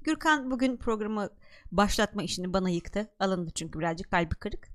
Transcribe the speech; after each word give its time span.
Gürkan 0.00 0.50
bugün 0.50 0.76
programı 0.76 1.28
başlatma 1.72 2.22
işini 2.22 2.52
bana 2.52 2.70
yıktı. 2.70 3.10
Alındı 3.18 3.50
çünkü 3.54 3.78
birazcık 3.78 4.10
kalbi 4.10 4.34
kırık. 4.34 4.68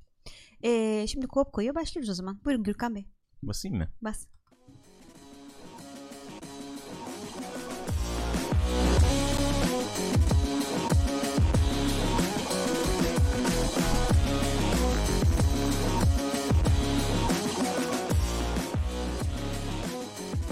Ee, 0.63 1.05
şimdi 1.07 1.27
kop 1.27 1.53
koyuyor 1.53 1.75
başlıyoruz 1.75 2.09
o 2.09 2.13
zaman. 2.13 2.39
Buyurun 2.45 2.63
Gürkan 2.63 2.95
Bey. 2.95 3.05
Basayım 3.43 3.77
mı? 3.77 3.87
Bas. 4.01 4.27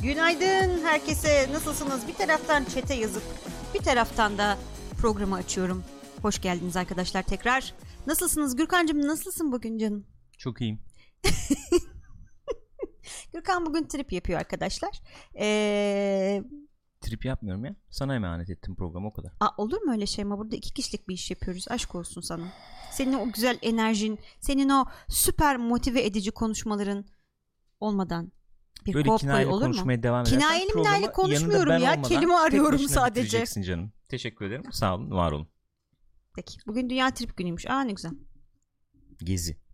Günaydın 0.03 0.83
herkese. 0.83 1.47
Nasılsınız? 1.53 2.07
Bir 2.07 2.13
taraftan 2.13 2.63
çete 2.63 2.93
yazıp 2.93 3.23
bir 3.75 3.83
taraftan 3.83 4.37
da 4.37 4.57
programı 5.01 5.35
açıyorum. 5.35 5.83
Hoş 6.21 6.41
geldiniz 6.41 6.77
arkadaşlar 6.77 7.23
tekrar. 7.23 7.73
Nasılsınız 8.07 8.55
Gürkan'cığım? 8.55 9.07
Nasılsın 9.07 9.51
bugün 9.51 9.77
canım? 9.77 10.07
Çok 10.37 10.61
iyiyim. 10.61 10.79
Gürkan 13.33 13.65
bugün 13.65 13.87
trip 13.87 14.11
yapıyor 14.13 14.39
arkadaşlar. 14.39 15.01
Ee, 15.39 16.43
Trip 17.01 17.25
yapmıyorum 17.25 17.65
ya. 17.65 17.75
Sana 17.89 18.15
emanet 18.15 18.49
ettim 18.49 18.75
programı 18.75 19.07
o 19.07 19.13
kadar. 19.13 19.31
aa, 19.39 19.49
olur 19.57 19.81
mu 19.81 19.91
öyle 19.91 20.05
şey 20.05 20.23
ama 20.23 20.37
burada 20.37 20.55
iki 20.55 20.73
kişilik 20.73 21.07
bir 21.07 21.13
iş 21.13 21.31
yapıyoruz. 21.31 21.65
Aşk 21.69 21.95
olsun 21.95 22.21
sana. 22.21 22.47
Senin 22.91 23.13
o 23.13 23.31
güzel 23.31 23.59
enerjin, 23.61 24.19
senin 24.39 24.69
o 24.69 24.85
süper 25.09 25.57
motive 25.57 26.05
edici 26.05 26.31
konuşmaların 26.31 27.05
olmadan 27.79 28.31
bir 28.85 28.93
Böyle 28.93 29.15
kinayeli 29.17 29.49
olur 29.49 29.61
mu? 29.61 29.65
konuşmaya 29.65 30.03
devam 30.03 30.21
edersen 30.21 30.39
Kinayeli 30.39 30.73
minayeli 30.73 31.11
konuşmuyorum 31.11 31.83
ya. 31.83 32.01
Kelime 32.01 32.33
arıyorum 32.33 32.79
sadece. 32.79 33.45
canım. 33.45 33.91
Teşekkür 34.09 34.45
ederim. 34.45 34.63
Sağ 34.71 34.95
olun, 34.95 35.11
var 35.11 35.31
olun. 35.31 35.47
Peki. 36.35 36.57
Bugün 36.67 36.89
dünya 36.89 37.13
trip 37.13 37.37
günüymüş. 37.37 37.65
Aa 37.65 37.81
ne 37.81 37.91
güzel. 37.91 38.11
Gezi. 39.23 39.65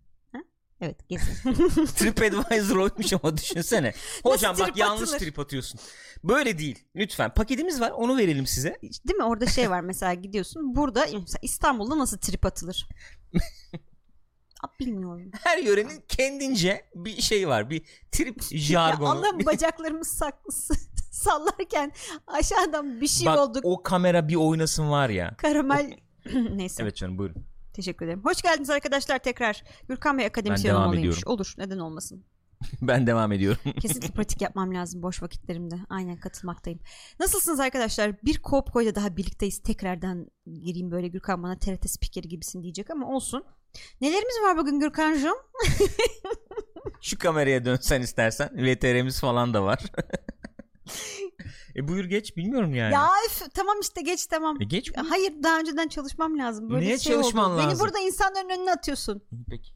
Evet 0.82 1.10
gezi. 1.10 1.44
TripAdvisor 1.96 2.76
oymuş 2.76 3.14
ama 3.14 3.38
düşünsene. 3.38 3.94
Hocam 4.24 4.56
bak 4.60 4.68
trip 4.68 4.78
yanlış 4.78 5.04
atılır? 5.10 5.20
trip 5.20 5.40
atıyorsun. 5.40 5.80
Böyle 6.24 6.58
değil. 6.58 6.80
Lütfen. 6.96 7.34
Paketimiz 7.34 7.82
var. 7.82 7.92
Onu 7.92 8.18
verelim 8.18 8.46
size. 8.46 8.78
Değil 8.82 9.18
mi? 9.18 9.24
Orada 9.24 9.46
şey 9.46 9.70
var 9.70 9.82
mesela 9.82 10.14
gidiyorsun. 10.14 10.76
Burada 10.76 11.06
mesela 11.14 11.40
İstanbul'da 11.42 11.98
nasıl 11.98 12.18
trip 12.18 12.46
atılır? 12.46 12.90
Bilmiyorum. 14.80 15.32
Her 15.44 15.58
yörenin 15.58 16.04
kendince 16.08 16.86
bir 16.96 17.22
şey 17.22 17.48
var. 17.48 17.70
Bir 17.70 17.82
trip 18.12 18.42
Ya 18.52 18.58
jargonu. 18.60 19.10
Allah'ım 19.10 19.46
bacaklarımız 19.46 20.08
saklısı 20.08 20.74
sallarken 21.12 21.92
aşağıdan 22.28 23.02
bir 23.02 23.08
şey 23.08 23.28
Bak 23.28 23.40
olduk. 23.40 23.62
o 23.66 23.84
kamera 23.84 24.28
bir 24.28 24.36
oynasın 24.36 24.90
var 24.90 25.10
ya. 25.10 25.36
Karamel 25.38 25.94
neyse. 26.56 26.84
Evet 26.84 26.96
canım 26.96 27.18
buyurun. 27.18 27.46
Teşekkür 27.74 28.06
ederim. 28.06 28.22
Hoş 28.24 28.42
geldiniz 28.42 28.70
arkadaşlar 28.70 29.20
tekrar. 29.20 29.64
Gürkan 29.88 30.18
Bey 30.18 30.26
akademisyen 30.26 30.74
devam 30.74 30.84
olmalıymış. 30.84 31.18
ediyorum. 31.18 31.34
Olur. 31.34 31.54
Neden 31.58 31.78
olmasın? 31.80 32.26
ben 32.82 33.08
devam 33.08 33.32
ediyorum. 33.32 33.62
Kesinlikle 33.82 34.14
pratik 34.14 34.42
yapmam 34.42 34.74
lazım 34.74 35.02
boş 35.04 35.22
vakitlerimde. 35.24 35.76
Aynen 35.90 36.18
katılmaktayım. 36.20 36.80
Nasılsınız 37.20 37.60
arkadaşlar? 37.60 38.24
Bir 38.24 38.42
Coop 38.44 38.72
Koy'da 38.74 38.96
daha 38.96 39.18
birlikteyiz. 39.18 39.60
Tekrardan 39.64 40.28
gireyim 40.54 40.92
böyle 40.92 41.08
Gürkan 41.08 41.44
bana 41.44 41.60
TRT 41.60 41.90
spikeri 41.90 42.28
gibisin 42.28 42.64
diyecek 42.64 42.90
ama 42.90 43.08
olsun. 43.08 43.44
Nelerimiz 44.02 44.36
var 44.44 44.58
bugün 44.58 44.80
Gürkan'cığım? 44.80 45.38
Şu 47.02 47.18
kameraya 47.18 47.66
dönsen 47.66 48.02
istersen. 48.02 48.50
VTR'miz 48.58 49.20
falan 49.22 49.54
da 49.54 49.64
var. 49.64 49.80
e 51.76 51.88
buyur 51.88 52.06
geç 52.06 52.38
bilmiyorum 52.38 52.74
yani. 52.74 52.94
Ya 52.94 53.08
üf, 53.28 53.54
tamam 53.54 53.76
işte 53.82 54.02
geç 54.02 54.26
tamam. 54.28 54.62
E 54.62 54.66
geç 54.66 54.96
buyur. 54.98 55.08
Hayır 55.10 55.34
daha 55.44 55.60
önceden 55.60 55.88
çalışmam 55.88 56.38
lazım. 56.38 56.70
Böyle 56.70 56.86
Niye 56.86 57.00
şey 57.00 57.14
çalışman 57.14 57.52
oldu. 57.52 57.58
lazım? 57.58 57.72
Beni 57.72 57.80
burada 57.80 58.00
insanların 58.00 58.50
önüne 58.50 58.72
atıyorsun. 58.72 59.22
Peki. 59.50 59.72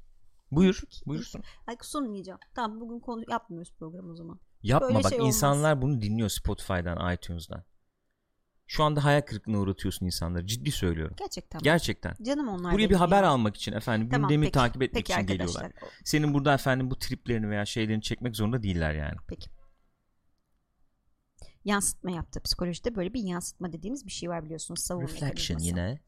Buyur. 0.52 0.82
Buyursun. 1.06 1.44
Ay 1.68 1.78
sunmayacağım. 1.82 2.40
Tamam 2.56 2.80
bugün 2.82 3.00
konu 3.00 3.24
yapmıyoruz 3.30 3.74
program 3.80 4.10
o 4.10 4.16
zaman. 4.16 4.40
Yapma 4.64 4.88
Böyle 4.88 5.04
bak 5.04 5.10
şey 5.10 5.20
olmaz. 5.20 5.36
insanlar 5.36 5.82
bunu 5.82 6.02
dinliyor 6.02 6.30
Spotify'dan, 6.30 7.14
iTunes'dan. 7.14 7.64
Şu 8.68 8.84
anda 8.84 9.04
hayal 9.04 9.22
kırıklığına 9.22 9.58
uğratıyorsun 9.60 10.06
insanları. 10.06 10.48
Ciddi 10.48 10.72
söylüyorum. 10.72 11.16
Gerçekten. 11.20 11.62
Gerçekten. 11.62 12.16
Canım 12.22 12.48
onlar. 12.48 12.74
Buraya 12.74 12.90
bir 12.90 12.96
haber 12.96 13.24
ya. 13.24 13.30
almak 13.30 13.56
için 13.56 13.74
efendim 13.74 14.10
Tamam, 14.10 14.30
gündemi 14.30 14.46
peki. 14.46 14.52
takip 14.52 14.82
etmek 14.82 15.06
Peki 15.06 15.12
için 15.14 15.22
arkadaşlar. 15.34 15.62
geliyorlar. 15.62 15.92
Senin 16.04 16.34
burada 16.34 16.54
efendim 16.54 16.92
bu 16.92 17.00
triplerini 17.00 17.50
veya 17.50 17.66
şeylerini 17.66 18.02
çekmek 18.02 18.36
zorunda 18.36 18.64
değiller 18.64 18.94
yani. 18.94 19.16
Peki. 19.28 19.50
Yansıtma 21.66 22.12
yaptı. 22.12 22.42
Psikolojide 22.44 22.96
böyle 22.96 23.14
bir 23.14 23.24
yansıtma 23.24 23.74
dediğimiz 23.74 24.06
bir 24.06 24.12
şey 24.12 24.30
var 24.30 24.44
biliyorsunuz. 24.46 24.80
Savunma 24.80 25.08
Reflection 25.08 25.60
yine. 25.60 26.00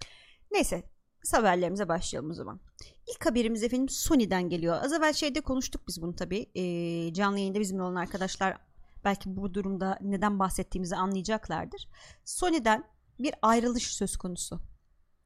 Neyse. 0.51 0.83
haberlerimize 1.31 1.87
başlayalım 1.87 2.31
o 2.31 2.33
zaman. 2.33 2.59
İlk 3.07 3.25
haberimiz 3.25 3.63
efendim 3.63 3.89
Sony'den 3.89 4.49
geliyor. 4.49 4.77
Az 4.83 4.93
evvel 4.93 5.13
şeyde 5.13 5.41
konuştuk 5.41 5.87
biz 5.87 6.01
bunu 6.01 6.15
tabii. 6.15 6.45
Ee, 6.55 7.13
canlı 7.13 7.39
yayında 7.39 7.59
bizimle 7.59 7.81
olan 7.81 7.95
arkadaşlar 7.95 8.57
belki 9.03 9.35
bu 9.35 9.53
durumda 9.53 9.99
neden 10.01 10.39
bahsettiğimizi 10.39 10.95
anlayacaklardır. 10.95 11.89
Sony'den 12.25 12.83
bir 13.19 13.33
ayrılış 13.41 13.93
söz 13.95 14.17
konusu. 14.17 14.61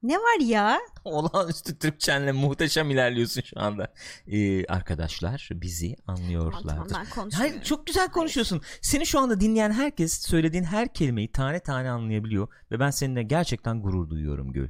Ne 0.04 0.18
var 0.18 0.40
ya? 0.40 0.80
Olağanüstü 1.06 1.80
Türkçenle 1.80 2.32
muhteşem 2.32 2.90
ilerliyorsun 2.90 3.42
şu 3.42 3.60
anda. 3.60 3.94
Ee, 4.28 4.66
arkadaşlar 4.66 5.50
bizi 5.52 5.96
Tamam, 5.96 6.22
anlıyorlardır. 6.22 6.70
tamam, 6.70 6.86
konuşmuyorum. 6.86 7.32
Hayır 7.32 7.64
çok 7.64 7.88
güzel 7.88 8.12
konuşuyorsun. 8.12 8.62
Seni 8.82 9.06
şu 9.06 9.20
anda 9.20 9.40
dinleyen 9.40 9.72
herkes 9.72 10.22
söylediğin 10.22 10.64
her 10.64 10.94
kelimeyi 10.94 11.32
tane 11.32 11.60
tane 11.60 11.90
anlayabiliyor 11.90 12.48
ve 12.72 12.80
ben 12.80 12.90
seninle 12.92 13.24
gerçekten 13.24 13.82
gurur 13.82 14.10
duyuyorum 14.10 14.54
Gül. 14.54 14.70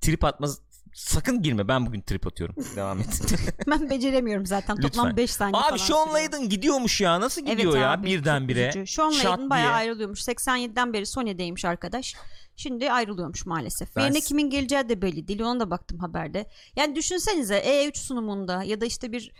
Trip 0.00 0.24
atma 0.24 0.46
sakın 0.94 1.42
girme. 1.42 1.68
Ben 1.68 1.86
bugün 1.86 2.00
trip 2.00 2.26
atıyorum. 2.26 2.56
Devam 2.76 3.00
et. 3.00 3.20
Ben 3.70 3.90
beceremiyorum 3.90 4.46
zaten. 4.46 4.76
Toplam 4.76 5.06
Lütfen. 5.06 5.16
5 5.16 5.30
saniye 5.30 5.62
Abi 5.62 5.78
Sean. 5.78 6.12
Layden 6.14 6.48
gidiyormuş 6.48 7.00
ya. 7.00 7.20
Nasıl 7.20 7.40
gidiyor 7.46 7.72
Evet 7.72 7.82
ya 7.82 7.92
abi, 7.92 8.06
birdenbire? 8.06 8.86
Sean 8.86 9.12
Layden 9.12 9.50
bayağı 9.50 9.66
diye. 9.66 9.74
ayrılıyormuş. 9.76 10.20
87'den 10.20 10.92
beri 10.92 11.06
Sony'deymiş 11.06 11.64
arkadaş. 11.64 12.14
Şimdi 12.56 12.92
ayrılıyormuş 12.92 13.46
maalesef. 13.46 13.96
Ben 13.96 14.02
Yerine 14.02 14.20
kimin 14.20 14.50
geleceği 14.50 14.88
de 14.88 15.02
belli 15.02 15.28
değil. 15.28 15.40
Ona 15.42 15.60
da 15.60 15.70
baktım 15.70 15.98
haberde. 15.98 16.46
Yani 16.76 16.94
düşünsenize 16.96 17.58
E3 17.58 17.98
sunumunda 17.98 18.62
ya 18.62 18.80
da 18.80 18.86
işte 18.86 19.12
bir 19.12 19.32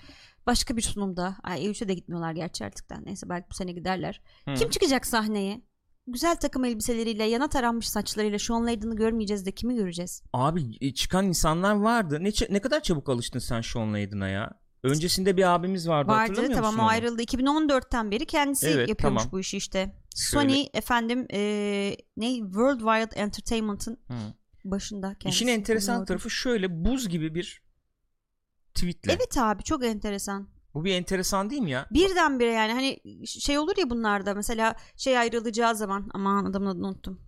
başka 0.47 0.76
bir 0.76 0.82
sunumda. 0.82 1.36
Ay 1.42 1.66
E3'e 1.66 1.88
de 1.88 1.94
gitmiyorlar 1.94 2.32
gerçi 2.32 2.65
artık 2.65 2.91
da. 2.91 2.97
Neyse 3.04 3.28
belki 3.28 3.47
bu 3.50 3.54
sene 3.54 3.72
giderler. 3.72 4.21
Hı. 4.48 4.54
Kim 4.54 4.71
çıkacak 4.71 5.06
sahneye? 5.06 5.60
Güzel 6.06 6.37
takım 6.37 6.65
elbiseleriyle, 6.65 7.25
yana 7.25 7.48
taranmış 7.48 7.88
saçlarıyla 7.88 8.38
Sean 8.38 8.66
Layden'ı 8.66 8.97
görmeyeceğiz 8.97 9.47
de 9.47 9.53
kimi 9.53 9.75
göreceğiz? 9.75 10.22
Abi 10.32 10.62
e, 10.81 10.94
çıkan 10.94 11.26
insanlar 11.26 11.75
vardı. 11.75 12.19
Ne, 12.20 12.31
ne 12.50 12.60
kadar 12.60 12.81
çabuk 12.82 13.09
alıştın 13.09 13.38
sen 13.38 13.60
Sean 13.60 13.92
Layden'a 13.92 14.28
ya. 14.28 14.60
Öncesinde 14.82 15.37
bir 15.37 15.54
abimiz 15.54 15.88
vardı, 15.88 16.09
Vardı 16.09 16.20
hatırlamıyor 16.20 16.54
tamam 16.54 16.70
musun 16.72 16.78
o 16.81 16.82
onu? 16.82 16.91
ayrıldı. 16.91 17.22
2014'ten 17.22 18.10
beri 18.10 18.26
kendisi 18.26 18.66
Evet, 18.69 18.88
yapıyormuş 18.88 19.22
tamam. 19.22 19.32
bu 19.32 19.41
işi 19.41 19.56
işte. 19.56 19.97
Söyle. 20.15 20.48
Sony 20.48 20.66
efendim 20.75 21.26
e, 21.32 21.41
ne 22.16 22.34
Worldwide 22.36 23.21
Entertainment'ın 23.21 23.98
Hı. 24.09 24.15
başında 24.65 25.15
kendisi. 25.15 25.28
İşin 25.28 25.47
enteresan 25.47 26.04
tarafı 26.04 26.31
şöyle 26.31 26.84
buz 26.84 27.09
gibi 27.09 27.34
bir 27.34 27.62
tweetle. 28.75 29.12
Evet 29.12 29.38
abi 29.38 29.62
çok 29.62 29.84
enteresan. 29.84 30.48
Bu 30.75 30.85
bir 30.85 30.95
enteresan 30.95 31.51
değil 31.51 31.62
mi 31.62 31.71
ya? 31.71 31.87
Birdenbire 31.91 32.53
yani 32.53 32.73
hani 32.73 33.01
şey 33.27 33.59
olur 33.59 33.77
ya 33.79 33.91
bunlarda 33.91 34.35
mesela 34.35 34.75
şey 34.97 35.19
ayrılacağı 35.19 35.75
zaman 35.77 36.11
aman 36.15 36.45
adamın 36.45 36.67
adını 36.67 36.87
unuttum. 36.87 37.21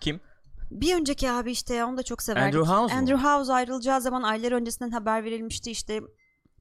Kim? 0.00 0.20
Bir 0.70 0.94
önceki 0.94 1.30
abi 1.30 1.50
işte 1.50 1.74
ya 1.74 1.86
onu 1.88 1.96
da 1.96 2.02
çok 2.02 2.22
severdik. 2.22 2.54
Andrew 2.54 2.74
House 2.74 2.94
mu? 2.94 3.00
Andrew 3.00 3.28
House 3.28 3.52
ayrılacağı 3.52 4.00
zaman 4.00 4.22
aylar 4.22 4.52
öncesinden 4.52 4.90
haber 4.90 5.24
verilmişti 5.24 5.70
işte 5.70 6.00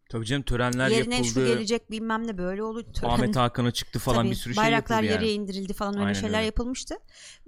Tabii 0.09 0.25
canım 0.25 0.43
törenler 0.43 0.89
yerine 0.89 1.15
yapıldı. 1.15 1.33
şu 1.33 1.45
gelecek 1.45 1.91
bilmem 1.91 2.27
ne 2.27 2.37
böyle 2.37 2.63
olur. 2.63 2.83
Tören- 2.93 3.07
Ahmet 3.09 3.35
Hakan'a 3.35 3.71
çıktı 3.71 3.99
falan 3.99 4.17
Tabii, 4.17 4.29
bir 4.31 4.35
sürü 4.35 4.53
şey 4.53 4.63
bayraklar 4.63 4.95
yapıldı 5.03 5.11
yere 5.13 5.31
yani. 5.31 5.43
indirildi 5.43 5.73
falan 5.73 5.93
öyle 5.93 6.05
Aynen 6.05 6.13
şeyler 6.13 6.37
öyle. 6.37 6.45
yapılmıştı. 6.45 6.97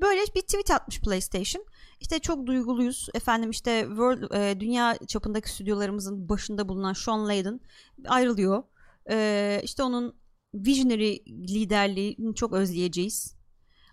Böyle 0.01 0.21
bir 0.35 0.41
tweet 0.41 0.71
atmış 0.71 1.01
PlayStation. 1.01 1.65
İşte 1.99 2.19
çok 2.19 2.47
duyguluyuz. 2.47 3.09
Efendim 3.13 3.49
işte 3.49 3.85
world, 3.87 4.31
e, 4.31 4.59
dünya 4.59 4.97
çapındaki 5.07 5.49
stüdyolarımızın 5.49 6.29
başında 6.29 6.69
bulunan 6.69 6.93
Sean 6.93 7.27
Layden 7.27 7.59
ayrılıyor. 8.07 8.63
E, 9.09 9.61
işte 9.63 9.83
onun 9.83 10.15
visionary 10.53 11.17
liderliğini 11.27 12.35
çok 12.35 12.53
özleyeceğiz. 12.53 13.37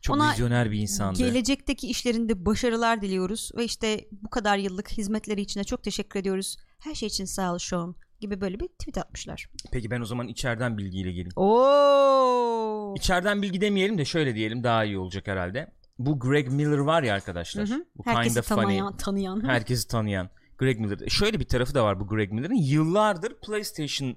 Çok 0.02 0.16
Ona 0.16 0.32
vizyoner 0.32 0.70
bir 0.70 0.78
insandı. 0.78 1.18
Gelecekteki 1.18 1.88
işlerinde 1.88 2.46
başarılar 2.46 3.02
diliyoruz 3.02 3.50
ve 3.56 3.64
işte 3.64 4.08
bu 4.12 4.30
kadar 4.30 4.58
yıllık 4.58 4.90
hizmetleri 4.90 5.40
için 5.40 5.60
de 5.60 5.64
çok 5.64 5.82
teşekkür 5.82 6.20
ediyoruz. 6.20 6.56
Her 6.78 6.94
şey 6.94 7.06
için 7.06 7.24
sağ 7.24 7.54
ol 7.54 7.58
Sean 7.58 7.94
gibi 8.20 8.40
böyle 8.40 8.60
bir 8.60 8.68
tweet 8.68 8.98
atmışlar. 8.98 9.48
Peki 9.72 9.90
ben 9.90 10.00
o 10.00 10.04
zaman 10.04 10.28
içeriden 10.28 10.78
bilgiyle 10.78 11.10
geleyim. 11.10 11.32
Oo. 11.36 12.94
İçeriden 12.96 13.42
bilgi 13.42 13.60
demeyelim 13.60 13.98
de 13.98 14.04
şöyle 14.04 14.34
diyelim 14.34 14.64
daha 14.64 14.84
iyi 14.84 14.98
olacak 14.98 15.26
herhalde. 15.26 15.72
Bu 15.98 16.20
Greg 16.20 16.48
Miller 16.48 16.78
var 16.78 17.02
ya 17.02 17.14
arkadaşlar. 17.14 17.68
Hı 17.68 17.74
hı. 17.74 17.84
Bu 17.96 18.06
Herkesi 18.06 18.28
Kind 18.28 18.36
of 18.36 18.48
Funny. 18.48 18.62
tanıyan, 18.62 18.96
tanıyan. 18.96 19.44
Herkesi 19.48 19.88
tanıyan 19.88 20.30
Greg 20.58 20.80
Miller. 20.80 21.08
Şöyle 21.08 21.40
bir 21.40 21.48
tarafı 21.48 21.74
da 21.74 21.84
var 21.84 22.00
bu 22.00 22.06
Greg 22.06 22.32
Miller'ın. 22.32 22.54
Yıllardır 22.54 23.40
PlayStation 23.40 24.16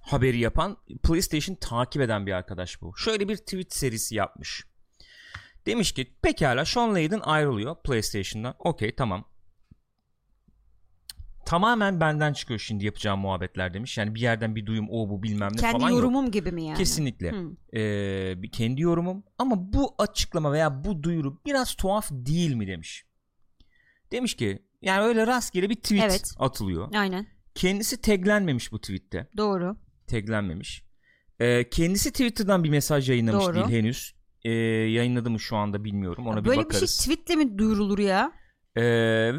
haberi 0.00 0.38
yapan, 0.38 0.76
PlayStation 1.02 1.54
takip 1.54 2.02
eden 2.02 2.26
bir 2.26 2.32
arkadaş 2.32 2.82
bu. 2.82 2.96
Şöyle 2.96 3.28
bir 3.28 3.36
tweet 3.36 3.74
serisi 3.74 4.14
yapmış. 4.14 4.64
Demiş 5.66 5.92
ki 5.92 6.16
pekala 6.22 6.64
Sean 6.64 6.94
Layden 6.94 7.20
ayrılıyor 7.20 7.76
PlayStation'dan. 7.84 8.54
Okey 8.58 8.94
tamam. 8.94 9.24
Tamamen 11.46 12.00
benden 12.00 12.32
çıkıyor 12.32 12.60
şimdi 12.60 12.84
yapacağım 12.84 13.20
muhabbetler 13.20 13.74
demiş. 13.74 13.98
Yani 13.98 14.14
bir 14.14 14.20
yerden 14.20 14.56
bir 14.56 14.66
duyum 14.66 14.86
o 14.90 15.08
bu 15.08 15.22
bilmem 15.22 15.52
ne 15.52 15.56
Kendi 15.56 15.72
falan 15.78 15.90
yok. 15.90 15.98
yorumum 15.98 16.30
gibi 16.30 16.52
mi 16.52 16.64
yani? 16.64 16.78
Kesinlikle. 16.78 17.30
Hı. 17.32 17.50
Ee, 17.78 18.42
bir 18.42 18.50
kendi 18.50 18.80
yorumum 18.82 19.24
ama 19.38 19.72
bu 19.72 19.94
açıklama 19.98 20.52
veya 20.52 20.84
bu 20.84 21.02
duyuru 21.02 21.40
biraz 21.46 21.74
tuhaf 21.74 22.08
değil 22.10 22.54
mi 22.54 22.66
demiş. 22.66 23.04
Demiş 24.12 24.34
ki 24.34 24.62
yani 24.82 25.02
öyle 25.04 25.26
rastgele 25.26 25.70
bir 25.70 25.74
tweet 25.74 26.02
Evet. 26.04 26.34
atılıyor. 26.38 26.94
Aynen. 26.94 27.26
Kendisi 27.54 28.00
taglenmemiş 28.00 28.72
bu 28.72 28.80
tweette. 28.80 29.28
Doğru. 29.36 29.76
Taglenmemiş. 30.06 30.84
Ee, 31.40 31.70
kendisi 31.70 32.10
Twitter'dan 32.10 32.64
bir 32.64 32.70
mesaj 32.70 33.10
yayınlamış 33.10 33.44
Doğru. 33.44 33.54
değil 33.54 33.66
henüz. 33.68 34.14
Ee, 34.44 34.50
yayınladı 34.90 35.30
mı 35.30 35.40
şu 35.40 35.56
anda 35.56 35.84
bilmiyorum. 35.84 36.26
Ona 36.26 36.44
bir 36.44 36.48
Böyle 36.48 36.60
bir 36.60 36.64
bakarız. 36.64 37.00
şey 37.00 37.14
tweetle 37.14 37.36
mi 37.36 37.58
duyurulur 37.58 37.98
ya? 37.98 38.32
Ee, 38.76 38.82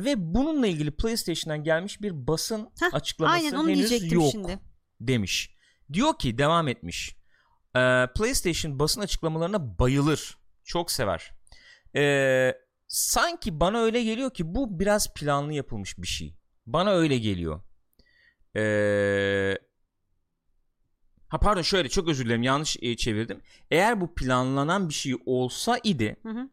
ve 0.05 0.13
bununla 0.17 0.67
ilgili 0.67 0.91
PlayStation'dan 0.91 1.63
gelmiş 1.63 2.01
bir 2.01 2.27
basın 2.27 2.69
Heh, 2.79 2.93
açıklaması 2.93 3.45
Aynen 3.45 3.57
onu 3.57 3.69
henüz 3.69 4.13
yok 4.13 4.31
şimdi. 4.31 4.59
demiş. 5.01 5.55
Diyor 5.93 6.17
ki 6.19 6.37
devam 6.37 6.67
etmiş. 6.67 7.15
Ee, 7.75 8.07
PlayStation 8.15 8.79
basın 8.79 9.01
açıklamalarına 9.01 9.79
bayılır. 9.79 10.37
Çok 10.63 10.91
sever. 10.91 11.31
Ee, 11.95 12.53
sanki 12.87 13.59
bana 13.59 13.79
öyle 13.79 14.03
geliyor 14.03 14.33
ki 14.33 14.55
bu 14.55 14.79
biraz 14.79 15.13
planlı 15.13 15.53
yapılmış 15.53 15.97
bir 15.97 16.07
şey. 16.07 16.35
Bana 16.65 16.91
öyle 16.91 17.17
geliyor. 17.17 17.61
Ee, 18.55 19.57
ha 21.27 21.39
pardon 21.39 21.61
şöyle 21.61 21.89
çok 21.89 22.07
özür 22.07 22.25
dilerim 22.25 22.43
yanlış 22.43 22.77
e, 22.81 22.97
çevirdim. 22.97 23.41
Eğer 23.71 24.01
bu 24.01 24.15
planlanan 24.15 24.89
bir 24.89 24.93
şey 24.93 25.15
olsa 25.25 25.79
idi 25.83 26.15
Hı 26.23 26.29
hı. 26.29 26.49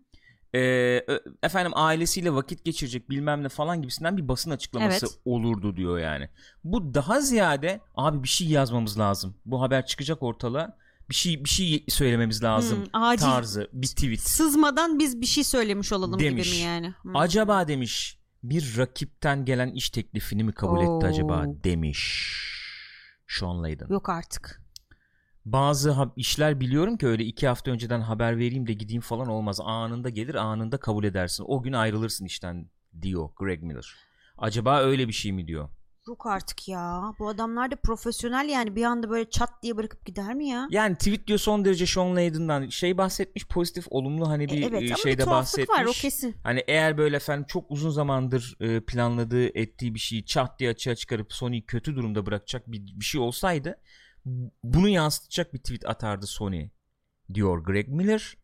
E, 0.54 0.60
efendim 1.42 1.72
ailesiyle 1.74 2.34
vakit 2.34 2.64
geçirecek 2.64 3.10
bilmem 3.10 3.42
ne 3.44 3.48
falan 3.48 3.82
gibisinden 3.82 4.16
bir 4.16 4.28
basın 4.28 4.50
açıklaması 4.50 5.06
Evet. 5.06 5.18
olurdu 5.24 5.76
diyor 5.76 5.98
yani. 5.98 6.28
Bu 6.64 6.94
daha 6.94 7.20
ziyade 7.20 7.80
abi 7.96 8.22
bir 8.22 8.28
şey 8.28 8.48
yazmamız 8.48 8.98
lazım. 8.98 9.34
Bu 9.44 9.62
haber 9.62 9.86
çıkacak 9.86 10.22
ortalığa. 10.22 10.76
Bir 11.10 11.14
şey 11.14 11.44
bir 11.44 11.48
şey 11.48 11.84
söylememiz 11.88 12.42
lazım. 12.42 12.78
Hı, 12.80 12.86
acil. 12.92 13.24
tarzı 13.26 13.68
bir 13.72 13.86
tweet. 13.86 14.20
Sızmadan 14.20 14.98
biz 14.98 15.20
bir 15.20 15.26
şey 15.26 15.44
söylemiş 15.44 15.92
olalım 15.92 16.20
Demiş. 16.20 16.50
gibi 16.52 16.58
mi 16.60 16.64
yani? 16.64 16.94
Hı. 17.02 17.10
Acaba 17.14 17.68
demiş 17.68 18.18
bir 18.42 18.78
rakipten 18.78 19.44
gelen 19.44 19.70
iş 19.70 19.90
teklifini 19.90 20.44
mi 20.44 20.52
kabul 20.52 20.80
etti 20.80 20.90
Oo. 20.90 21.04
acaba 21.04 21.44
demiş. 21.64 22.36
Sean 23.28 23.62
Layden. 23.62 23.86
Yok 23.88 24.08
artık. 24.08 24.59
Bazı 25.44 25.90
ha- 25.90 26.12
işler 26.16 26.60
biliyorum 26.60 26.96
ki 26.96 27.06
öyle 27.06 27.24
iki 27.24 27.48
hafta 27.48 27.70
önceden 27.70 28.00
haber 28.00 28.38
vereyim 28.38 28.66
de 28.66 28.72
gideyim 28.72 29.02
falan 29.02 29.28
olmaz. 29.28 29.60
Anında 29.64 30.08
gelir 30.08 30.34
anında 30.34 30.76
kabul 30.76 31.04
edersin. 31.04 31.44
O 31.48 31.62
gün 31.62 31.72
ayrılırsın 31.72 32.24
işten 32.24 32.70
diyor 33.02 33.28
Greg 33.36 33.62
Miller. 33.62 33.94
Acaba 34.38 34.80
öyle 34.80 35.08
bir 35.08 35.12
şey 35.12 35.32
mi 35.32 35.46
diyor. 35.46 35.68
Yok 36.08 36.26
artık 36.26 36.68
ya. 36.68 37.14
Bu 37.18 37.28
adamlar 37.28 37.70
da 37.70 37.76
profesyonel 37.76 38.48
yani 38.48 38.76
bir 38.76 38.84
anda 38.84 39.10
böyle 39.10 39.30
çat 39.30 39.50
diye 39.62 39.76
bırakıp 39.76 40.06
gider 40.06 40.34
mi 40.34 40.48
ya? 40.48 40.68
Yani 40.70 40.96
tweet 40.96 41.26
diyor 41.26 41.38
son 41.38 41.64
derece 41.64 41.86
Sean 41.86 42.16
Layden'dan 42.16 42.68
şey 42.68 42.98
bahsetmiş 42.98 43.46
pozitif 43.46 43.84
olumlu 43.90 44.28
hani 44.28 44.44
E, 44.44 44.48
bir 44.48 44.62
evet 44.62 44.82
e, 44.82 44.86
ama 44.86 44.96
şeyde 44.96 45.18
bir 45.18 45.24
tuhaflık 45.24 45.58
bahsetmiş. 45.58 45.78
var 45.78 45.84
o 45.84 45.92
kesin. 45.92 46.36
Hani 46.42 46.64
eğer 46.68 46.98
böyle 46.98 47.16
efendim 47.16 47.44
çok 47.48 47.70
uzun 47.70 47.90
zamandır 47.90 48.56
e, 48.60 48.80
planladığı 48.80 49.46
ettiği 49.58 49.94
bir 49.94 49.98
şeyi 50.00 50.24
çat 50.24 50.58
diye 50.58 50.70
açığa 50.70 50.94
çıkarıp 50.94 51.32
Sony'yi 51.32 51.66
kötü 51.66 51.96
durumda 51.96 52.26
bırakacak 52.26 52.72
bir, 52.72 52.80
bir 53.00 53.04
şey 53.04 53.20
olsaydı 53.20 53.76
bunu 54.64 54.88
yansıtacak 54.88 55.54
bir 55.54 55.58
tweet 55.58 55.86
atardı 55.86 56.26
Sony 56.26 56.68
diyor 57.34 57.64
Greg 57.64 57.88
Miller. 57.88 58.36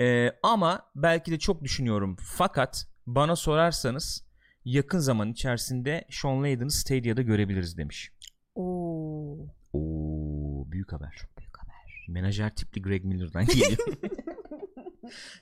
E, 0.00 0.30
ama 0.42 0.90
belki 0.96 1.30
de 1.32 1.38
çok 1.38 1.64
düşünüyorum 1.64 2.16
fakat 2.20 2.86
bana 3.06 3.36
sorarsanız 3.36 4.24
yakın 4.64 4.98
zaman 4.98 5.32
içerisinde 5.32 6.04
Sean 6.10 6.42
Layden'ı 6.42 6.70
Stadia'da 6.70 7.22
görebiliriz 7.22 7.78
demiş. 7.78 8.10
Oo. 8.54 9.38
Oo 9.72 10.64
büyük 10.70 10.92
haber. 10.92 11.18
Büyük 11.38 11.58
haber. 11.58 12.06
Menajer 12.08 12.54
tipli 12.54 12.82
Greg 12.82 13.04
Miller'dan 13.04 13.46
geliyor. 13.46 13.78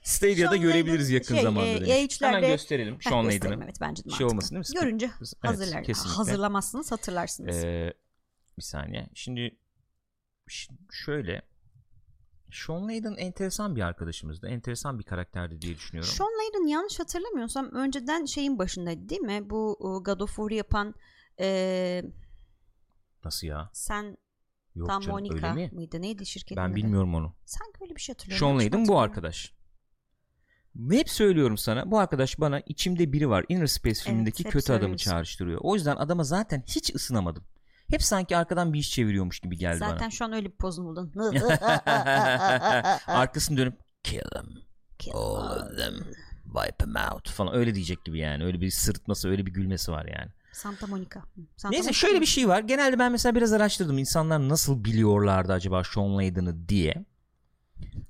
Stadia'da 0.03 0.51
Sean 0.51 0.61
görebiliriz 0.61 1.09
Layden- 1.11 1.15
yakın 1.15 1.35
şey, 1.35 1.43
zamanda 1.43 1.69
e, 1.69 1.81
demiş. 1.87 2.21
Hemen 2.23 2.41
gösterelim 2.41 2.95
Heh, 2.95 3.11
Sean 3.11 3.27
Layden'ı. 3.27 3.65
Evet 3.65 3.77
bence 3.81 4.05
de 4.05 4.11
Şey 4.11 4.27
olmasın 4.27 4.55
değil 4.55 4.69
mi? 4.75 4.81
Görünce 4.81 5.11
Evet, 5.19 5.33
hazırlar. 5.41 5.85
kesinlikle. 5.85 6.17
Hazırlamazsınız 6.17 6.93
hatırlarsınız. 6.93 7.65
Ee, 7.65 7.95
bir 8.59 8.63
saniye. 8.63 9.07
Şimdi 9.15 9.57
şöyle 10.93 11.43
Sean 12.53 12.89
Layden 12.89 13.15
enteresan 13.17 13.77
bir 13.77 13.81
arkadaşımızdı. 13.83 14.49
Enteresan 14.49 14.99
bir 14.99 15.05
karakterdi 15.05 15.63
diye 15.63 15.75
düşünüyorum. 15.77 16.13
Sean 16.13 16.29
Layden 16.31 16.67
yanlış 16.67 17.01
hatırlamıyorsam 17.01 17.71
önceden 17.73 18.25
şeyin 18.25 18.59
başındaydı 18.59 19.09
değil 19.09 19.21
mi? 19.21 19.51
Bu 19.51 19.77
God 20.05 20.21
of 20.21 20.29
War'u 20.31 20.55
yapan 20.55 20.95
e, 21.41 22.03
Nasıl 23.25 23.47
ya? 23.47 23.71
sen 23.73 24.17
Yok 24.75 24.89
Tam 24.89 25.03
canım 25.03 25.17
Monica 25.17 25.35
öyle 25.35 25.53
mi? 25.53 25.71
mıydı? 25.73 26.03
Neydi 26.03 26.27
şirketin 26.27 26.57
Ben 26.57 26.69
adı? 26.69 26.77
bilmiyorum 26.77 27.15
onu. 27.15 27.35
Sanki 27.45 27.79
öyle 27.81 27.97
bir 27.97 28.01
şey 28.01 28.13
hatırlıyorum. 28.15 28.47
Sean 28.47 28.59
Layden 28.59 28.89
bu 28.89 28.99
arkadaş. 28.99 29.53
Hep 30.91 31.11
söylüyorum 31.11 31.59
sana. 31.59 31.91
Bu 31.91 31.99
arkadaş 31.99 32.41
bana 32.41 32.61
içimde 32.61 33.13
biri 33.13 33.29
var. 33.29 33.45
Inner 33.49 33.67
Space 33.67 34.01
filmindeki 34.01 34.45
hep 34.45 34.53
kötü 34.53 34.73
adamı 34.73 34.97
çağrıştırıyor. 34.97 35.61
O 35.63 35.75
yüzden 35.75 35.97
adama 35.97 36.25
zaten 36.25 36.63
hiç 36.67 36.95
ısınamadım. 36.95 37.45
Hep 37.91 38.03
sanki 38.03 38.37
arkadan 38.37 38.73
bir 38.73 38.79
iş 38.79 38.91
çeviriyormuş 38.91 39.41
gibi 39.41 39.57
geldi 39.57 39.79
Zaten 39.79 40.01
bana. 40.01 40.11
şu 40.11 40.25
an 40.25 40.33
öyle 40.33 40.47
bir 40.47 40.57
pozun 40.57 40.85
buldun. 40.87 41.13
Arkasını 43.07 43.57
dönüp 43.57 43.79
kill 44.03 44.21
them. 44.33 44.47
Kill 44.99 45.13
All 45.15 45.59
them 45.59 45.67
of 45.69 45.77
them. 45.79 45.95
Wipe 46.55 46.77
them 46.77 46.95
out 47.13 47.31
falan 47.31 47.55
öyle 47.55 47.75
diyecek 47.75 48.05
gibi 48.05 48.19
yani. 48.19 48.45
Öyle 48.45 48.61
bir 48.61 48.71
sırıtması 48.71 49.29
öyle 49.29 49.47
bir 49.47 49.53
gülmesi 49.53 49.93
var 49.93 50.05
yani. 50.05 50.31
Santa 50.53 50.87
Monica. 50.87 51.21
Santa 51.57 51.71
Neyse 51.71 51.83
Monica 51.83 51.93
şöyle 51.93 52.15
mı? 52.15 52.21
bir 52.21 52.27
şey 52.27 52.49
var. 52.49 52.61
Genelde 52.61 52.99
ben 52.99 53.13
mesela 53.13 53.35
biraz 53.35 53.53
araştırdım. 53.53 53.99
İnsanlar 53.99 54.49
nasıl 54.49 54.85
biliyorlardı 54.85 55.53
acaba 55.53 55.85
Sean 55.85 56.17
Layden'ı 56.19 56.69
diye. 56.69 57.05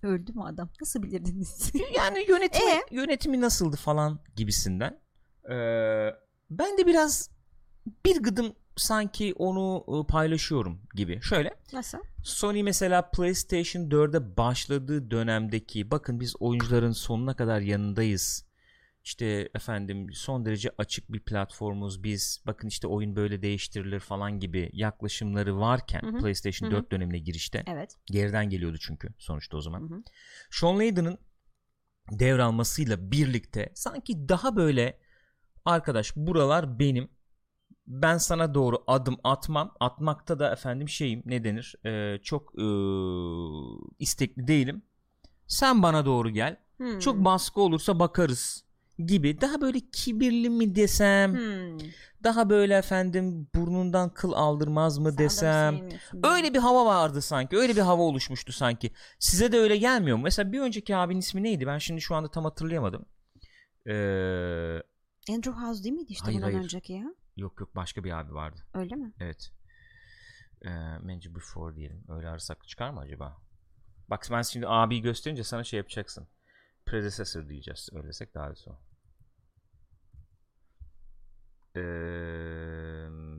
Öldü 0.03 0.32
mü 0.32 0.43
adam? 0.43 0.71
Nasıl 0.81 1.03
bilirdiniz? 1.03 1.73
Yani 1.97 2.25
yönetimi, 2.29 2.71
E? 2.71 2.81
yönetimi 2.91 3.41
nasıldı 3.41 3.77
falan 3.77 4.21
gibisinden. 4.37 5.00
Ee, 5.50 6.11
ben 6.50 6.79
de 6.79 6.87
biraz 6.87 7.31
bir 8.06 8.23
gıdım 8.23 8.53
sanki 8.81 9.35
onu 9.37 9.85
e, 9.88 10.06
paylaşıyorum 10.06 10.82
gibi. 10.94 11.21
Şöyle 11.23 11.50
Nasıl? 11.73 11.99
Sony 12.23 12.62
mesela 12.62 13.11
PlayStation 13.11 13.82
4'e 13.82 14.37
başladığı 14.37 15.11
dönemdeki 15.11 15.91
bakın 15.91 16.21
biz 16.21 16.35
oyuncuların 16.41 16.93
sonuna 16.93 17.37
kadar 17.37 17.61
yanındayız. 17.61 18.50
İşte 19.05 19.49
efendim 19.55 20.06
son 20.13 20.44
derece 20.44 20.70
açık 20.79 21.13
bir 21.13 21.20
platformuz 21.20 22.03
biz. 22.03 22.43
Bakın 22.46 22.69
işte 22.69 22.87
oyun 22.87 23.17
böyle 23.17 23.43
değiştirilir 23.43 24.01
falan 24.01 24.39
gibi 24.39 24.70
yaklaşımları 24.72 25.60
varken 25.60 26.01
Hı 26.01 26.06
hı. 26.06 26.19
PlayStation 26.19 26.70
Hı 26.70 26.75
hı. 26.75 26.77
4 26.79 26.93
dönemine 26.93 27.19
girişte 27.19 27.65
Evet. 27.67 27.96
geriden 28.06 28.51
geliyordu 28.51 28.79
çünkü 28.81 29.08
sonuçta 29.19 29.56
o 29.56 29.60
zaman. 29.60 29.81
Hı 29.81 29.94
hı. 29.94 30.03
Sean 30.51 30.79
Layden'ın 30.79 31.19
devralmasıyla 32.10 33.10
birlikte 33.10 33.72
sanki 33.75 34.29
daha 34.29 34.56
böyle 34.56 34.99
arkadaş 35.65 36.17
buralar 36.17 36.79
benim 36.79 37.08
ben 37.87 38.19
sana 38.19 38.55
doğru 38.55 38.84
adım 38.87 39.17
atmam 39.25 39.75
atmakta 39.81 40.39
da 40.39 40.53
efendim 40.53 40.89
şeyim 40.89 41.22
ne 41.27 41.44
denir 41.44 41.75
Ee, 41.87 42.19
çok 42.22 42.53
ee, 42.58 42.63
istekli 43.99 44.46
değilim 44.49 44.82
sen 45.46 45.82
bana 45.82 46.06
doğru 46.06 46.31
gel 46.31 46.56
Hmm. 46.77 46.99
çok 46.99 47.25
baskı 47.25 47.60
olursa 47.60 47.99
bakarız 48.01 48.65
gibi 49.06 49.41
daha 49.41 49.60
böyle 49.60 49.81
kibirli 49.93 50.51
mi 50.51 50.75
desem 50.75 51.32
Hmm. 51.34 51.79
daha 52.25 52.51
böyle 52.51 52.77
efendim 52.77 53.49
burnundan 53.55 54.15
kıl 54.15 54.32
aldırmaz 54.32 54.99
mı 54.99 55.08
Sen 55.13 55.19
desem. 55.19 55.89
Öyle 56.22 56.55
bir 56.55 56.58
hava 56.58 56.84
vardı 56.87 57.22
sanki. 57.22 57.56
Öyle 57.56 57.77
bir 57.77 57.81
hava 57.81 58.03
oluşmuştu 58.03 58.53
sanki. 58.53 58.93
Size 59.19 59.53
de 59.53 59.58
öyle 59.58 59.77
gelmiyor 59.77 60.17
mu? 60.17 60.22
Mesela 60.22 60.53
bir 60.53 60.60
önceki 60.60 60.96
abinin 60.96 61.19
ismi 61.19 61.43
neydi? 61.43 61.67
Ben 61.67 61.79
şimdi 61.79 62.01
şu 62.01 62.15
anda 62.15 62.31
tam 62.31 62.44
hatırlayamadım. 62.44 63.05
Ee, 63.87 63.93
Andrew 65.31 65.51
House 65.53 65.84
değil 65.84 65.94
miydi 65.94 66.13
işte 66.13 66.25
Hayır, 66.25 66.37
bundan 66.37 66.53
hayır. 66.53 66.65
önceki 66.65 66.93
ya? 66.93 67.15
Yok 67.37 67.60
yok 67.60 67.77
başka 67.77 68.05
bir 68.05 68.10
abi 68.10 68.34
vardı. 68.34 68.67
Öyle 68.75 68.94
mi? 68.94 69.13
Evet. 69.20 69.53
Ee, 70.63 70.70
Manager 70.99 71.34
Before 71.34 71.77
diyelim. 71.77 72.05
Öyle 72.08 72.29
arasak 72.29 72.69
çıkar 72.69 72.91
mı 72.91 73.01
acaba? 73.01 73.37
Bak 74.08 74.27
ben 74.31 74.43
şimdi 74.43 74.69
abiyi 74.69 75.03
gösterince 75.03 75.44
sana 75.44 75.65
şey 75.65 75.77
yapacaksın. 75.77 76.29
Predecessor 76.87 77.49
diyeceğiz. 77.49 77.89
Öyle 77.93 78.08
desek 78.08 78.34
daha 78.34 78.53
iyi. 78.53 78.77
Ee, 81.77 81.81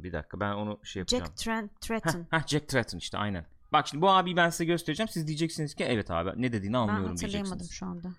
bir 0.03 0.13
dakika 0.13 0.39
ben 0.39 0.53
onu 0.53 0.79
şey 0.83 0.99
yapacağım. 0.99 1.25
Jack 1.25 1.37
Trent 1.37 1.81
Tretton. 1.81 2.27
Heh, 2.31 2.39
heh, 2.39 2.47
Jack 2.47 2.69
Tratton 2.69 2.97
işte 2.97 3.17
aynen. 3.17 3.45
Bak 3.73 3.87
şimdi 3.87 4.01
bu 4.01 4.09
abiyi 4.09 4.35
ben 4.35 4.49
size 4.49 4.65
göstereceğim. 4.65 5.07
Siz 5.09 5.27
diyeceksiniz 5.27 5.75
ki 5.75 5.83
evet 5.83 6.11
abi 6.11 6.41
ne 6.41 6.53
dediğini 6.53 6.73
ben 6.73 6.79
anlıyorum 6.79 7.09
hatırlayamadım 7.09 7.59
diyeceksiniz. 7.59 7.71
şu 7.71 7.85
anda. 7.85 8.11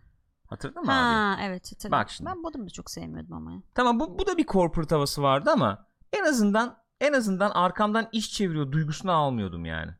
Hatırladın 0.52 0.82
mı 0.84 0.92
abi? 0.92 1.14
Ha 1.14 1.38
evet 1.42 1.72
hatırladım. 1.72 1.98
Bak 1.98 2.10
şimdi. 2.10 2.30
Ben 2.30 2.42
bu 2.42 2.48
adamı 2.48 2.66
da 2.66 2.70
çok 2.70 2.90
sevmiyordum 2.90 3.32
ama. 3.32 3.62
Tamam 3.74 4.00
bu, 4.00 4.18
bu 4.18 4.26
da 4.26 4.36
bir 4.36 4.46
corporate 4.46 4.94
havası 4.94 5.22
vardı 5.22 5.50
ama 5.52 5.86
en 6.12 6.24
azından 6.24 6.78
en 7.00 7.12
azından 7.12 7.50
arkamdan 7.50 8.08
iş 8.12 8.32
çeviriyor 8.32 8.72
duygusunu 8.72 9.12
almıyordum 9.12 9.64
yani. 9.64 9.90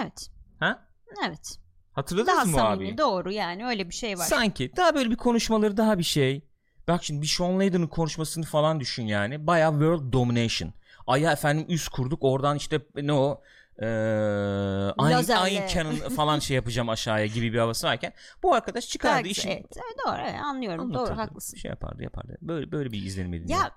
Evet. 0.00 0.30
Ha? 0.60 0.88
Evet. 1.26 1.58
Hatırladınız 1.92 2.36
Daha 2.36 2.44
mı 2.44 2.52
samimi 2.52 2.88
abi? 2.90 2.98
doğru 2.98 3.32
yani 3.32 3.66
öyle 3.66 3.88
bir 3.88 3.94
şey 3.94 4.18
var. 4.18 4.24
Sanki 4.24 4.72
daha 4.76 4.94
böyle 4.94 5.10
bir 5.10 5.16
konuşmaları 5.16 5.76
daha 5.76 5.98
bir 5.98 6.04
şey. 6.04 6.48
Bak 6.88 7.04
şimdi 7.04 7.22
bir 7.22 7.26
Sean 7.26 7.58
Layden'ın 7.58 7.86
konuşmasını 7.86 8.44
falan 8.44 8.80
düşün 8.80 9.06
yani. 9.06 9.46
Baya 9.46 9.70
world 9.70 10.12
domination. 10.12 10.72
Aya 11.06 11.32
efendim 11.32 11.66
üst 11.68 11.88
kurduk 11.88 12.18
oradan 12.22 12.56
işte 12.56 12.80
ne 12.94 13.12
o 13.12 13.42
Lazerle. 13.82 15.50
Ein 15.50 15.68
Cannon 15.68 15.94
falan 15.94 16.38
şey 16.38 16.54
yapacağım 16.56 16.88
aşağıya 16.88 17.26
gibi 17.26 17.52
bir 17.52 17.58
havası 17.58 17.86
varken 17.86 18.12
bu 18.42 18.54
arkadaş 18.54 18.88
çıkardı 18.88 19.28
işi. 19.28 19.48
evet, 19.48 19.66
doğru 20.06 20.42
anlıyorum 20.44 20.80
anlatırdı. 20.80 21.10
doğru 21.10 21.18
haklısın. 21.18 21.56
Şey 21.56 21.68
yapardı 21.68 22.02
yapardı. 22.02 22.36
Böyle 22.42 22.72
böyle 22.72 22.92
bir 22.92 23.02
izlenim 23.02 23.34
edin. 23.34 23.48
Ya 23.48 23.70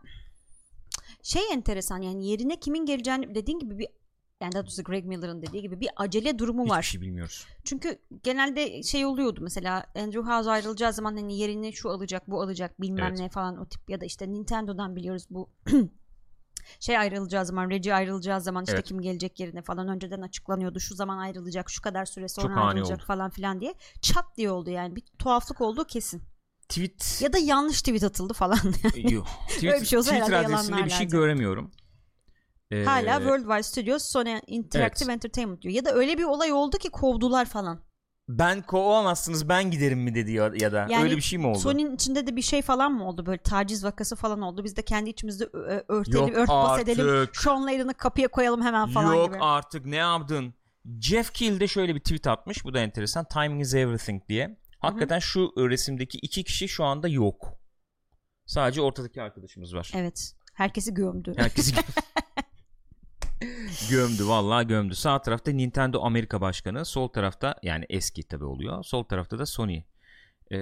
şey 1.24 1.42
enteresan 1.52 2.02
yani 2.02 2.28
yerine 2.28 2.60
kimin 2.60 2.86
geleceğini 2.86 3.36
dediğin 3.36 3.60
gibi 3.60 3.80
bir 3.80 3.88
yani 4.42 4.52
daha 4.54 4.62
doğrusu 4.64 4.84
Greg 4.84 5.06
Miller'ın 5.06 5.42
dediği 5.42 5.62
gibi 5.62 5.80
bir 5.80 5.90
acele 5.96 6.40
durumu 6.40 6.62
Hiçbir 6.64 6.76
var. 6.76 6.82
şey 6.82 7.02
bilmiyoruz. 7.02 7.46
Çünkü 7.64 8.00
genelde 8.24 8.84
şey 8.84 9.06
oluyordu 9.06 9.40
mesela 9.42 9.86
Andrew 9.96 10.32
House 10.32 10.50
ayrılacağı 10.50 10.94
zaman 10.94 11.16
hani 11.16 11.38
yerini 11.38 11.74
şu 11.74 11.90
alacak 11.90 12.30
bu 12.30 12.42
alacak 12.42 12.82
bilmem 12.82 13.06
Evet. 13.08 13.20
ne 13.20 13.30
falan 13.30 13.58
o 13.58 13.66
tip 13.66 13.90
ya 13.90 14.02
da 14.02 14.06
işte 14.06 14.32
Nintendo'dan 14.32 14.96
biliyoruz 14.96 15.24
bu 15.30 15.50
şey 16.80 16.98
ayrılacağı 16.98 17.46
zaman 17.46 17.70
Reggie 17.70 17.94
ayrılacağı 17.94 18.42
zaman 18.42 18.64
işte 18.64 18.76
Evet. 18.76 18.86
kim 18.86 19.02
gelecek 19.02 19.40
yerine 19.40 19.62
falan 19.62 19.88
önceden 19.88 20.22
açıklanıyordu 20.22 20.80
şu 20.80 20.96
zaman 20.96 21.18
ayrılacak 21.18 21.70
şu 21.70 21.82
kadar 21.82 22.06
süre 22.06 22.28
Çok 22.28 22.32
sonra 22.42 22.56
ani 22.56 22.64
ayrılacak 22.64 23.02
falan 23.02 23.30
filan 23.30 23.62
diye 23.62 23.74
çat 24.02 24.26
diye 24.38 24.52
oldu 24.52 24.70
yani 24.70 24.96
bir 24.96 25.04
tuhaflık 25.20 25.62
olduğu 25.62 25.86
kesin 25.86 26.24
Tweet 26.70 27.22
ya 27.22 27.34
da 27.34 27.38
yanlış 27.38 27.82
tweet 27.82 28.04
atıldı 28.04 28.34
falan 28.34 28.58
Yok. 28.96 29.28
Twitter, 29.48 29.68
Öyle 29.74 29.82
bir 29.82 29.86
şey 29.86 30.00
olsa 30.00 30.12
Twitter 30.12 30.34
adresinde 30.34 30.56
bir 30.58 30.66
şey 30.68 30.78
yalanlarlardı. 30.80 31.12
göremiyorum. 31.12 31.72
Ee, 32.72 32.84
Hala 32.84 33.18
Worldwide 33.18 33.64
Studios 33.64 34.04
Sony 34.04 34.40
Interactive 34.48 35.14
Entertainment 35.14 35.62
diyor. 35.62 35.74
Ya 35.74 35.86
da 35.86 35.94
öyle 35.94 36.18
bir 36.18 36.24
olay 36.24 36.52
oldu 36.54 36.78
ki 36.78 36.90
kovdular 36.90 37.46
falan. 37.46 37.80
Ben 38.30 38.62
kovamazsınız 38.62 39.50
ben 39.50 39.72
giderim 39.72 40.00
mi 40.00 40.16
dedi 40.16 40.32
ya, 40.32 40.52
ya 40.60 40.72
da 40.72 40.88
Yani 40.90 41.04
öyle 41.04 41.16
bir 41.16 41.22
şey 41.22 41.40
mi 41.40 41.48
oldu? 41.48 41.60
Sony'nin 41.60 41.96
içinde 41.96 42.28
de 42.28 42.36
bir 42.36 42.42
şey 42.42 42.62
falan 42.62 42.92
mı 42.92 43.08
oldu? 43.08 43.26
Böyle 43.26 43.38
taciz 43.42 43.84
vakası 43.84 44.16
falan 44.16 44.42
oldu. 44.42 44.64
Biz 44.64 44.76
de 44.78 44.82
kendi 44.82 45.10
içimizde 45.10 45.46
örtelim, 45.88 46.20
Yok 46.28 46.30
örtbas 46.38 46.80
edelim. 46.80 47.10
artık. 47.10 47.36
Sean 47.36 47.66
Layden'ı 47.68 47.94
kapıya 47.94 48.28
koyalım 48.28 48.62
hemen 48.62 48.88
falan 48.88 49.14
Yok 49.16 49.28
gibi. 49.34 49.44
artık 49.44 49.86
ne 49.86 49.96
yaptın? 49.96 50.54
Jeff 51.02 51.34
Keel 51.34 51.60
de 51.60 51.68
şöyle 51.68 51.96
bir 51.96 52.00
tweet 52.00 52.28
atmış. 52.28 52.66
Bu 52.66 52.74
da 52.74 52.80
enteresan. 52.80 53.26
Timing 53.26 53.62
is 53.62 53.74
everything 53.74 54.24
diye. 54.30 54.58
Hakikaten 54.80 55.20
şu 55.20 55.54
resimdeki 55.58 56.18
iki 56.18 56.44
kişi 56.44 56.68
şu 56.70 56.84
anda 56.84 57.08
yok. 57.08 57.54
Sadece 58.46 58.82
ortadaki 58.82 59.22
arkadaşımız 59.22 59.76
var. 59.76 59.92
Evet. 59.96 60.34
Herkesi 60.54 60.94
gömdü. 60.94 61.34
Herkesi 61.38 61.74
gö- 61.76 62.02
gömdü 63.90 64.28
vallahi 64.28 64.68
gömdü. 64.68 64.96
Sağ 64.96 65.22
tarafta 65.22 65.52
Nintendo 65.52 66.02
Amerika 66.04 66.42
Başkanı, 66.42 66.86
sol 66.86 67.08
tarafta 67.08 67.56
yani 67.64 67.86
eski 67.90 68.24
tabi 68.24 68.44
oluyor. 68.46 68.84
Sol 68.84 69.04
tarafta 69.04 69.40
da 69.40 69.46
Sony. 69.46 69.84
Ee, 70.52 70.58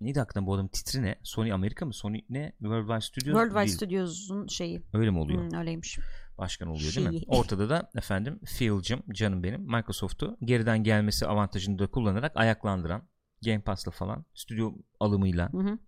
neydi 0.00 0.18
hakikaten 0.18 0.46
bu 0.46 0.54
adamın 0.54 0.68
titri 0.68 1.02
ne? 1.02 1.18
Sony 1.22 1.52
Amerika 1.52 1.86
mı? 1.86 1.94
Sony 1.94 2.20
ne? 2.28 2.52
Worldwide 2.58 3.00
Studios 3.00 3.34
Worldwide. 3.34 3.68
Studios'un 3.68 4.46
şeyi. 4.46 4.82
Öyle 4.92 5.10
mi 5.10 5.18
oluyor? 5.18 5.50
Hmm, 5.50 5.58
öyleymiş. 5.58 5.98
Başkan 6.38 6.68
oluyor 6.68 6.94
değil 6.94 7.06
mi? 7.06 7.12
Şeyi. 7.12 7.24
Ortada 7.28 7.68
da 7.70 7.90
efendim 7.96 8.40
Phil'cim 8.58 9.02
canım 9.12 9.42
benim 9.42 9.60
Microsoft'u 9.62 10.36
geriden 10.44 10.84
gelmesi 10.84 11.26
avantajını 11.26 11.78
da 11.78 11.86
kullanarak 11.86 12.32
ayaklandıran 12.34 13.08
Game 13.44 13.60
Pass'la 13.60 13.90
falan 13.92 14.24
stüdyo 14.34 14.72
alımıyla 15.00 15.52
Hı 15.52 15.58
hı. 15.58 15.78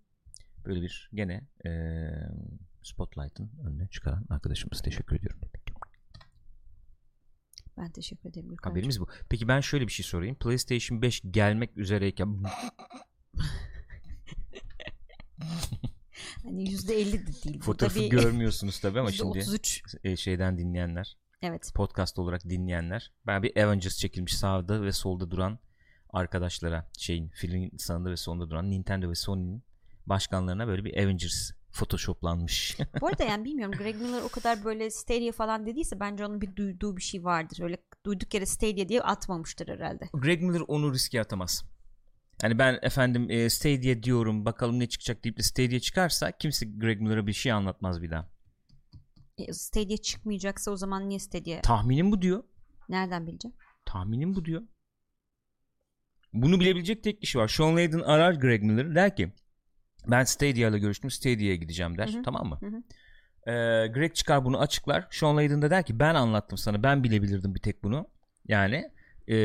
böyle 0.65 0.81
bir 0.81 1.09
gene 1.13 1.47
eee 1.65 2.29
Spotlight'ın 2.83 3.51
önüne 3.67 3.87
çıkaran 3.87 4.25
arkadaşımız 4.29 4.81
teşekkür 4.81 5.15
ediyorum. 5.15 5.39
Ben 7.79 7.89
teşekkür 7.91 8.29
ederim. 8.29 8.49
Gürkan'cığım. 8.49 8.71
Haberimiz 8.71 9.01
bu. 9.01 9.07
Peki 9.29 9.47
ben 9.47 9.59
şöyle 9.59 9.87
bir 9.87 9.91
şey 9.91 10.05
sorayım. 10.05 10.35
PlayStation 10.35 11.01
5 11.01 11.21
gelmek 11.31 11.77
üzereyken 11.77 12.43
Hani 16.43 16.63
%50 16.63 17.13
de 17.13 17.43
değil. 17.43 17.59
fotoğrafı 17.61 17.95
Tabii 17.99 18.09
görmüyorsunuz 18.21 18.79
tabii 18.79 18.99
ama 18.99 19.11
şimdi 19.11 19.37
%33. 19.37 19.97
e, 20.03 20.15
şeyden 20.15 20.57
dinleyenler, 20.57 21.17
Evet. 21.41 21.71
podcast 21.75 22.19
olarak 22.19 22.43
dinleyenler. 22.49 23.11
Ben 23.27 23.43
bir 23.43 23.57
Avengers 23.57 23.97
çekilmiş 23.97 24.37
sağda 24.37 24.81
ve 24.81 24.91
solda 24.91 25.31
duran 25.31 25.59
arkadaşlara 26.09 26.91
şeyin 26.97 27.29
filmin 27.29 27.77
sağında 27.77 28.11
ve 28.11 28.17
solunda 28.17 28.49
duran 28.49 28.71
Nintendo 28.71 29.09
ve 29.09 29.15
Sony'nin 29.15 29.63
başkanlarına 30.05 30.67
böyle 30.67 30.83
bir 30.83 30.97
Avengers 31.03 31.51
photoshoplanmış. 31.71 32.77
Bu 33.01 33.07
arada 33.07 33.23
yani 33.23 33.45
bilmiyorum 33.45 33.75
Greg 33.77 33.95
Miller 33.95 34.21
o 34.21 34.29
kadar 34.29 34.63
böyle 34.63 34.91
Stadia 34.91 35.31
falan 35.31 35.65
dediyse 35.65 35.99
bence 35.99 36.25
onun 36.25 36.41
bir 36.41 36.55
duyduğu 36.55 36.97
bir 36.97 37.01
şey 37.01 37.23
vardır. 37.23 37.59
Öyle 37.63 37.77
duyduk 38.05 38.33
yere 38.33 38.45
Stadia 38.45 38.89
diye 38.89 39.01
atmamıştır 39.01 39.67
herhalde. 39.67 40.09
Greg 40.13 40.41
Miller 40.41 40.61
onu 40.67 40.93
riske 40.93 41.21
atamaz. 41.21 41.65
Yani 42.43 42.59
ben 42.59 42.79
efendim 42.81 43.31
e, 43.31 43.49
Stadia 43.49 44.03
diyorum 44.03 44.45
bakalım 44.45 44.79
ne 44.79 44.89
çıkacak 44.89 45.23
deyip 45.23 45.37
de 45.37 45.43
Stadia 45.43 45.79
çıkarsa 45.79 46.31
kimse 46.31 46.65
Greg 46.65 47.01
Miller'a 47.01 47.27
bir 47.27 47.33
şey 47.33 47.51
anlatmaz 47.51 48.01
bir 48.01 48.11
daha. 48.11 48.29
E, 49.37 49.53
Stadia 49.53 49.97
çıkmayacaksa 49.97 50.71
o 50.71 50.75
zaman 50.77 51.09
niye 51.09 51.19
Stadia? 51.19 51.61
Tahminim 51.61 52.11
bu 52.11 52.21
diyor. 52.21 52.43
Nereden 52.89 53.27
bileceğim? 53.27 53.55
Tahminim 53.85 54.35
bu 54.35 54.45
diyor. 54.45 54.61
Bunu 56.33 56.59
bilebilecek 56.59 57.03
tek 57.03 57.21
kişi 57.21 57.37
var. 57.37 57.47
Sean 57.47 57.75
Layden 57.75 57.99
arar 57.99 58.33
Greg 58.33 58.63
Miller 58.63 58.95
der 58.95 59.15
ki 59.15 59.33
ben 60.07 60.23
Stadia 60.23 60.69
ile 60.69 60.79
görüştüm 60.79 61.11
Stadia'ya 61.11 61.55
gideceğim 61.55 61.97
der. 61.97 62.13
Hı 62.13 62.17
hı. 62.17 62.23
Tamam 62.23 62.47
mı? 62.47 62.57
Hı 62.61 62.65
hı. 62.65 62.83
Ee, 63.51 63.87
Greg 63.87 64.13
çıkar 64.15 64.45
bunu 64.45 64.59
açıklar. 64.59 65.07
Sean 65.11 65.37
Layden 65.37 65.61
de 65.61 65.69
der 65.69 65.83
ki 65.83 65.99
ben 65.99 66.15
anlattım 66.15 66.57
sana 66.57 66.83
ben 66.83 67.03
bilebilirdim 67.03 67.55
bir 67.55 67.59
tek 67.59 67.83
bunu. 67.83 68.07
Yani 68.47 68.91
e, 69.29 69.35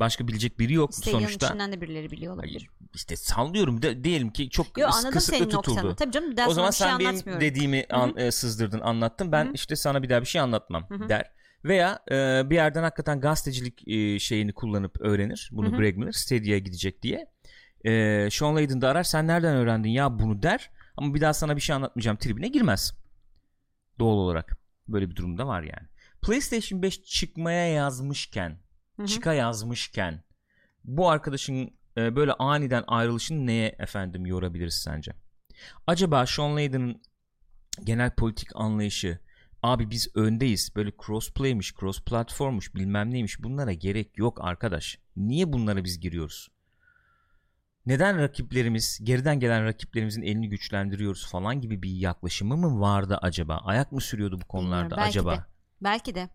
başka 0.00 0.28
bilecek 0.28 0.58
biri 0.58 0.72
yok 0.72 0.94
Stadia'nın 0.94 1.20
sonuçta. 1.20 1.46
içinden 1.46 1.72
de 1.72 1.80
birileri 1.80 2.10
biliyor 2.10 2.34
olabilir. 2.34 2.50
Hayır, 2.52 2.88
işte 2.94 3.16
sallıyorum 3.16 3.82
de, 3.82 4.04
diyelim 4.04 4.30
ki 4.30 4.50
çok 4.50 4.78
Yo 4.78 4.86
anladım 4.88 5.10
kısıtlı 5.10 5.38
senin 5.38 5.48
tutuldu. 5.50 5.76
noktanı. 5.76 5.96
Tabii 5.96 6.12
canım 6.12 6.34
o 6.48 6.52
zaman 6.54 6.70
bir 6.70 6.76
sen 6.76 6.98
şey 6.98 7.06
benim 7.06 7.40
dediğimi 7.40 7.84
an- 7.90 8.16
e, 8.16 8.30
sızdırdın 8.30 8.80
anlattın 8.80 9.32
ben 9.32 9.44
Hı 9.44 9.48
hı. 9.48 9.52
işte 9.54 9.76
sana 9.76 10.02
bir 10.02 10.10
daha 10.10 10.20
bir 10.20 10.26
şey 10.26 10.40
anlatmam 10.40 10.86
Hı 10.88 10.94
hı. 10.94 11.08
der. 11.08 11.30
Veya 11.64 11.98
e, 12.10 12.42
bir 12.50 12.54
yerden 12.54 12.82
hakikaten 12.82 13.20
gazetecilik 13.20 13.88
e, 13.88 14.18
şeyini 14.18 14.52
kullanıp 14.52 15.00
öğrenir. 15.00 15.50
Bunu 15.52 15.66
Hı 15.66 15.72
hı. 15.72 15.76
Greg 15.76 15.96
Miller 15.96 16.12
Stadia'ya 16.12 16.58
gidecek 16.58 17.02
diye. 17.02 17.26
E, 17.84 18.28
Sean 18.30 18.56
Layden 18.56 18.80
de 18.80 18.86
arar 18.86 19.02
sen 19.02 19.26
nereden 19.26 19.56
öğrendin 19.56 19.90
ya 19.90 20.18
bunu 20.18 20.42
der. 20.42 20.70
Ama 20.96 21.14
bir 21.14 21.20
daha 21.20 21.34
sana 21.34 21.56
bir 21.56 21.60
şey 21.60 21.76
anlatmayacağım 21.76 22.16
tribine 22.16 22.48
girmez. 22.48 22.94
Doğal 23.98 24.16
olarak. 24.16 24.58
Böyle 24.88 25.10
bir 25.10 25.16
durumda 25.16 25.46
var 25.46 25.62
yani. 25.62 25.88
PlayStation 26.22 26.82
5 26.82 27.02
çıkmaya 27.02 27.68
yazmışken 27.68 28.58
Hı 28.96 29.02
hı. 29.02 29.06
çıka 29.06 29.34
yazmışken 29.34 30.24
bu 30.84 31.10
arkadaşın 31.10 31.70
e, 31.96 32.16
böyle 32.16 32.32
aniden 32.32 32.84
ayrılışını 32.86 33.46
neye 33.46 33.76
efendim 33.78 34.26
yorabiliriz 34.26 34.74
sence? 34.74 35.12
Acaba 35.86 36.26
Sean 36.26 36.56
Layden'ın 36.56 37.02
genel 37.84 38.14
politik 38.14 38.48
anlayışı 38.54 39.18
abi 39.62 39.90
biz 39.90 40.16
öndeyiz 40.16 40.72
böyle 40.76 40.92
crossplay'miş 41.06 41.74
cross 41.74 42.04
platformmuş 42.04 42.74
bilmem 42.74 43.10
neymiş 43.10 43.42
bunlara 43.42 43.72
gerek 43.72 44.18
yok 44.18 44.38
arkadaş. 44.44 44.98
Niye 45.16 45.52
bunlara 45.52 45.84
biz 45.84 46.00
giriyoruz? 46.00 46.48
Neden 47.86 48.18
rakiplerimiz 48.18 49.00
geriden 49.02 49.40
gelen 49.40 49.64
rakiplerimizin 49.64 50.22
elini 50.22 50.48
güçlendiriyoruz 50.48 51.26
falan 51.26 51.60
gibi 51.60 51.82
bir 51.82 51.90
yaklaşımı 51.90 52.56
mı 52.56 52.80
vardı 52.80 53.18
acaba? 53.22 53.56
Ayak 53.56 53.92
mı 53.92 54.00
sürüyordu 54.00 54.40
bu 54.40 54.44
konularda 54.44 54.84
Bilmiyorum, 54.84 54.96
belki 54.96 55.20
acaba? 55.20 55.36
de. 55.36 55.44
Belki 55.82 56.14
de. 56.14 56.28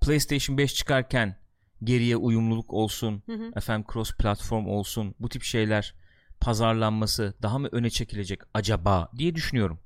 PlayStation 0.00 0.58
5 0.58 0.74
çıkarken 0.74 1.36
geriye 1.84 2.16
uyumluluk 2.16 2.72
olsun, 2.72 3.22
Hı 3.26 3.32
hı. 3.32 3.52
efendim 3.56 3.86
cross 3.92 4.12
platform 4.16 4.66
olsun, 4.66 5.14
bu 5.20 5.28
tip 5.28 5.42
şeyler 5.42 5.94
pazarlanması 6.40 7.34
daha 7.42 7.58
mı 7.58 7.68
öne 7.72 7.90
çekilecek 7.90 8.40
acaba 8.54 9.10
diye 9.18 9.34
düşünüyorum. 9.34 9.80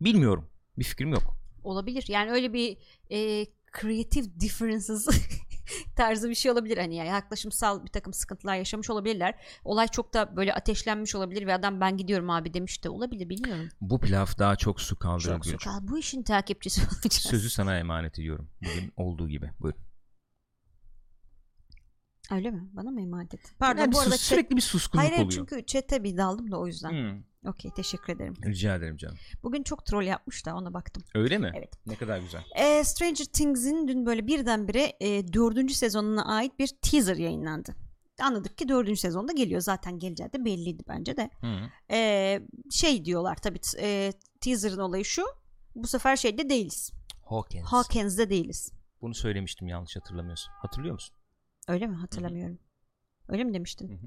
Bilmiyorum. 0.00 0.48
Bir 0.78 0.84
fikrim 0.84 1.12
yok. 1.12 1.36
Olabilir. 1.64 2.04
Yani 2.08 2.30
öyle 2.30 2.52
bir 2.52 2.76
e, 3.10 3.46
creative 3.80 4.40
differences 4.40 5.08
tarzı 5.96 6.30
bir 6.30 6.34
şey 6.34 6.52
olabilir. 6.52 6.78
Hani 6.78 6.96
yani 6.96 7.08
yaklaşımsal 7.08 7.84
bir 7.84 7.90
takım 7.90 8.12
sıkıntılar 8.12 8.56
yaşamış 8.56 8.90
olabilirler. 8.90 9.34
Olay 9.64 9.88
çok 9.88 10.14
da 10.14 10.36
böyle 10.36 10.54
ateşlenmiş 10.54 11.14
olabilir 11.14 11.46
ve 11.46 11.54
adam 11.54 11.80
ben 11.80 11.96
gidiyorum 11.96 12.30
abi 12.30 12.54
demiş 12.54 12.84
de 12.84 12.88
olabilir 12.88 13.28
bilmiyorum. 13.28 13.68
Bu 13.80 14.00
pilav 14.00 14.26
daha 14.38 14.56
çok 14.56 14.80
su 14.80 14.98
kaldırır 14.98 15.34
Çok 15.34 15.44
diyor. 15.44 15.60
sokal. 15.60 15.88
Bu 15.88 15.98
işin 15.98 16.22
takipçisi 16.22 16.80
olacağız. 16.94 17.12
Sözü 17.14 17.50
sana 17.50 17.78
emanet 17.78 18.18
ediyorum. 18.18 18.48
Bugün 18.60 18.92
olduğu 18.96 19.28
gibi. 19.28 19.50
Buyurun. 19.60 19.80
Öyle 22.30 22.50
mi? 22.50 22.68
Bana 22.72 22.90
mı 22.90 23.02
emanet 23.02 23.34
ettin? 23.34 23.50
Pardon 23.58 23.80
Yani 23.80 23.92
bu 23.92 23.98
arada 24.00 24.10
sus- 24.10 24.18
chat... 24.20 24.28
sürekli 24.28 24.56
bir 24.56 24.60
suskunluk 24.60 25.02
Hayır 25.02 25.12
hayır, 25.12 25.26
oluyor. 25.26 25.46
çünkü 25.48 25.66
chat'e 25.66 26.04
bir 26.04 26.16
daldım 26.16 26.50
da 26.50 26.58
o 26.60 26.66
yüzden. 26.66 26.90
Hmm, 26.90 27.22
Okey 27.46 27.70
teşekkür 27.70 28.12
ederim. 28.12 28.34
rica 28.44 28.74
ederim 28.74 28.96
canım. 28.96 29.16
Bugün 29.42 29.62
çok 29.62 29.86
troll 29.86 30.02
yapmış 30.02 30.46
da 30.46 30.56
ona 30.56 30.74
baktım. 30.74 31.02
Öyle 31.14 31.38
mi? 31.38 31.52
Evet. 31.54 31.72
Ne 31.86 31.94
kadar 31.96 32.18
güzel. 32.18 32.44
E, 32.56 32.84
Stranger 32.84 33.24
Things'in 33.24 33.88
dün 33.88 34.06
böyle 34.06 34.26
birdenbire 34.26 34.92
e, 35.00 35.32
dördüncü 35.32 35.74
sezonuna 35.74 36.24
ait 36.36 36.58
bir 36.58 36.66
teaser 36.82 37.16
yayınlandı. 37.16 37.74
Anladık 38.22 38.58
ki 38.58 38.68
dördüncü 38.68 39.00
sezonda 39.00 39.32
geliyor. 39.32 39.60
Zaten 39.60 39.98
geleceği 39.98 40.32
de 40.32 40.44
belliydi 40.44 40.82
bence 40.88 41.16
de. 41.16 41.30
Hı. 41.40 41.70
E, 41.90 42.40
şey 42.70 43.04
diyorlar 43.04 43.36
tabii 43.36 43.60
e, 43.80 44.12
teaser'ın 44.40 44.78
olayı 44.78 45.04
şu. 45.04 45.22
Bu 45.74 45.86
sefer 45.86 46.16
şeyde 46.16 46.48
değiliz. 46.48 46.92
Hawkins. 47.24 47.64
Hawkins'de 47.66 48.30
değiliz. 48.30 48.72
Bunu 49.00 49.14
söylemiştim 49.14 49.68
yanlış 49.68 49.96
hatırlamıyorsun. 49.96 50.52
Hatırlıyor 50.52 50.92
musun? 50.92 51.16
Öyle 51.68 51.86
mi? 51.86 51.94
Hatırlamıyorum. 51.96 52.58
Öyle 53.28 53.44
mi 53.44 53.54
demiştin? 53.54 53.88
İyi 53.88 53.98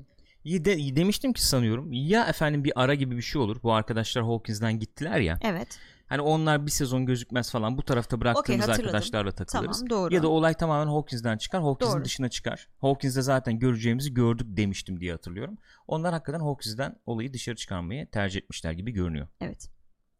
de, 0.46 0.96
demiştim 0.96 1.34
ki 1.34 1.46
sanıyorum 1.46 1.92
ya 1.92 2.26
efendim 2.26 2.64
bir 2.64 2.74
ara 2.76 2.94
gibi 2.94 3.18
bir 3.18 3.22
şey 3.22 3.42
olur. 3.42 3.58
Bu 3.64 3.74
arkadaşlar 3.74 4.24
Hawkins'den 4.24 4.80
gittiler 4.80 5.20
ya. 5.20 5.40
Evet. 5.42 5.80
Hani 6.08 6.22
onlar 6.22 6.66
bir 6.66 6.72
sezon 6.72 7.06
gözükmez 7.06 7.52
falan. 7.52 7.78
Bu 7.78 7.84
tarafta 7.84 8.22
bıraktığımız 8.22 8.62
hatırladım. 8.62 8.86
arkadaşlarla 8.86 9.32
takılırız. 9.32 9.78
Tamam 9.78 9.90
doğru. 9.90 10.14
Ya 10.14 10.24
da 10.24 10.28
olay 10.28 10.54
tamamen 10.54 10.88
Hawkins'den 10.92 11.38
çıkar. 11.38 11.62
Hawkins'in 11.62 12.04
dışına 12.04 12.30
çıkar. 12.30 12.68
Hawkins'de 12.82 13.22
zaten 13.22 13.60
göreceğimizi 13.60 14.14
gördük 14.14 14.48
demiştim 14.50 15.00
diye 15.00 15.12
hatırlıyorum. 15.12 15.58
Onlar 15.88 16.14
hakikaten 16.14 16.40
Hawkins'den 16.40 16.96
olayı 17.06 17.34
dışarı 17.34 17.56
çıkarmayı 17.56 18.10
tercih 18.10 18.42
etmişler 18.42 18.72
gibi 18.72 18.92
görünüyor. 18.92 19.28
Evet. 19.42 19.75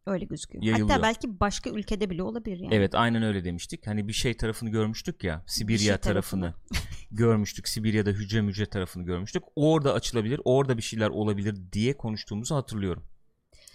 Öyle 0.06 0.24
gözüküyor. 0.24 0.64
Yayılıyor. 0.64 0.88
Hatta 0.88 1.02
belki 1.02 1.40
başka 1.40 1.70
ülkede 1.70 2.10
bile 2.10 2.22
olabilir 2.22 2.58
yani. 2.58 2.74
Evet 2.74 2.94
aynen 2.94 3.22
öyle 3.22 3.44
demiştik. 3.44 3.86
Hani 3.86 4.08
bir 4.08 4.12
şey 4.12 4.36
tarafını 4.36 4.70
görmüştük 4.70 5.24
ya. 5.24 5.44
Sibirya 5.46 5.78
şey 5.78 5.96
tarafını 5.96 6.54
görmüştük. 7.10 7.68
Sibirya'da 7.68 8.10
hücre 8.10 8.40
mücre 8.40 8.66
tarafını 8.66 9.04
görmüştük. 9.04 9.42
Orada 9.56 9.92
açılabilir. 9.92 10.40
Orada 10.44 10.76
bir 10.76 10.82
şeyler 10.82 11.08
olabilir 11.08 11.56
diye 11.72 11.96
konuştuğumuzu 11.96 12.54
hatırlıyorum. 12.54 13.04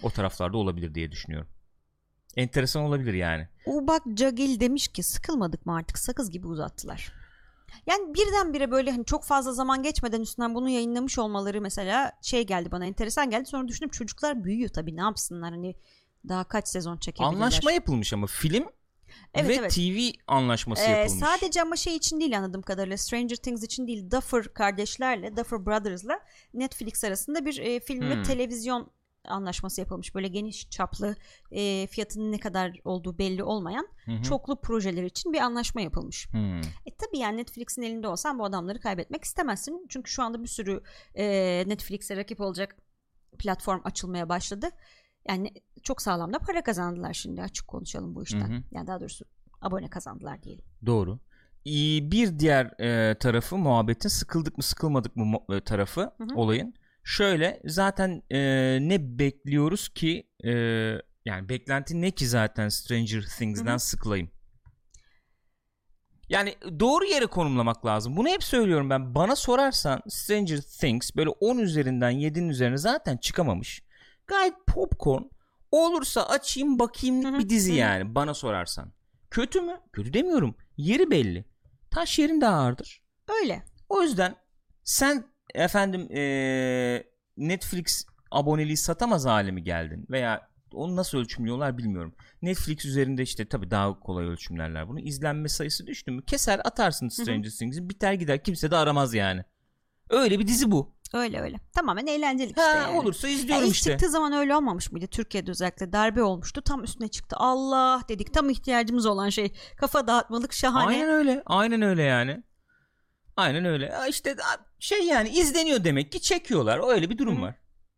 O 0.03 0.09
taraflarda 0.09 0.57
olabilir 0.57 0.95
diye 0.95 1.11
düşünüyorum. 1.11 1.50
Enteresan 2.35 2.83
olabilir 2.83 3.13
yani. 3.13 3.47
Ubak 3.65 4.03
Cagil 4.13 4.59
demiş 4.59 4.88
ki 4.88 5.03
sıkılmadık 5.03 5.65
mı 5.65 5.75
artık 5.75 5.97
sakız 5.97 6.31
gibi 6.31 6.47
uzattılar. 6.47 7.13
Yani 7.88 8.13
birdenbire 8.13 8.71
böyle 8.71 8.91
hani 8.91 9.05
çok 9.05 9.23
fazla 9.23 9.53
zaman 9.53 9.83
geçmeden 9.83 10.21
üstünden 10.21 10.55
bunu 10.55 10.69
yayınlamış 10.69 11.19
olmaları 11.19 11.61
mesela 11.61 12.11
şey 12.21 12.45
geldi 12.45 12.71
bana 12.71 12.85
enteresan 12.85 13.29
geldi. 13.29 13.45
Sonra 13.45 13.67
düşündüm 13.67 13.89
çocuklar 13.89 14.43
büyüyor 14.43 14.69
tabii 14.69 14.95
ne 14.95 15.01
yapsınlar 15.01 15.53
hani 15.53 15.75
daha 16.29 16.43
kaç 16.43 16.67
sezon 16.67 16.97
çekebilirler. 16.97 17.35
Anlaşma 17.35 17.71
yapılmış 17.71 18.13
ama 18.13 18.27
film 18.27 18.65
Evet, 19.33 19.49
ve 19.49 19.53
evet. 19.55 19.71
TV 19.75 20.17
anlaşması 20.27 20.83
Ee, 20.83 20.89
yapılmış. 20.91 21.19
sadece 21.19 21.61
ama 21.61 21.75
şey 21.75 21.95
için 21.95 22.19
değil 22.19 22.37
anladığım 22.37 22.61
kadarıyla 22.61 22.97
Stranger 22.97 23.35
Things 23.35 23.63
için 23.63 23.87
değil 23.87 24.11
Duffer 24.11 24.43
kardeşlerle 24.53 25.37
Duffer 25.37 25.65
Brothers'la 25.65 26.19
Netflix 26.53 27.03
arasında 27.03 27.45
bir 27.45 27.57
e, 27.57 27.79
film 27.79 28.09
ve 28.09 28.15
Hmm. 28.15 28.23
televizyon 28.23 28.91
anlaşması 29.25 29.81
yapılmış. 29.81 30.15
Böyle 30.15 30.27
geniş 30.27 30.69
çaplı 30.69 31.15
e, 31.51 31.87
fiyatının 31.87 32.31
ne 32.31 32.39
kadar 32.39 32.79
olduğu 32.85 33.17
belli 33.17 33.43
olmayan 33.43 33.87
Hı 34.05 34.11
hı. 34.11 34.21
çoklu 34.23 34.61
projeler 34.61 35.03
için 35.03 35.33
bir 35.33 35.39
anlaşma 35.39 35.81
yapılmış. 35.81 36.27
Hmm. 36.31 36.59
E 36.61 36.95
tabii 36.97 37.17
yani 37.17 37.37
Netflix'in 37.37 37.81
elinde 37.81 38.07
olsan 38.07 38.39
bu 38.39 38.45
adamları 38.45 38.79
kaybetmek 38.79 39.23
istemezsin. 39.23 39.85
Çünkü 39.89 40.11
şu 40.11 40.23
anda 40.23 40.43
bir 40.43 40.47
sürü 40.47 40.83
e, 41.15 41.25
Netflix'e 41.67 42.17
rakip 42.17 42.41
olacak 42.41 42.75
platform 43.39 43.81
açılmaya 43.83 44.29
başladı. 44.29 44.69
Yani 45.27 45.51
çok 45.83 46.01
sağlam 46.01 46.33
da 46.33 46.39
para 46.39 46.63
kazandılar 46.63 47.13
şimdi 47.13 47.41
açık 47.41 47.67
konuşalım 47.67 48.15
bu 48.15 48.23
işten. 48.23 48.49
Hı 48.49 48.57
hı. 48.57 48.63
Yani 48.71 48.87
daha 48.87 48.99
doğrusu 48.99 49.25
abone 49.61 49.89
kazandılar 49.89 50.43
diyelim. 50.43 50.65
Doğru. 50.85 51.19
Bir 52.11 52.39
diğer 52.39 52.65
e, 52.79 53.15
tarafı 53.19 53.57
muhabbetin 53.57 54.09
sıkıldık 54.09 54.57
mı 54.57 54.63
sıkılmadık 54.63 55.15
mı 55.15 55.37
e, 55.49 55.61
tarafı 55.61 56.01
Hı 56.01 56.23
hı. 56.23 56.35
olayın. 56.35 56.73
Şöyle 57.03 57.61
zaten 57.65 58.23
e, 58.29 58.39
ne 58.81 59.19
bekliyoruz 59.19 59.89
ki 59.89 60.27
e, 60.43 60.51
yani 61.25 61.49
beklenti 61.49 62.01
ne 62.01 62.11
ki 62.11 62.27
zaten 62.27 62.69
Stranger 62.69 63.25
Things'den 63.37 63.71
Hı 63.71 63.75
hı. 63.75 63.79
sıkılayım. 63.79 64.31
Yani 66.29 66.55
doğru 66.79 67.05
yere 67.05 67.25
konumlamak 67.25 67.85
lazım. 67.85 68.17
Bunu 68.17 68.27
hep 68.27 68.43
söylüyorum 68.43 68.89
ben. 68.89 69.15
Bana 69.15 69.35
sorarsan 69.35 70.01
Stranger 70.09 70.61
Things 70.61 71.15
böyle 71.15 71.29
10 71.29 71.57
üzerinden 71.57 72.11
7'nin 72.11 72.49
üzerine 72.49 72.77
zaten 72.77 73.17
çıkamamış. 73.17 73.83
Gayet 74.31 74.53
popcorn. 74.67 75.23
Olursa 75.71 76.23
açayım 76.23 76.79
bakayım 76.79 77.39
bir 77.39 77.50
dizi 77.50 77.73
yani 77.73 78.15
bana 78.15 78.33
sorarsan. 78.33 78.91
Kötü 79.31 79.61
mü? 79.61 79.79
Kötü 79.93 80.13
demiyorum. 80.13 80.55
Yeri 80.77 81.11
belli. 81.11 81.45
Taş 81.91 82.19
yerin 82.19 82.41
de 82.41 82.47
ağırdır. 82.47 83.03
Öyle. 83.41 83.63
O 83.89 84.01
yüzden 84.01 84.35
sen 84.83 85.25
efendim 85.55 86.07
eee, 86.09 87.11
Netflix 87.38 88.05
aboneliği 88.31 88.77
satamaz 88.77 89.25
hale 89.25 89.51
mi 89.51 89.63
geldin? 89.63 90.05
Veya 90.09 90.51
onu 90.73 90.95
nasıl 90.95 91.17
ölçümlüyorlar 91.17 91.77
bilmiyorum. 91.77 92.15
Netflix 92.41 92.85
üzerinde 92.85 93.24
işte 93.24 93.46
tabii 93.50 93.72
daha 93.72 94.00
kolay 94.00 94.25
ölçümlerler 94.25 94.87
bunu. 94.87 95.00
İzlenme 95.00 95.50
sayısı 95.50 95.87
düştü 95.87 96.11
mü 96.11 96.25
keser 96.25 96.59
atarsın 96.63 97.07
Stranger 97.07 97.50
Things'i 97.50 97.89
biter 97.89 98.13
gider 98.13 98.44
kimse 98.44 98.72
de 98.72 98.77
aramaz 98.77 99.13
yani. 99.13 99.44
Öyle 100.11 100.39
bir 100.39 100.47
dizi 100.47 100.71
bu. 100.71 100.95
Öyle 101.13 101.41
öyle. 101.41 101.57
Tamamen 101.74 102.07
eğlenceli 102.07 102.50
işte. 102.50 102.61
Ha, 102.61 102.69
yani. 102.69 103.00
olursa 103.00 103.27
izliyorum 103.27 103.65
ilk 103.65 103.75
işte. 103.75 103.91
çıktığı 103.91 104.09
zaman 104.09 104.33
öyle 104.33 104.55
olmamış 104.55 104.91
mıydı? 104.91 105.07
Türkiye'de 105.07 105.51
özellikle 105.51 105.93
darbe 105.93 106.24
olmuştu. 106.24 106.61
Tam 106.61 106.83
üstüne 106.83 107.07
çıktı. 107.07 107.35
Allah 107.39 108.01
dedik. 108.09 108.33
Tam 108.33 108.50
ihtiyacımız 108.50 109.05
olan 109.05 109.29
şey. 109.29 109.53
Kafa 109.77 110.07
dağıtmalık 110.07 110.53
şahane. 110.53 110.87
Aynen 110.87 111.09
öyle. 111.09 111.43
Aynen 111.45 111.81
öyle 111.81 112.03
yani. 112.03 112.43
Aynen 113.37 113.65
öyle. 113.65 113.93
İşte 114.09 114.35
şey 114.79 115.05
yani 115.05 115.29
izleniyor 115.29 115.83
demek 115.83 116.11
ki 116.11 116.21
çekiyorlar. 116.21 116.93
Öyle 116.93 117.09
bir 117.09 117.17
durum 117.17 117.37
Hı. 117.37 117.41
var. 117.41 117.55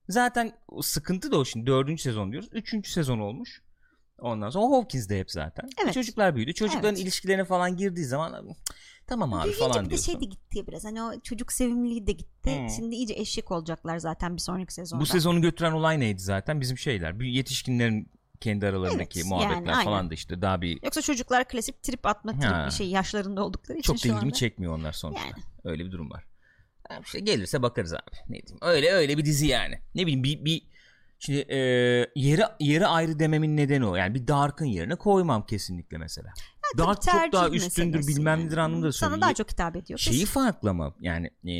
Zaten 0.09 0.51
sıkıntı 0.81 1.31
da 1.31 1.37
o 1.37 1.45
şimdi 1.45 1.67
dördüncü 1.67 2.01
sezon 2.01 2.31
diyoruz. 2.31 2.49
Üçüncü 2.53 2.91
sezon 2.91 3.19
olmuş. 3.19 3.61
Ondan 4.19 4.49
sonra 4.49 4.77
Hawkins'de 4.77 5.19
hep 5.19 5.31
zaten. 5.31 5.69
Evet. 5.83 5.93
Çocuklar 5.93 6.35
büyüdü. 6.35 6.53
Çocukların 6.53 6.95
Evet. 6.95 7.03
ilişkilerine 7.03 7.45
falan 7.45 7.77
girdiği 7.77 8.05
zaman 8.05 8.45
"Cık, 8.47 8.57
tamam 9.07 9.33
abi 9.33 9.43
Büyüyünce 9.43 9.59
falan 9.65 9.79
bir 9.79 9.85
de 9.85 9.89
diyorsun. 9.89 10.11
şey 10.11 10.21
de 10.21 10.25
gitti 10.25 10.67
biraz. 10.67 10.85
Hani 10.85 11.03
o 11.03 11.19
çocuk 11.19 11.51
sevimliliği 11.51 12.07
de 12.07 12.11
gitti. 12.11 12.63
Hı. 12.65 12.75
Şimdi 12.75 12.95
iyice 12.95 13.13
eşek 13.13 13.51
olacaklar 13.51 13.97
zaten 13.97 14.35
bir 14.35 14.41
sonraki 14.41 14.73
sezonda. 14.73 15.01
Bu 15.01 15.05
sezonu 15.05 15.41
götüren 15.41 15.71
olay 15.71 15.99
neydi 15.99 16.21
zaten? 16.21 16.61
Bizim 16.61 16.77
şeyler. 16.77 17.19
Bir 17.19 17.25
yetişkinlerin 17.25 18.11
kendi 18.39 18.67
aralarındaki 18.67 19.19
Evet, 19.19 19.29
muhabbetler 19.29 19.73
yani 19.73 19.83
falan 19.83 20.09
da 20.09 20.13
işte 20.13 20.41
daha 20.41 20.61
bir 20.61 20.83
Yoksa 20.83 21.01
çocuklar 21.01 21.47
klasik 21.47 21.83
trip 21.83 22.05
atma 22.05 22.31
trip 22.33 22.43
Ha. 22.51 22.65
bir 22.65 22.71
şey 22.71 22.87
yaşlarında 22.87 23.45
oldukları 23.45 23.77
için 23.79 23.93
çok 23.93 24.03
da 24.03 24.07
ilgimi 24.07 24.19
anda. 24.21 24.33
çekmiyor 24.35 24.73
onlar 24.77 24.91
sonuçta. 24.91 25.25
Yani. 25.25 25.43
Öyle 25.63 25.85
bir 25.85 25.91
durum 25.91 26.09
var. 26.11 26.23
Yani 26.91 27.01
işte 27.05 27.19
gelirse 27.19 27.61
bakarız 27.61 27.93
abi. 27.93 28.01
Ne 28.29 28.41
diyeyim. 28.41 28.59
Öyle 28.61 28.91
öyle 28.91 29.17
bir 29.17 29.25
dizi 29.25 29.47
yani. 29.47 29.79
Ne 29.95 30.01
bileyim 30.01 30.23
bir, 30.23 30.45
bir 30.45 30.61
şimdi 31.25 31.39
e, 31.39 31.57
yeri 32.15 32.41
yeri 32.59 32.87
ayrı 32.87 33.19
dememin 33.19 33.57
nedeni 33.57 33.85
o. 33.85 33.95
Yani 33.95 34.15
bir 34.15 34.27
Dark'ın 34.27 34.65
yerine 34.65 34.95
koymam 34.95 35.45
kesinlikle 35.45 35.97
mesela. 35.97 36.33
Tabii 36.77 36.87
Dark 36.87 37.01
çok 37.01 37.33
daha 37.33 37.49
üstündür 37.49 38.07
bilmem 38.07 38.39
yani. 38.39 38.47
nedir 38.47 38.57
anlamında 38.57 38.91
Sana 38.91 38.91
söylüyorum. 38.91 39.21
daha 39.21 39.33
çok 39.33 39.51
hitap 39.51 39.75
ediyor. 39.75 39.99
Şeyi 39.99 40.19
kesin. 40.19 40.33
farklı 40.33 40.69
ama 40.69 40.93
yani 40.99 41.29
e, 41.49 41.55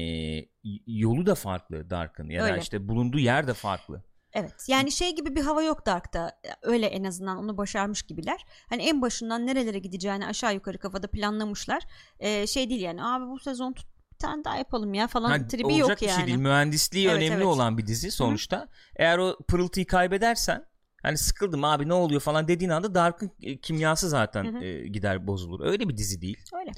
yolu 0.88 1.26
da 1.26 1.36
farklı 1.36 1.90
Dark'ın 1.90 2.30
ya 2.30 2.44
da 2.44 2.46
Öyle. 2.52 2.62
işte 2.62 2.88
bulunduğu 2.88 3.20
yer 3.20 3.48
de 3.48 3.54
farklı. 3.54 4.04
Evet. 4.34 4.66
Yani 4.68 4.92
şey 4.92 5.16
gibi 5.16 5.36
bir 5.36 5.42
hava 5.42 5.64
yok 5.64 5.86
Dark'ta. 5.86 6.40
Öyle 6.62 6.86
en 6.86 7.04
azından 7.04 7.38
onu 7.38 7.58
başarmış 7.58 8.02
gibiler. 8.02 8.46
Hani 8.70 8.84
en 8.84 9.02
başından 9.02 9.48
nerelere 9.48 9.80
gideceğini 9.80 10.26
aşağı 10.26 10.54
yukarı 10.54 10.78
kafada 10.78 11.08
planlamışlar. 11.08 11.84
Ee, 12.20 12.48
şey 12.48 12.70
değil 12.70 12.82
yani 12.82 13.04
abi 13.04 13.26
bu 13.28 13.40
sezon 13.40 13.74
tut 13.74 13.93
tane 14.24 14.44
daha 14.44 14.58
yapalım 14.58 14.94
ya 14.94 15.08
falan 15.08 15.30
Ha, 15.30 15.48
tribi 15.48 15.66
olacak 15.66 15.90
yok 15.90 16.02
bir 16.02 16.08
yani. 16.08 16.18
şey 16.18 16.28
değil. 16.28 16.38
Mühendisliği 16.38 17.08
Evet, 17.08 17.18
önemli 17.18 17.34
evet. 17.34 17.46
olan 17.46 17.78
bir 17.78 17.88
dizi 17.88 18.12
sonuçta. 18.12 18.68
Eğer 18.96 19.18
o 19.18 19.38
pırıltıyı 19.48 19.88
kaybedersen 19.88 20.66
hani 21.04 21.18
sıkıldım 21.18 21.64
abi 21.64 21.88
ne 21.88 21.94
oluyor 21.94 22.22
falan 22.22 22.48
dediğin 22.48 22.70
anda 22.72 22.96
Dark'ın 22.96 23.32
e, 23.42 23.58
kimyası 23.60 24.10
zaten 24.10 24.62
e, 24.62 24.88
gider 24.88 25.28
bozulur. 25.28 25.66
Öyle 25.66 25.90
bir 25.90 25.98
dizi 25.98 26.22
değil. 26.22 26.38
Öyle. 26.60 26.72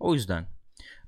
O 0.00 0.14
yüzden. 0.14 0.46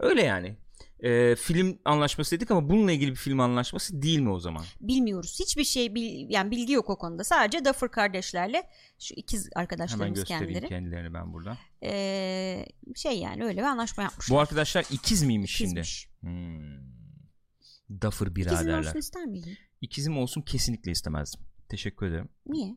Öyle 0.00 0.22
yani. 0.22 0.56
E, 1.04 1.36
film 1.36 1.78
anlaşması 1.84 2.36
dedik 2.36 2.50
ama 2.50 2.68
bununla 2.68 2.92
ilgili 2.92 3.10
bir 3.10 3.16
film 3.16 3.40
anlaşması 3.40 4.02
değil 4.02 4.18
mi 4.20 4.30
o 4.30 4.38
zaman? 4.38 4.64
Bilmiyoruz. 4.80 5.36
Hiçbir 5.40 5.64
şey 5.64 5.94
bil, 5.94 6.30
yani 6.30 6.50
bilgi 6.50 6.72
yok 6.72 6.90
o 6.90 6.98
konuda. 6.98 7.24
Sadece 7.24 7.64
Duffer 7.64 7.90
kardeşlerle 7.90 8.62
şu 8.98 9.14
ikiz 9.14 9.44
Hemen 9.44 9.62
arkadaşlarımız 9.62 10.18
göstereyim 10.18 10.44
kendileri. 10.46 10.68
kendilerini 10.68 11.14
ben 11.14 11.32
burada. 11.32 11.58
Ee, 11.82 12.66
şey 12.96 13.18
yani 13.18 13.44
öyle 13.44 13.56
bir 13.60 13.66
anlaşma 13.66 14.02
yapmışlar. 14.02 14.36
Bu 14.36 14.40
arkadaşlar 14.40 14.84
ikiz 14.90 15.22
miymiş 15.22 15.56
şimdi? 15.56 15.80
İkizmiş. 15.80 16.08
Hmm. 16.20 18.00
Duffer 18.00 18.36
biraderler. 18.36 18.78
olsun 18.78 18.98
ister 18.98 19.24
miydin? 19.24 19.58
İkizim 19.80 20.18
olsun 20.18 20.42
kesinlikle 20.42 20.90
istemezdim. 20.90 21.40
Teşekkür 21.68 22.06
ederim. 22.06 22.28
Niye? 22.46 22.76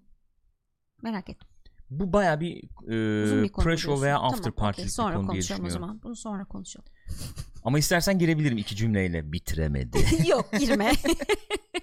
Merak 1.01 1.29
ettim. 1.29 1.47
Bu 1.89 2.13
baya 2.13 2.39
bir 2.39 2.57
e, 2.83 3.43
bir 3.43 3.49
pre-show 3.49 4.01
veya 4.01 4.15
Tamam, 4.15 4.33
after 4.33 4.51
okey. 4.51 4.61
party 4.63 4.83
bir 4.83 4.87
Sonra 4.87 5.15
konu 5.15 5.23
diye 5.23 5.27
konuşalım 5.31 5.61
o 5.61 5.65
düşünüyorum. 5.65 5.87
zaman. 5.87 6.01
Bunu 6.03 6.15
sonra 6.15 6.45
konuşalım. 6.45 6.87
Ama 7.67 7.79
istersen 7.79 8.19
girebilirim 8.19 8.57
iki 8.57 8.75
cümleyle. 8.75 9.31
Bitiremedi. 9.31 9.97
Yok 10.27 10.51
girme. 10.59 10.91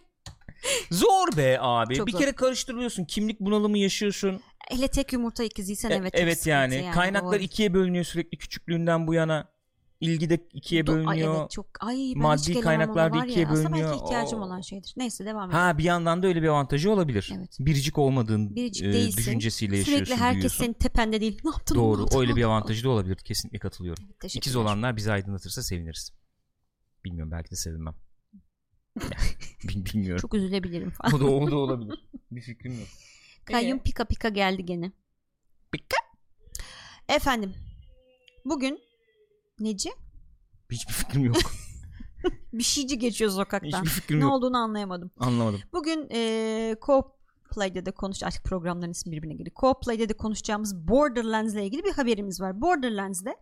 zor 0.90 1.36
be 1.36 1.58
abi. 1.60 1.94
Çok 1.94 2.06
bir 2.06 2.12
zor. 2.12 2.18
kere 2.18 2.32
karıştırıyorsun. 2.32 3.04
Kimlik 3.04 3.40
bunalımı 3.40 3.78
yaşıyorsun. 3.78 4.40
Hele 4.70 4.88
tek 4.88 5.12
yumurta 5.12 5.44
ikiziysen 5.44 5.90
E- 5.90 5.94
evet. 5.94 6.12
çok 6.12 6.20
evet 6.20 6.38
sıkıntı 6.38 6.50
yani. 6.50 6.90
Kaynaklar 6.94 7.32
doğru. 7.32 7.42
ikiye 7.42 7.74
bölünüyor 7.74 8.04
sürekli 8.04 8.38
küçüklüğünden 8.38 9.06
bu 9.06 9.14
yana. 9.14 9.53
İlgi 10.04 10.30
de 10.30 10.48
ikiye 10.52 10.82
Do- 10.82 10.90
Ay 10.92 10.96
bölünüyor. 11.16 11.40
evet 11.40 11.50
çok. 11.50 11.66
Ay 11.80 12.12
ben 12.14 12.22
Maddi 12.22 12.54
hiç 12.54 12.60
kaynaklar 12.60 13.12
da 13.12 13.24
ikiye 13.26 13.44
ya. 13.44 13.50
Aslında 13.50 13.68
bölünüyor. 13.70 13.90
belki 13.92 14.04
ihtiyacım 14.04 14.40
Oo. 14.40 14.44
olan 14.44 14.60
şeydir. 14.60 14.94
Neyse 14.96 15.24
devam 15.24 15.50
et. 15.50 15.56
Ha 15.56 15.78
bir 15.78 15.84
yandan 15.84 16.22
da 16.22 16.26
öyle 16.26 16.42
bir 16.42 16.48
avantajı 16.48 16.90
olabilir. 16.90 17.32
Evet. 17.36 17.56
Biricik 17.60 17.98
olmadığın 17.98 18.56
Biricik 18.56 18.86
e, 18.86 18.92
değilsin. 18.92 19.16
düşüncesiyle 19.18 19.76
yaşıyorsun. 19.78 20.04
Sürekli 20.04 20.20
herkes 20.20 20.36
büyüyorsun. 20.36 20.64
senin 20.64 20.72
tepende 20.72 21.20
değil. 21.20 21.40
Ne 21.44 21.50
yaptın? 21.50 21.74
Doğru. 21.76 21.96
Ne 21.96 22.00
yaptın? 22.00 22.20
Öyle 22.20 22.36
bir 22.36 22.42
avantajı 22.42 22.84
da 22.84 22.88
olabilir. 22.90 23.16
Kesinlikle 23.16 23.58
katılıyorum. 23.58 24.04
Evet. 24.22 24.36
İkiz 24.36 24.56
olanlar 24.56 24.96
bizi 24.96 25.12
aydınlatırsa 25.12 25.62
seviniriz. 25.62 26.12
Bilmiyorum 27.04 27.32
belki 27.32 27.50
de 27.50 27.56
sevinmem. 27.56 27.94
Bil- 29.68 29.84
Bilmiyorum. 29.84 30.20
Çok 30.20 30.34
üzülebilirim 30.34 30.90
falan. 30.90 31.14
o 31.14 31.20
da, 31.20 31.24
o 31.24 31.50
da 31.50 31.56
olabilir. 31.64 32.04
Bir 32.30 32.40
fikrim 32.40 32.78
yok. 32.78 32.88
Kayyum 33.44 33.78
pika 33.78 34.04
pika 34.04 34.28
geldi 34.28 34.64
gene. 34.64 34.92
Pika? 35.72 35.96
Efendim. 37.08 37.54
Bugün 38.44 38.78
Neci? 39.60 39.90
Hiçbir 40.70 40.92
fikrim 40.92 41.24
yok. 41.24 41.36
Bir 42.52 42.62
şeyci 42.62 42.98
geçiyor 42.98 43.30
sokaktan. 43.30 43.68
Hiçbir 43.68 43.90
fikrim 43.90 44.20
ne 44.20 44.24
yok. 44.24 44.32
olduğunu 44.32 44.56
anlayamadım. 44.56 45.10
Anlamadım. 45.18 45.60
Bugün 45.72 46.08
e, 46.10 46.76
Co-Play'de 46.80 47.86
de 47.86 47.90
konuş 47.90 48.22
artık 48.22 48.44
programların 48.44 48.90
ismi 48.90 49.12
birbirine 49.12 49.34
giriyor. 49.34 49.56
Co-Play'de 49.56 50.08
de 50.08 50.12
konuşacağımız 50.12 50.88
Borderlands 50.88 51.54
ile 51.54 51.64
ilgili 51.66 51.84
bir 51.84 51.92
haberimiz 51.92 52.40
var. 52.40 52.60
Borderlands'de 52.60 53.36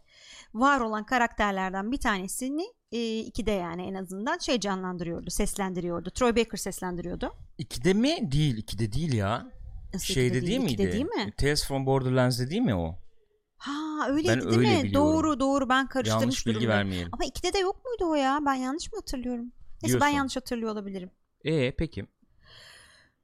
var 0.55 0.81
olan 0.81 1.07
karakterlerden 1.07 1.93
bir 1.93 2.01
tanesini 2.01 2.65
e, 2.93 3.19
ikide 3.19 3.51
yani 3.51 3.83
en 3.83 3.95
azından 3.95 4.39
şey 4.39 4.61
canlandırıyordu, 4.61 5.31
seslendiriyordu. 5.31 6.11
Troy 6.11 6.37
Baker 6.37 6.59
seslendiriyordu. 6.59 7.35
İkide 7.59 7.95
mi? 7.95 8.33
Değil. 8.33 8.57
ikide 8.57 8.93
değil 8.93 9.13
ya. 9.13 9.53
Nasıl 9.95 10.15
Şeyde 10.15 10.39
ikide 10.39 10.51
değil, 10.51 10.61
miydi? 10.61 10.93
Değil 10.93 11.05
mi? 11.05 11.33
Tales 11.37 11.67
from 11.67 11.87
Borderlands'de 11.87 12.51
değil 12.51 12.63
mi 12.63 12.75
o? 12.75 12.99
Ha 13.63 14.09
öyleydi 14.09 14.29
Ben 14.29 14.41
değil 14.51 14.59
öyle 14.59 14.77
mi? 14.79 14.85
biliyorum. 14.85 15.09
Doğru 15.13 15.41
doğru 15.41 15.69
ben 15.69 15.87
karıştırmış 15.89 16.23
Yanlış 16.23 16.47
bilgi 16.47 16.55
durumdayım. 16.55 16.79
vermeyelim. 16.79 17.09
Ama 17.13 17.25
ikide 17.25 17.53
de 17.53 17.59
yok 17.59 17.85
muydu 17.85 18.11
o 18.11 18.15
ya? 18.15 18.39
Ben 18.47 18.55
yanlış 18.55 18.93
mı 18.93 18.99
hatırlıyorum? 18.99 19.53
Neyse 19.83 19.95
ben 19.95 20.01
Diyorsun. 20.01 20.17
yanlış 20.17 20.37
hatırlıyor 20.37 20.73
olabilirim. 20.73 21.11
E 21.45 21.77
peki. 21.77 22.07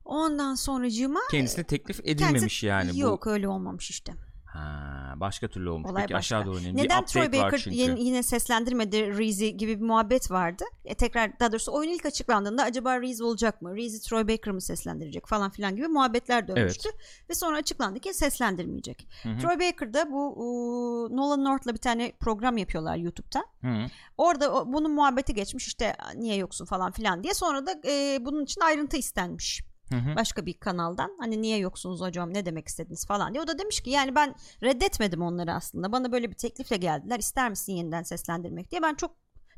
Ondan 0.05 0.55
sonracığıma 0.55 1.20
Kendisine 1.31 1.64
teklif 1.64 2.01
edilmemiş 2.05 2.62
yani 2.62 2.98
yok 2.98 3.27
öyle 3.27 3.48
olmamış 3.48 3.90
işte. 3.90 4.12
Ha, 4.52 5.12
başka 5.16 5.48
türlü 5.48 5.70
olmuş. 5.70 5.90
Olay 5.90 6.02
Peki 6.02 6.14
başka. 6.14 6.37
aşağı 6.37 6.46
doğru 6.46 6.58
inelim. 6.61 6.76
Neden 6.76 7.02
bir 7.02 7.06
Troy 7.06 7.32
Baker 7.32 7.70
yeni- 7.70 8.02
yine 8.02 8.22
seslendirmedi 8.22 9.18
Reezy 9.18 9.48
gibi 9.48 9.80
bir 9.80 9.84
muhabbet 9.84 10.30
vardı. 10.30 10.64
E, 10.84 10.94
tekrar 10.94 11.40
daha 11.40 11.52
doğrusu 11.52 11.72
oyun 11.72 11.90
ilk 11.90 12.06
açıklandığında 12.06 12.62
acaba 12.62 13.00
Reezy 13.00 13.22
olacak 13.22 13.62
mı? 13.62 13.76
Reezy 13.76 13.96
Troy 14.08 14.28
Baker 14.28 14.54
mı 14.54 14.61
seslendirecek 14.62 15.26
falan 15.26 15.50
filan 15.50 15.76
gibi 15.76 15.88
muhabbetler 15.88 16.48
dönmüştü. 16.48 16.88
Ve 17.30 17.34
sonra 17.34 17.56
açıklandı 17.56 18.00
ki 18.00 18.14
seslendirmeyecek. 18.14 19.08
Hı 19.22 19.28
hı. 19.28 19.38
Troy 19.38 19.58
Baker 19.61 19.94
da 19.94 20.11
bu 20.12 20.26
ıı, 20.32 21.16
Nolan 21.16 21.44
North'la 21.44 21.72
bir 21.74 21.78
tane 21.80 22.12
program 22.20 22.56
yapıyorlar 22.56 22.96
YouTube'da. 22.96 23.44
Hı. 23.68 23.87
Orada 24.18 24.52
o- 24.54 24.72
bunun 24.72 24.92
muhabbeti 24.92 25.34
geçmiş 25.34 25.66
işte 25.66 25.96
niye 26.16 26.37
yoksun 26.37 26.64
falan 26.64 26.92
filan 26.92 27.22
diye. 27.22 27.34
Sonra 27.34 27.66
da 27.66 27.74
e, 27.88 28.18
bunun 28.24 28.44
için 28.44 28.61
ayrıntı 28.61 28.96
istenmiş 28.96 29.62
Hı 29.90 29.96
hı. 29.96 30.16
başka 30.16 30.46
bir 30.46 30.55
kanaldan. 30.55 31.16
Hani 31.18 31.42
niye 31.42 31.59
yoksunuz 31.59 32.01
hocam 32.01 32.35
ne 32.35 32.46
demek 32.46 32.68
istediniz 32.68 33.07
falan 33.07 33.33
diye. 33.35 33.42
O 33.42 33.46
da 33.46 33.59
demiş 33.59 33.81
ki 33.81 33.90
yani 33.90 34.14
ben 34.14 34.35
reddetmedim 34.62 35.22
onları 35.22 35.53
aslında. 35.55 35.92
Bana 35.92 36.12
böyle 36.12 36.31
bir 36.31 36.35
teklifle 36.37 36.77
geldiler. 36.77 37.18
İster 37.18 37.51
misin 37.51 37.72
yeniden 37.72 38.03
seslendirmek 38.03 38.70
diye. 38.70 38.83
Ben 38.83 38.94
çok 38.94 39.11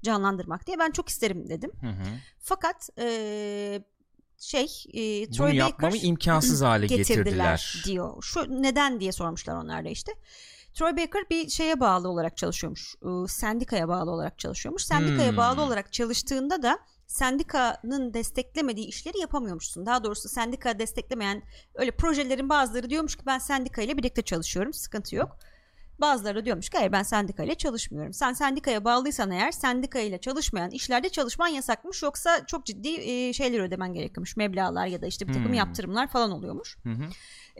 canlandırmak 0.02 0.66
diye 0.66 0.78
ben 0.78 0.90
çok 0.90 1.08
isterim 1.08 1.48
dedim. 1.48 1.70
Hı 1.80 1.86
hı. 1.86 2.04
Fakat 2.38 2.90
e, 2.98 3.82
şey 4.38 4.64
e, 4.94 5.26
Bunu 5.28 5.36
Troy 5.36 5.54
yapmamı 5.56 5.92
Baker 5.94 6.08
imkansız 6.08 6.62
hale 6.62 6.86
getirdiler, 6.86 7.24
getirdiler. 7.24 7.82
diyor. 7.86 8.22
Şu 8.22 8.62
neden 8.62 9.00
diye 9.00 9.12
sormuşlar 9.12 9.54
onlar 9.56 9.84
da 9.84 9.88
işte. 9.88 10.12
Troy 10.74 10.92
Baker 10.96 11.22
bir 11.30 11.48
şeye 11.48 11.80
bağlı 11.80 12.08
olarak 12.08 12.36
çalışıyormuş. 12.36 12.94
Ee, 13.02 13.28
Sendikaya 13.28 13.88
bağlı 13.88 14.10
olarak 14.10 14.38
çalışıyormuş. 14.38 14.84
Sendikaya 14.84 15.30
Hmm. 15.30 15.36
bağlı 15.36 15.62
olarak 15.62 15.92
çalıştığında 15.92 16.62
da 16.62 16.78
sendikanın 17.10 18.14
desteklemediği 18.14 18.86
işleri 18.86 19.18
yapamıyormuşsun. 19.18 19.86
Daha 19.86 20.04
doğrusu 20.04 20.28
sendika 20.28 20.78
desteklemeyen 20.78 21.42
öyle 21.74 21.90
projelerin 21.90 22.48
bazıları 22.48 22.90
diyormuş 22.90 23.16
ki 23.16 23.22
ben 23.26 23.38
sendika 23.38 23.82
ile 23.82 23.96
birlikte 23.96 24.22
çalışıyorum. 24.22 24.72
Sıkıntı 24.72 25.16
yok. 25.16 25.38
Bazıları 26.00 26.44
diyormuş 26.44 26.68
ki 26.68 26.76
hayır 26.78 26.92
ben 26.92 27.02
sendika 27.02 27.42
ile 27.42 27.54
çalışmıyorum. 27.54 28.12
Sen 28.12 28.32
sendikaya 28.32 28.84
bağlıysan 28.84 29.30
eğer 29.30 29.50
sendika 29.50 29.98
ile 29.98 30.18
çalışmayan 30.18 30.70
işlerde 30.70 31.08
çalışman 31.08 31.48
yasakmış. 31.48 32.02
Yoksa 32.02 32.46
çok 32.46 32.66
ciddi 32.66 32.88
e, 32.88 33.32
şeyler 33.32 33.60
ödemen 33.60 33.92
gerekiyormuş. 33.94 34.36
Meblağlar 34.36 34.86
ya 34.86 35.02
da 35.02 35.06
işte 35.06 35.28
bir 35.28 35.32
takım 35.32 35.48
Hmm. 35.48 35.54
yaptırımlar 35.54 36.08
falan 36.08 36.30
oluyormuş. 36.30 36.76
Hı 36.82 36.90
hı. 36.90 37.04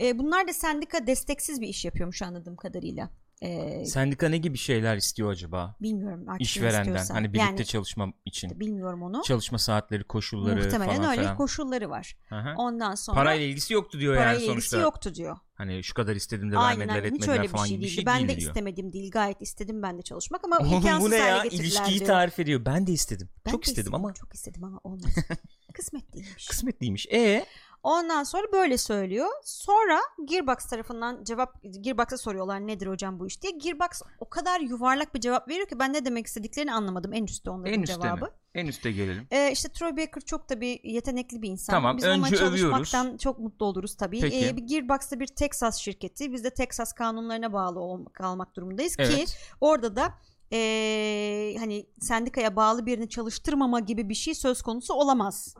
E, 0.00 0.18
bunlar 0.18 0.48
da 0.48 0.52
sendika 0.52 1.06
desteksiz 1.06 1.60
bir 1.60 1.68
iş 1.68 1.84
yapıyormuş 1.84 2.22
anladığım 2.22 2.56
kadarıyla. 2.56 3.10
E, 3.42 3.84
Sendika 3.84 4.28
ne 4.28 4.38
gibi 4.38 4.58
şeyler 4.58 4.96
istiyor 4.96 5.30
acaba? 5.30 5.76
bilmiyorum 5.82 6.28
artık 6.28 6.42
İşverenden 6.42 6.78
istiyorsa. 6.80 7.14
hani 7.14 7.32
birlikte 7.32 7.50
yani, 7.50 7.64
çalışma 7.64 8.12
için. 8.24 8.60
bilmiyorum 8.60 9.02
onu. 9.02 9.22
Çalışma 9.22 9.58
saatleri, 9.58 10.04
koşulları 10.04 10.56
Muhtemelen 10.56 10.96
falan 10.96 11.10
öyle 11.10 11.20
filan. 11.20 11.36
koşulları 11.36 11.90
var. 11.90 12.16
Hı. 12.28 12.54
Ondan 12.56 12.94
sonra 12.94 13.14
Parayla 13.16 13.46
ilgisi 13.46 13.74
yoktu 13.74 14.00
diyor 14.00 14.14
parayla 14.16 14.32
yani 14.32 14.42
ilgisi 14.42 14.50
sonuçta. 14.68 14.78
yoktu 14.78 15.14
diyor. 15.14 15.36
Hani 15.54 15.84
şu 15.84 15.94
kadar 15.94 16.16
istedim 16.16 16.52
de 16.52 16.58
Aynen 16.58 16.80
vermediler 16.80 16.94
aynen. 16.94 17.06
hiç 17.06 17.14
etmediler 17.14 17.32
öyle 17.32 17.42
bir 17.42 17.48
falan 17.48 17.64
şey 17.66 17.76
gibi 17.76 17.84
bir 17.84 17.90
şey 17.90 18.06
ben 18.06 18.16
değil 18.18 18.28
de 18.28 18.36
diyor. 18.40 18.50
istemedim 18.50 18.92
değil. 18.92 19.10
Gayet 19.10 19.42
istedim 19.42 19.82
ben 19.82 19.98
de 19.98 20.02
çalışmak 20.02 20.44
ama 20.44 20.56
Oğlum 20.58 20.72
imkansız 20.72 21.06
bu 21.06 21.10
ne 21.10 21.16
ya? 21.16 21.44
İlişkiyi 21.44 21.98
diyor. 21.98 22.06
tarif 22.06 22.38
ediyor. 22.38 22.64
Ben 22.64 22.86
de 22.86 22.92
istedim. 22.92 23.28
Ben 23.46 23.50
Çok 23.50 23.66
de 23.66 23.70
istedim 23.70 23.94
ama 23.94 24.14
Çok 24.14 24.34
istedim 24.34 24.64
ama 24.64 24.80
olmadı. 24.84 25.06
Kısmet 25.74 26.12
değilmiş. 26.14 26.46
kısmetliymiş. 26.48 27.06
E 27.12 27.46
Ondan 27.82 28.24
sonra 28.24 28.52
böyle 28.52 28.78
söylüyor. 28.78 29.28
Sonra 29.44 30.00
Gearbox 30.24 30.56
tarafından 30.70 31.24
cevap 31.24 31.54
Gearbox'a 31.80 32.18
soruyorlar 32.18 32.66
nedir 32.66 32.86
hocam 32.86 33.20
bu 33.20 33.26
iş 33.26 33.42
diye. 33.42 33.52
Gearbox 33.52 34.02
o 34.20 34.28
kadar 34.28 34.60
yuvarlak 34.60 35.14
bir 35.14 35.20
cevap 35.20 35.48
veriyor 35.48 35.68
ki 35.68 35.78
ben 35.78 35.92
ne 35.92 36.04
demek 36.04 36.26
istediklerini 36.26 36.72
anlamadım. 36.74 37.12
En 37.12 37.24
üstte 37.24 37.50
onların 37.50 37.72
en 37.74 37.82
üstte 37.82 37.96
mi? 37.96 38.02
cevabı. 38.02 38.30
En 38.54 38.66
üste 38.66 38.92
gelelim. 38.92 39.26
Ee, 39.30 39.50
işte 39.52 39.68
Troy 39.68 39.90
Baker 39.96 40.20
çok 40.20 40.50
da 40.50 40.60
bir 40.60 40.84
yetenekli 40.84 41.42
bir 41.42 41.48
insan. 41.48 41.72
Tamam, 41.74 41.96
Biz 41.96 42.04
onunla 42.04 42.26
önce 42.26 42.36
çalışmaktan 42.36 43.04
övüyoruz. 43.06 43.22
çok 43.22 43.38
mutlu 43.38 43.66
oluruz 43.66 43.96
tabii. 43.96 44.20
Peki. 44.20 44.36
Ee, 44.36 44.50
Gearbox'ta 44.50 45.20
bir 45.20 45.26
Texas 45.26 45.76
şirketi. 45.78 46.32
Biz 46.32 46.44
de 46.44 46.50
Texas 46.50 46.92
kanunlarına 46.92 47.52
bağlı 47.52 47.80
ol- 47.80 48.06
kalmak 48.06 48.56
durumundayız 48.56 48.96
ki 48.96 49.02
Evet. 49.06 49.38
orada 49.60 49.96
da 49.96 50.14
ee, 50.52 51.54
hani 51.58 51.86
sendikaya 52.00 52.56
bağlı 52.56 52.86
birini 52.86 53.08
çalıştırmama 53.08 53.80
gibi 53.80 54.08
bir 54.08 54.14
şey 54.14 54.34
söz 54.34 54.62
konusu 54.62 54.94
olamaz 54.94 55.54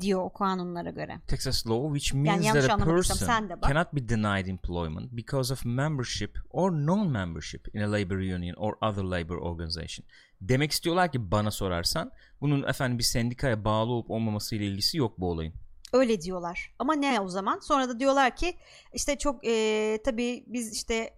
diyor 0.00 0.20
o 0.20 0.32
kanunlara 0.32 0.90
göre. 0.90 1.20
Texas 1.26 1.66
law 1.66 1.98
which 1.98 2.14
means 2.14 2.46
yanlış 2.46 2.66
that 2.66 2.80
a 2.80 2.84
person 2.84 3.38
cannot 3.68 3.92
be 3.92 4.08
denied 4.08 4.46
employment 4.46 5.12
because 5.12 5.52
of 5.52 5.64
membership 5.64 6.38
or 6.50 6.72
non-membership 6.72 7.74
in 7.74 7.80
a 7.80 7.92
labor 7.92 8.16
union 8.16 8.54
or 8.56 8.72
other 8.82 9.02
labor 9.04 9.36
organization. 9.36 10.06
Demek 10.40 10.72
istiyorlar 10.72 11.12
ki 11.12 11.30
bana 11.30 11.50
sorarsan 11.50 12.10
bunun 12.40 12.62
efendim 12.62 12.98
bir 12.98 13.02
sendikaya 13.04 13.64
bağlı 13.64 13.92
olup 13.92 14.10
olmaması 14.10 14.56
ile 14.56 14.66
ilgisi 14.66 14.98
yok 14.98 15.20
bu 15.20 15.30
olayın. 15.30 15.54
Öyle 15.92 16.20
diyorlar. 16.20 16.74
Ama 16.78 16.94
ne 16.94 17.20
o 17.20 17.28
zaman? 17.28 17.58
Sonra 17.58 17.88
da 17.88 18.00
diyorlar 18.00 18.36
ki 18.36 18.56
işte 18.92 19.18
çok 19.18 19.44
eee 19.44 20.02
tabii 20.02 20.44
biz 20.46 20.72
işte 20.72 21.14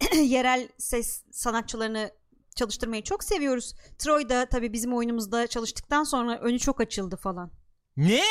yerel 0.24 0.68
ses 0.78 1.24
sanatçılarını 1.32 2.10
çalıştırmayı 2.56 3.02
çok 3.02 3.24
seviyoruz. 3.24 3.74
Troy 3.98 4.28
da 4.28 4.48
tabii 4.48 4.72
bizim 4.72 4.94
oyunumuzda 4.94 5.46
çalıştıktan 5.46 6.04
sonra 6.04 6.38
önü 6.38 6.58
çok 6.58 6.80
açıldı 6.80 7.16
falan. 7.16 7.50
Ne? 7.98 8.22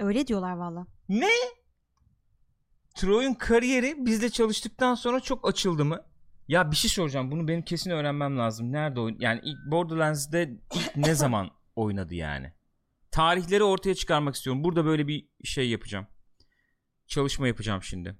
Öyle 0.00 0.26
diyorlar 0.26 0.52
valla. 0.52 0.86
Ne? 1.08 1.30
Troy'un 2.94 3.34
kariyeri 3.34 4.06
bizle 4.06 4.30
çalıştıktan 4.30 4.94
sonra 4.94 5.20
çok 5.20 5.48
açıldı 5.48 5.84
mı? 5.84 6.04
Ya 6.48 6.70
bir 6.70 6.76
şey 6.76 6.90
soracağım. 6.90 7.30
Bunu 7.30 7.48
benim 7.48 7.62
kesin 7.62 7.90
öğrenmem 7.90 8.38
lazım. 8.38 8.72
Nerede 8.72 9.00
oyun? 9.00 9.16
Yani 9.20 9.40
ilk 9.44 9.58
Borderlands'de 9.70 10.50
ilk 10.74 10.96
ne 10.96 11.14
zaman 11.24 11.50
oynadı 11.76 12.14
yani? 12.14 12.52
Tarihleri 13.10 13.62
ortaya 13.64 13.94
çıkarmak 13.94 14.34
istiyorum. 14.34 14.64
Burada 14.64 14.84
böyle 14.84 15.08
bir 15.08 15.28
şey 15.44 15.70
yapacağım. 15.70 16.06
Çalışma 17.06 17.48
yapacağım 17.48 17.82
şimdi. 17.82 18.16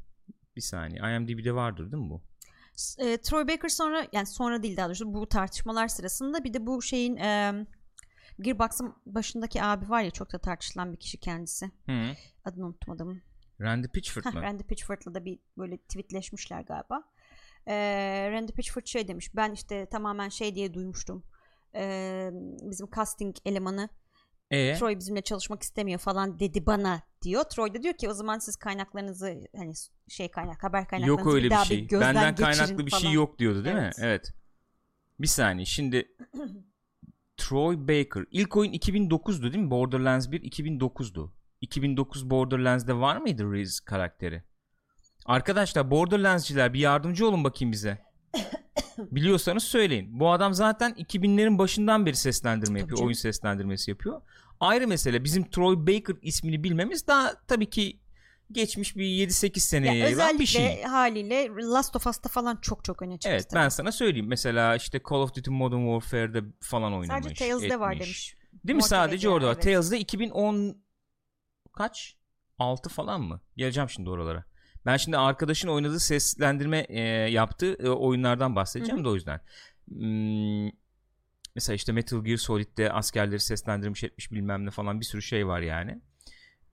Bir 0.57 0.61
saniye. 0.61 1.01
IMDb'de 1.17 1.55
vardır 1.55 1.93
değil 1.93 2.03
mi 2.03 2.11
bu? 2.11 2.23
Eee, 2.99 3.21
Troy 3.21 3.49
Baker 3.49 3.69
sonra 3.69 4.07
yani 4.13 4.27
sonra 4.27 4.63
değil 4.63 4.77
daha 4.77 4.87
doğrusu 4.87 5.15
bu 5.15 5.29
tartışmalar 5.29 5.89
sırasında 5.89 6.45
bir 6.45 6.55
de 6.55 6.67
bu 6.67 6.83
şeyin 6.83 7.17
eee 7.17 7.67
Gearbox'ın 8.41 8.95
başındaki 9.07 9.63
abi 9.63 9.89
var 9.89 10.03
ya 10.03 10.11
çok 10.11 10.33
da 10.33 10.39
tartışılan 10.39 10.93
bir 10.93 10.97
kişi 10.99 11.19
kendisi. 11.21 11.67
Hı. 11.87 12.03
Adını 12.45 12.67
unuttum 12.67 12.95
adamın. 12.95 13.23
Randy 13.61 13.89
Pitchford 13.89 14.25
mı? 14.25 14.43
Randy 14.43 14.63
Pitchford'la 14.63 15.15
da 15.15 15.25
bir 15.25 15.39
böyle 15.59 15.79
tweetleşmişler 15.79 16.61
galiba. 16.61 17.03
Ee, 17.67 18.29
Randy 18.33 18.53
Pitchford 18.53 18.87
şey 18.87 19.09
demiş. 19.09 19.31
Ben 19.37 19.53
işte 19.53 19.87
tamamen 19.87 20.29
şey 20.29 20.55
diye 20.55 20.75
duymuştum. 20.75 21.25
Ee, 21.75 22.31
bizim 22.63 22.89
casting 22.97 23.37
elemanı 23.45 23.89
E 24.51 24.75
Troy 24.75 24.99
bizimle 24.99 25.23
çalışmak 25.23 25.63
istemiyor 25.63 25.99
falan 25.99 26.39
dedi 26.39 26.67
bana 26.67 27.03
diyor. 27.23 27.45
Troy 27.45 27.75
da 27.75 27.83
diyor 27.83 27.95
ki 27.95 28.09
o 28.09 28.13
zaman 28.13 28.39
siz 28.39 28.57
kaynaklarınızı 28.57 29.41
hani 29.57 29.73
şey 30.09 30.31
kaynak 30.31 30.63
haber 30.63 30.89
kaynaklarınızı 30.89 31.27
yok 31.27 31.35
öyle 31.35 31.45
bir 31.45 31.51
daha 31.51 31.65
şey. 31.65 31.89
Benden 31.91 32.35
kaynaklı 32.35 32.87
bir 32.87 32.91
şey 32.91 33.01
falan. 33.01 33.13
yok 33.13 33.39
diyordu 33.39 33.65
değil 33.65 33.77
Evet. 33.77 33.99
mi? 33.99 34.05
Evet. 34.05 34.33
Bir 35.21 35.27
saniye. 35.27 35.65
Şimdi 35.67 36.09
Troy 37.37 37.77
Baker. 37.79 38.25
İlk 38.31 38.57
oyun 38.57 38.73
2009'du 38.73 39.53
değil 39.53 39.65
mi? 39.65 39.71
Borderlands 39.71 40.31
1 40.31 40.41
2009'du. 40.41 41.33
2009 41.61 42.31
Borderlands'de 42.31 42.95
var 42.95 43.17
mıydı 43.17 43.53
Reese 43.53 43.85
karakteri? 43.85 44.43
Arkadaşlar 45.27 45.91
Borderlands'ciler 45.91 46.75
bir 46.75 46.79
yardımcı 46.79 47.29
olun 47.29 47.45
bakayım 47.45 47.73
bize. 47.73 47.99
Biliyorsanız 48.99 49.63
söyleyin. 49.65 50.21
Bu 50.21 50.31
adam 50.33 50.55
zaten 50.55 50.93
2000'lerin 50.93 51.59
başından 51.59 52.07
beri 52.07 52.17
seslendirme 52.17 52.67
Tabii 52.67 52.81
yapıyor. 52.81 52.97
canım. 52.99 53.07
Oyun 53.07 53.15
seslendirmesi 53.15 53.91
yapıyor. 53.91 54.21
Ayrı 54.61 54.89
mesele 54.89 55.25
bizim 55.25 55.51
Troy 55.51 55.77
Baker 55.77 56.17
ismini 56.23 56.65
bilmemiz 56.65 57.07
daha 57.07 57.33
tabii 57.49 57.71
ki 57.71 58.01
geçmiş 58.55 58.97
bir 58.97 59.05
7-8 59.05 59.59
seneye 59.59 59.87
Ya 59.87 59.99
yayılan 59.99 60.25
özellikle 60.25 60.43
bir 60.43 60.47
şey. 60.47 60.83
haliyle 60.83 61.49
Last 61.49 61.97
of 61.97 62.07
Us'ta 62.07 62.29
falan 62.29 62.59
çok 62.63 62.85
çok 62.85 63.03
öne 63.03 63.13
çıktı. 63.13 63.29
Evet 63.29 63.47
ben 63.55 63.69
sana 63.69 63.93
söyleyeyim. 63.93 64.29
Mesela 64.29 64.77
işte 64.77 65.01
Call 65.11 65.17
of 65.17 65.35
Duty 65.35 65.51
Modern 65.51 66.01
Warfare'de 66.01 66.43
falan 66.61 66.93
oynamış. 66.93 67.25
Sadece 67.25 67.49
Tales'de 67.49 67.81
var 67.81 67.95
demiş. 67.95 68.37
Değil 68.65 68.77
mi? 68.77 68.83
Sadece 68.83 69.29
orada 69.29 69.47
var. 69.47 69.53
evet. 69.53 69.63
Tales'de 69.63 69.99
2010 69.99 70.83
kaç? 71.73 72.17
6 72.59 72.89
falan 72.89 73.21
mı? 73.21 73.41
Geleceğim 73.57 73.91
şimdi 73.91 74.11
oralara. 74.11 74.45
Ben 74.87 74.97
şimdi 74.97 75.17
arkadaşın 75.17 75.69
oynadığı 75.69 76.01
seslendirme 76.01 76.87
e, 76.89 77.01
yaptığı 77.31 77.75
e, 77.75 77.89
oyunlardan 77.89 78.57
bahsedeceğim 78.57 79.01
Hı 79.01 79.05
de 79.05 79.09
o 79.09 79.15
yüzden. 79.15 79.41
Hmm, 79.89 80.71
mesela 81.55 81.77
işte 81.77 81.93
Metal 81.93 82.25
Gear 82.25 82.37
Solid'de 82.37 82.93
askerleri 82.93 83.41
seslendirmiş 83.41 84.05
etmiş 84.05 84.33
bilmem 84.33 84.67
ne 84.67 84.71
falan 84.71 85.01
bir 85.01 85.05
sürü 85.05 85.23
şey 85.23 85.47
var 85.47 85.61
yani. 85.61 86.01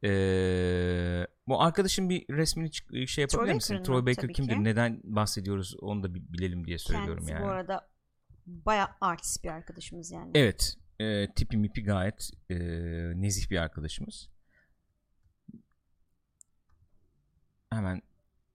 Ee, 0.04 1.28
bu 1.48 1.62
arkadaşın 1.62 2.10
bir 2.10 2.26
resmini 2.30 2.72
çık- 2.72 3.08
şey 3.08 3.22
yapabilir 3.22 3.46
Troy 3.48 3.54
misin? 3.56 3.74
Baker'ın 3.76 3.84
Troy 3.84 4.02
mı? 4.02 4.06
Baker 4.08 4.22
Tabii 4.22 4.34
kimdir? 4.34 4.54
ki. 4.56 4.64
Neden 4.64 5.00
bahsediyoruz 5.04 5.76
onu 5.82 6.04
da 6.04 6.14
bi- 6.14 6.34
bilelim 6.34 6.68
diye 6.68 6.78
söylüyorum 6.78 7.16
Kendisi 7.16 7.32
yani. 7.34 7.44
bu 7.46 7.50
arada 7.50 7.90
baya 8.46 8.98
artist 9.02 9.44
bir 9.44 9.50
arkadaşımız 9.50 10.12
yani. 10.12 10.32
Evet. 10.36 10.78
E, 11.00 11.32
tipi 11.34 11.58
mipi 11.58 11.84
gayet 11.84 12.32
e, 12.50 12.56
nezih 13.22 13.50
bir 13.52 13.58
arkadaşımız. 13.58 14.30
Hemen 17.74 18.02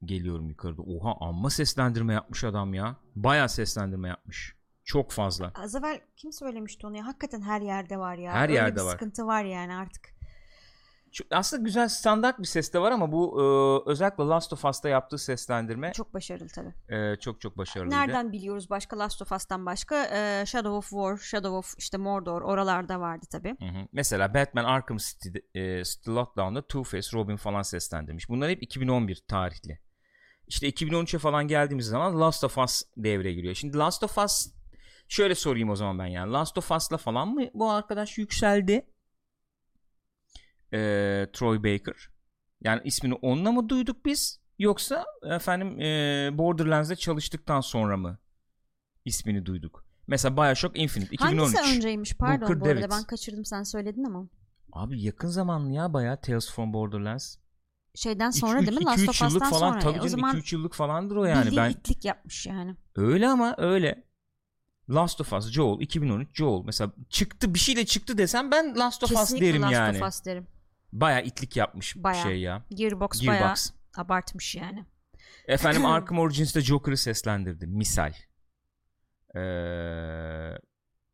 geliyorum 0.04 0.48
yukarıda. 0.48 0.82
Oha 0.82 1.14
amma 1.20 1.50
seslendirme 1.50 2.12
yapmış 2.14 2.44
adam 2.44 2.74
ya. 2.74 2.96
Baya 3.16 3.48
seslendirme 3.48 4.08
yapmış. 4.08 4.56
Çok 4.84 5.10
fazla. 5.12 5.52
Az 5.54 5.74
evvel 5.74 6.00
kim 6.16 6.32
söylemişti 6.32 6.86
onu 6.86 6.96
ya? 6.96 7.06
Hakikaten 7.06 7.40
her 7.42 7.60
yerde 7.60 7.98
var 7.98 8.16
ya. 8.16 8.32
Her 8.32 8.42
Öyle 8.48 8.52
yerde 8.54 8.76
bir 8.76 8.84
var. 8.84 8.90
sıkıntı 8.92 9.26
var 9.26 9.44
yani 9.44 9.74
artık. 9.74 10.15
Aslında 11.30 11.62
güzel 11.62 11.88
standart 11.88 12.38
bir 12.38 12.44
ses 12.44 12.72
de 12.72 12.78
var 12.78 12.92
ama 12.92 13.12
bu 13.12 13.40
e, 13.40 13.90
özellikle 13.90 14.24
Last 14.24 14.52
of 14.52 14.64
Us'ta 14.64 14.88
yaptığı 14.88 15.18
seslendirme 15.18 15.92
Çok 15.92 16.14
başarılı 16.14 16.48
tabii. 16.48 16.74
e, 16.88 17.16
çok 17.16 17.40
çok 17.40 17.58
başarılıydı. 17.58 17.96
Nereden 17.96 18.32
biliyoruz 18.32 18.70
başka 18.70 18.98
Last 18.98 19.22
of 19.22 19.32
Us'tan 19.32 19.66
başka? 19.66 20.04
Ee, 20.04 20.44
Shadow 20.46 20.70
of 20.76 20.88
War, 20.90 21.16
Shadow 21.16 21.56
of 21.56 21.74
işte 21.78 21.96
Mordor 21.96 22.42
oralarda 22.42 23.00
vardı 23.00 23.26
tabii. 23.30 23.56
Hı 23.60 23.64
hı. 23.64 23.88
Mesela 23.92 24.34
Batman 24.34 24.64
Arkham 24.64 24.96
City'de, 24.96 25.42
e, 25.54 25.84
City 25.84 26.10
Lockdown'da 26.10 26.58
Two-Face, 26.60 27.14
Robin 27.16 27.36
falan 27.36 27.62
seslendirmiş. 27.62 28.28
Bunlar 28.28 28.50
hep 28.50 28.62
2011 28.62 29.22
tarihli. 29.28 29.80
İşte 30.46 30.68
2013'e 30.68 31.18
falan 31.18 31.48
geldiğimiz 31.48 31.86
zaman 31.86 32.20
Last 32.20 32.44
of 32.44 32.58
Us 32.58 32.82
devreye 32.96 33.34
giriyor. 33.34 33.54
Şimdi 33.54 33.76
Last 33.76 34.02
of 34.02 34.18
Us 34.18 34.46
şöyle 35.08 35.34
sorayım 35.34 35.70
o 35.70 35.76
zaman 35.76 35.98
ben 35.98 36.06
yani. 36.06 36.32
Last 36.32 36.58
of 36.58 36.70
Us'la 36.70 36.96
falan 36.96 37.28
mı 37.28 37.42
bu 37.54 37.70
arkadaş 37.70 38.18
yükseldi? 38.18 38.86
Ee, 40.72 41.26
Troy 41.32 41.58
Baker. 41.58 42.08
Yani 42.60 42.80
ismini 42.84 43.14
onunla 43.14 43.52
mı 43.52 43.68
duyduk 43.68 44.04
biz? 44.04 44.40
Yoksa 44.58 45.04
efendim 45.30 45.80
e, 45.80 46.28
Borderlands'de 46.38 46.96
çalıştıktan 46.96 47.60
sonra 47.60 47.96
mı 47.96 48.18
ismini 49.04 49.46
duyduk? 49.46 49.84
Mesela 50.06 50.36
Bioshock 50.36 50.78
Infinite 50.78 51.14
2013. 51.14 51.54
Hangisi 51.56 51.76
önceymiş 51.76 52.14
pardon 52.14 52.40
Booker 52.40 52.60
bu 52.60 52.64
arada 52.64 52.80
David. 52.80 52.90
ben 52.90 53.04
kaçırdım 53.04 53.44
sen 53.44 53.62
söyledin 53.62 54.04
ama. 54.04 54.28
Abi 54.72 55.02
yakın 55.02 55.28
zamanlı 55.28 55.72
ya 55.72 55.92
bayağı 55.92 56.20
Tales 56.20 56.50
from 56.50 56.72
Borderlands. 56.72 57.36
Şeyden 57.94 58.30
sonra 58.30 58.60
değil 58.66 58.78
mi? 58.78 58.84
Last 58.84 58.98
2-3 58.98 59.08
of 59.08 59.20
yıllık 59.20 59.34
Us'tan 59.42 59.50
falan 59.50 59.70
sonra. 59.70 59.80
tabii 59.80 59.92
o 59.92 59.96
canım 59.96 60.08
zaman 60.08 60.36
2-3 60.36 60.54
yıllık 60.54 60.74
falandır 60.74 61.16
o 61.16 61.24
yani. 61.24 61.56
Ben 61.56 61.70
itlik 61.70 62.04
yapmış 62.04 62.46
yani. 62.46 62.76
öyle 62.96 63.28
ama 63.28 63.54
öyle. 63.58 64.06
Last 64.90 65.20
of 65.20 65.32
Us 65.32 65.50
Joel 65.50 65.80
2013 65.80 66.36
Joel 66.36 66.64
mesela 66.66 66.92
çıktı 67.08 67.54
bir 67.54 67.58
şey 67.58 67.76
de 67.76 67.86
çıktı 67.86 68.18
desem 68.18 68.50
ben 68.50 68.76
Last 68.78 69.04
of 69.04 69.10
Us 69.12 69.18
Kesinlikle 69.18 69.46
derim 69.46 69.62
Last 69.62 69.72
yani. 69.72 70.02
of 70.02 70.08
Us 70.08 70.24
derim. 70.24 70.46
Bayağı 70.92 71.22
itlik 71.22 71.56
yapmış 71.56 71.96
Bayağı. 71.96 72.22
şey 72.22 72.40
ya. 72.40 72.62
Gearbox, 72.70 73.20
Gearbox. 73.20 73.70
abartmış 73.96 74.54
yani. 74.54 74.84
Efendim 75.48 75.86
Arkham 75.86 76.18
Origins'te 76.18 76.60
Joker'ı 76.60 76.96
seslendirdi. 76.96 77.66
Misal. 77.66 78.12
Ee, 79.34 79.40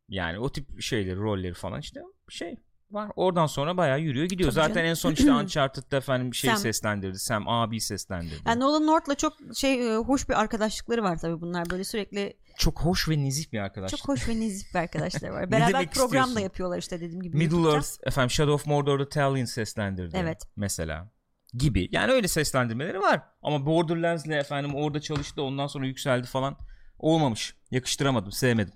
yani 0.09 0.39
o 0.39 0.51
tip 0.51 0.81
şeyleri, 0.81 1.19
rolleri 1.19 1.53
falan 1.53 1.79
işte 1.79 2.01
şey 2.29 2.55
var. 2.93 3.11
Oradan 3.15 3.45
sonra 3.45 3.77
bayağı 3.77 3.99
yürüyor 3.99 4.25
gidiyor. 4.25 4.49
Tabii 4.49 4.55
Zaten 4.55 4.73
canım. 4.73 4.87
en 4.87 4.93
son 4.93 5.11
işte 5.11 5.31
Uncharted'da 5.33 5.97
efendim 5.97 6.33
şey 6.33 6.49
Sam. 6.49 6.57
seslendirdi. 6.59 7.19
Sam 7.19 7.47
abi 7.47 7.81
seslendirdi. 7.81 8.41
Yani 8.45 8.59
Nolan 8.59 8.87
North'la 8.87 9.15
çok 9.15 9.33
şey 9.55 9.93
e, 9.93 9.97
hoş 9.97 10.29
bir 10.29 10.39
arkadaşlıkları 10.39 11.03
var 11.03 11.17
tabii 11.17 11.41
bunlar. 11.41 11.69
Böyle 11.69 11.83
sürekli 11.83 12.33
Çok 12.57 12.79
hoş 12.81 13.09
ve 13.09 13.23
nezih 13.23 13.51
bir 13.51 13.59
arkadaş. 13.59 13.91
çok 13.91 14.07
hoş 14.07 14.27
ve 14.29 14.39
nezih 14.39 14.73
bir 14.73 14.79
arkadaşlar 14.79 15.29
var. 15.29 15.51
Beraber 15.51 15.71
program 15.71 16.05
istiyorsun? 16.05 16.35
da 16.35 16.39
yapıyorlar 16.39 16.77
işte 16.77 17.01
dediğim 17.01 17.21
gibi. 17.23 17.37
Middle 17.37 17.55
YouTube'da. 17.55 17.75
Earth 17.77 18.07
efendim 18.07 18.29
Shadow 18.29 18.53
of 18.53 18.65
Mordor'da 18.65 19.09
Talion 19.09 19.45
seslendirdi. 19.45 20.17
Evet. 20.19 20.41
Mesela 20.55 21.09
gibi. 21.53 21.87
Yani 21.91 22.11
öyle 22.11 22.27
seslendirmeleri 22.27 22.99
var. 22.99 23.21
Ama 23.41 23.65
Borderlands'le 23.65 24.27
efendim 24.29 24.75
orada 24.75 25.01
çalıştı 25.01 25.41
ondan 25.41 25.67
sonra 25.67 25.85
yükseldi 25.85 26.27
falan. 26.27 26.57
Olmamış. 26.99 27.55
Yakıştıramadım. 27.71 28.31
Sevmedim. 28.31 28.73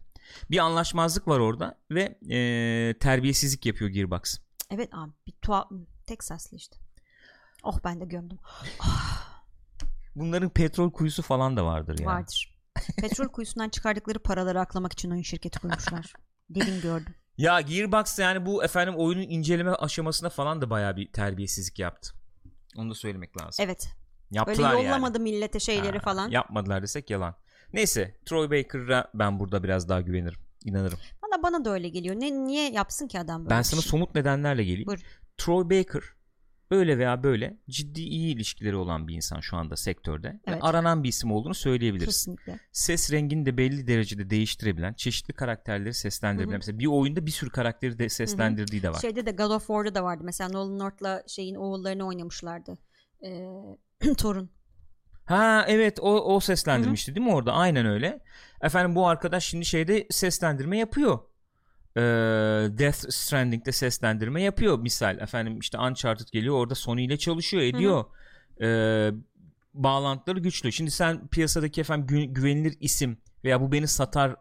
Bir 0.52 0.58
anlaşmazlık 0.58 1.28
var 1.28 1.40
orada 1.40 1.80
ve 1.92 2.20
eee, 2.22 3.00
terbiyesizlik 3.00 3.66
yapıyor 3.66 3.90
Gearbox. 3.92 4.38
Evet 4.72 4.90
abi 4.94 5.12
bir 5.28 5.32
tuhaf 5.42 5.68
Texaslı 6.06 6.58
işte. 6.58 6.78
Oh 7.64 7.80
ben 7.84 8.02
de 8.02 8.06
gömdüm. 8.06 8.40
Bunların 10.16 10.50
petrol 10.50 10.92
kuyusu 10.92 11.22
falan 11.22 11.58
da 11.58 11.66
vardır 11.66 12.00
yani. 12.00 12.06
Vardır. 12.08 12.58
Petrol 12.98 13.28
kuyusundan 13.28 13.70
çıkardıkları 13.70 14.20
paraları 14.20 14.60
aklamak 14.62 14.94
için 14.94 15.12
oyun 15.12 15.22
şirketi 15.22 15.60
kurmuşlar. 15.60 16.14
Dedim 16.50 16.82
gördüm. 16.82 17.16
Ya 17.38 17.62
Gearbox 17.62 18.20
yani 18.20 18.46
bu 18.46 18.64
efendim 18.64 18.96
oyunun 18.98 19.22
inceleme 19.22 19.72
aşamasına 19.72 20.30
falan 20.30 20.62
da 20.62 20.70
bayağı 20.70 20.96
bir 20.96 21.12
terbiyesizlik 21.12 21.80
yaptı. 21.80 22.14
Onu 22.76 22.90
da 22.90 22.96
söylemek 22.96 23.42
lazım. 23.42 23.66
Evet. 23.66 23.88
Öyle 24.32 24.38
Yaptılar 24.38 24.74
yani. 24.74 24.84
yollamadı 24.86 25.20
millete 25.20 25.60
şeyleri 25.60 25.98
Ha, 25.98 26.04
falan. 26.04 26.30
Yapmadılar 26.30 26.82
desek 26.82 27.10
yalan. 27.10 27.36
Neyse 27.74 28.16
Troy 28.26 28.52
Baker'a 28.52 29.12
ben 29.14 29.40
burada 29.40 29.64
biraz 29.64 29.90
daha 29.90 30.02
güvenirim. 30.02 30.40
İnanırım. 30.66 31.00
Valla 31.24 31.44
bana 31.44 31.66
da 31.66 31.74
öyle 31.74 31.90
geliyor. 31.90 32.16
Ne 32.16 32.32
niye 32.32 32.72
yapsın 32.72 33.08
ki 33.08 33.20
adam 33.20 33.42
böyle 33.42 33.50
ben 33.50 33.62
sana 33.62 33.82
şey? 33.82 33.90
somut 33.90 34.16
nedenlerle 34.16 34.64
geleyim. 34.64 34.88
Buyur. 34.88 35.00
Troy 35.38 35.64
Baker 35.64 36.04
öyle 36.72 36.98
veya 36.98 37.24
böyle 37.24 37.58
ciddi 37.70 38.02
iyi 38.02 38.36
ilişkileri 38.36 38.76
olan 38.76 39.08
bir 39.08 39.16
insan 39.16 39.40
şu 39.40 39.58
anda 39.58 39.76
sektörde. 39.76 40.40
Evet. 40.48 40.58
Ve 40.58 40.62
aranan 40.62 41.04
bir 41.04 41.10
isim 41.10 41.32
olduğunu 41.32 41.54
söyleyebiliriz. 41.54 42.08
Kesinlikle. 42.08 42.60
Ses 42.72 43.12
rengini 43.12 43.46
de 43.46 43.58
belli 43.58 43.88
derecede 43.88 44.30
değiştirebilen, 44.30 44.94
çeşitli 44.94 45.34
karakterleri 45.34 45.94
seslendirebilen. 45.94 46.58
Mesela 46.58 46.80
bir 46.80 46.86
oyunda 46.86 47.26
bir 47.26 47.32
sürü 47.32 47.50
karakteri 47.50 48.00
de 48.00 48.10
seslendirdiği 48.10 48.84
de 48.84 48.90
var. 48.90 49.00
Şeyde 49.00 49.26
de 49.26 49.32
God 49.32 49.52
of 49.52 49.68
War'da 49.68 49.96
da 49.96 50.04
vardı. 50.04 50.24
Mesela 50.26 50.50
Nolan 50.50 50.80
North'la 50.80 51.24
şeyin 51.28 51.56
oğullarını 51.56 52.08
oynamışlardı. 52.08 52.78
Ee, 53.24 54.14
Torun. 54.18 54.50
Ha 55.28 55.66
evet 55.68 56.00
o, 56.02 56.36
o 56.36 56.40
seslendirmişti 56.40 57.16
değil 57.16 57.28
mi 57.28 57.34
orada? 57.34 57.54
Aynen 57.54 57.86
öyle. 57.86 58.20
Efendim 58.62 58.96
bu 58.96 59.08
arkadaş 59.08 59.44
şimdi 59.46 59.66
şeyde 59.66 60.08
seslendirme 60.10 60.78
yapıyor. 60.78 61.20
Ee, 61.98 62.02
Death 62.78 63.10
Stranding'de 63.10 63.72
seslendirme 63.72 64.42
yapıyor 64.42 64.80
misal. 64.80 65.18
Efendim 65.20 65.60
işte 65.60 65.78
Uncharted 65.80 66.28
geliyor 66.32 66.56
orada 66.56 66.76
Sony 66.76 67.06
ile 67.06 67.18
çalışıyor 67.18 67.64
ediyor. 67.64 68.06
Ee, 68.62 69.12
bağlantıları 69.74 70.40
güçlü. 70.40 70.72
Şimdi 70.72 70.92
sen 70.92 71.28
piyasadaki 71.28 71.82
efendim 71.82 72.18
gü- 72.18 72.34
güvenilir 72.34 72.78
isim 72.80 73.18
veya 73.44 73.62
bu 73.62 73.72
beni 73.72 73.88
satar 73.88 74.36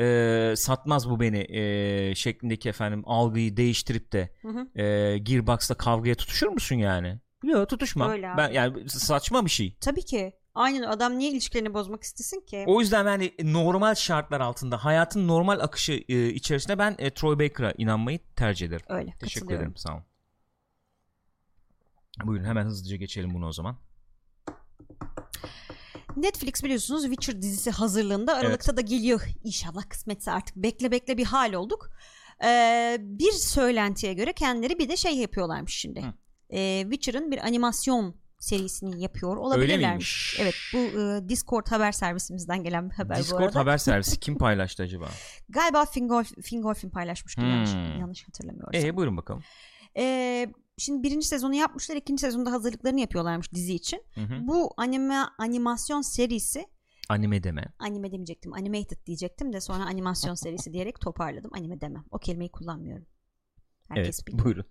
e, 0.00 0.54
satmaz 0.56 1.10
bu 1.10 1.20
beni 1.20 1.46
e, 1.58 2.14
şeklindeki 2.14 2.68
efendim 2.68 3.02
algıyı 3.06 3.56
değiştirip 3.56 4.12
de 4.12 4.34
Hı 4.42 4.48
hı. 4.48 4.80
e, 4.82 5.18
Gearbox'la 5.18 5.74
kavgaya 5.74 6.14
tutuşur 6.14 6.48
musun 6.48 6.76
yani? 6.76 7.18
Yok 7.46 7.68
tutuşma. 7.68 8.12
Öyle 8.12 8.30
abi. 8.30 8.38
Ben 8.38 8.52
yani 8.52 8.88
saçma 8.88 9.44
bir 9.44 9.50
şey. 9.50 9.76
Tabii 9.80 10.04
ki. 10.04 10.32
Aynen 10.54 10.82
adam 10.82 11.18
niye 11.18 11.30
ilişkilerini 11.30 11.74
bozmak 11.74 12.02
istesin 12.02 12.40
ki? 12.40 12.64
O 12.66 12.80
yüzden 12.80 13.06
yani 13.06 13.34
normal 13.42 13.94
şartlar 13.94 14.40
altında 14.40 14.84
hayatın 14.84 15.28
normal 15.28 15.60
akışı 15.60 15.92
e, 15.92 16.28
içerisinde 16.28 16.78
ben 16.78 16.94
e, 16.98 17.14
Troy 17.14 17.38
Baker'a 17.38 17.72
inanmayı 17.78 18.18
tercih 18.36 18.66
ederim. 18.66 18.86
Öyle. 18.88 19.14
Teşekkür 19.20 19.54
ederim 19.54 19.76
sağ 19.76 19.92
olun. 19.92 20.04
Buyurun 22.24 22.44
hemen 22.44 22.64
hızlıca 22.64 22.96
geçelim 22.96 23.34
bunu 23.34 23.46
o 23.46 23.52
zaman. 23.52 23.76
Netflix 26.16 26.64
biliyorsunuz 26.64 27.02
Witcher 27.02 27.42
dizisi 27.42 27.70
hazırlığında 27.70 28.34
Aralık'ta 28.34 28.76
da 28.76 28.80
geliyor. 28.80 29.20
İnşallah 29.44 29.88
kısmetse 29.88 30.30
artık 30.32 30.56
bekle 30.56 30.90
bekle 30.90 31.16
bir 31.16 31.24
hal 31.24 31.52
olduk. 31.52 31.90
Ee, 32.44 32.96
bir 33.00 33.32
söylentiye 33.32 34.14
göre 34.14 34.32
kendileri 34.32 34.78
bir 34.78 34.88
de 34.88 34.96
şey 34.96 35.16
yapıyorlarmış 35.16 35.74
şimdi. 35.74 36.02
Hı. 36.02 36.12
Ee, 36.52 36.80
Witcher'ın 36.82 37.30
bir 37.30 37.38
animasyon 37.46 38.14
serisini 38.40 39.02
yapıyor 39.02 39.30
Öyle 39.32 39.40
olabilirlermiş. 39.40 40.38
miymiş? 40.38 40.40
Evet 40.40 40.54
bu 40.94 41.00
e, 41.00 41.28
Discord 41.28 41.66
haber 41.70 41.92
servisimizden 41.92 42.62
gelen 42.62 42.90
bir 42.90 42.94
haber 42.94 43.16
bu 43.18 43.20
Discord 43.22 43.40
arada. 43.42 43.60
haber 43.60 43.78
servisi 43.88 44.20
kim 44.20 44.38
paylaştı 44.38 44.82
acaba? 44.82 45.08
Galiba 45.48 45.84
Fingolf, 45.84 46.32
Fingolfin 46.42 46.90
paylaşmıştı 46.90 47.40
yanlış, 47.40 47.72
Hmm. 47.74 48.00
yanlış 48.00 48.28
hatırlamıyorsam. 48.28 48.84
E 48.90 48.96
buyurun 48.96 49.16
bakalım. 49.16 49.42
Ee, 49.98 50.46
şimdi 50.78 51.02
birinci 51.02 51.26
sezonu 51.28 51.54
yapmışlar 51.54 51.96
ikinci 51.96 52.20
sezonda 52.20 52.52
hazırlıklarını 52.52 53.00
yapıyorlarmış 53.00 53.52
dizi 53.52 53.74
için. 53.74 54.02
Hı 54.14 54.20
hı. 54.20 54.46
Bu 54.46 54.70
anime 54.76 55.16
animasyon 55.38 56.00
serisi 56.00 56.66
Anime 57.08 57.42
deme. 57.42 57.64
anime 57.78 58.12
demeyecektim 58.12 58.52
animated 58.52 59.06
diyecektim 59.06 59.52
de 59.52 59.60
sonra 59.60 59.84
animasyon 59.84 60.34
serisi 60.34 60.72
diyerek 60.72 61.00
toparladım 61.00 61.50
anime 61.54 61.80
demem 61.80 62.04
o 62.10 62.18
kelimeyi 62.18 62.50
kullanmıyorum 62.52 63.06
herkes 63.88 64.04
evet 64.20 64.26
biliyor. 64.26 64.44
buyurun. 64.44 64.64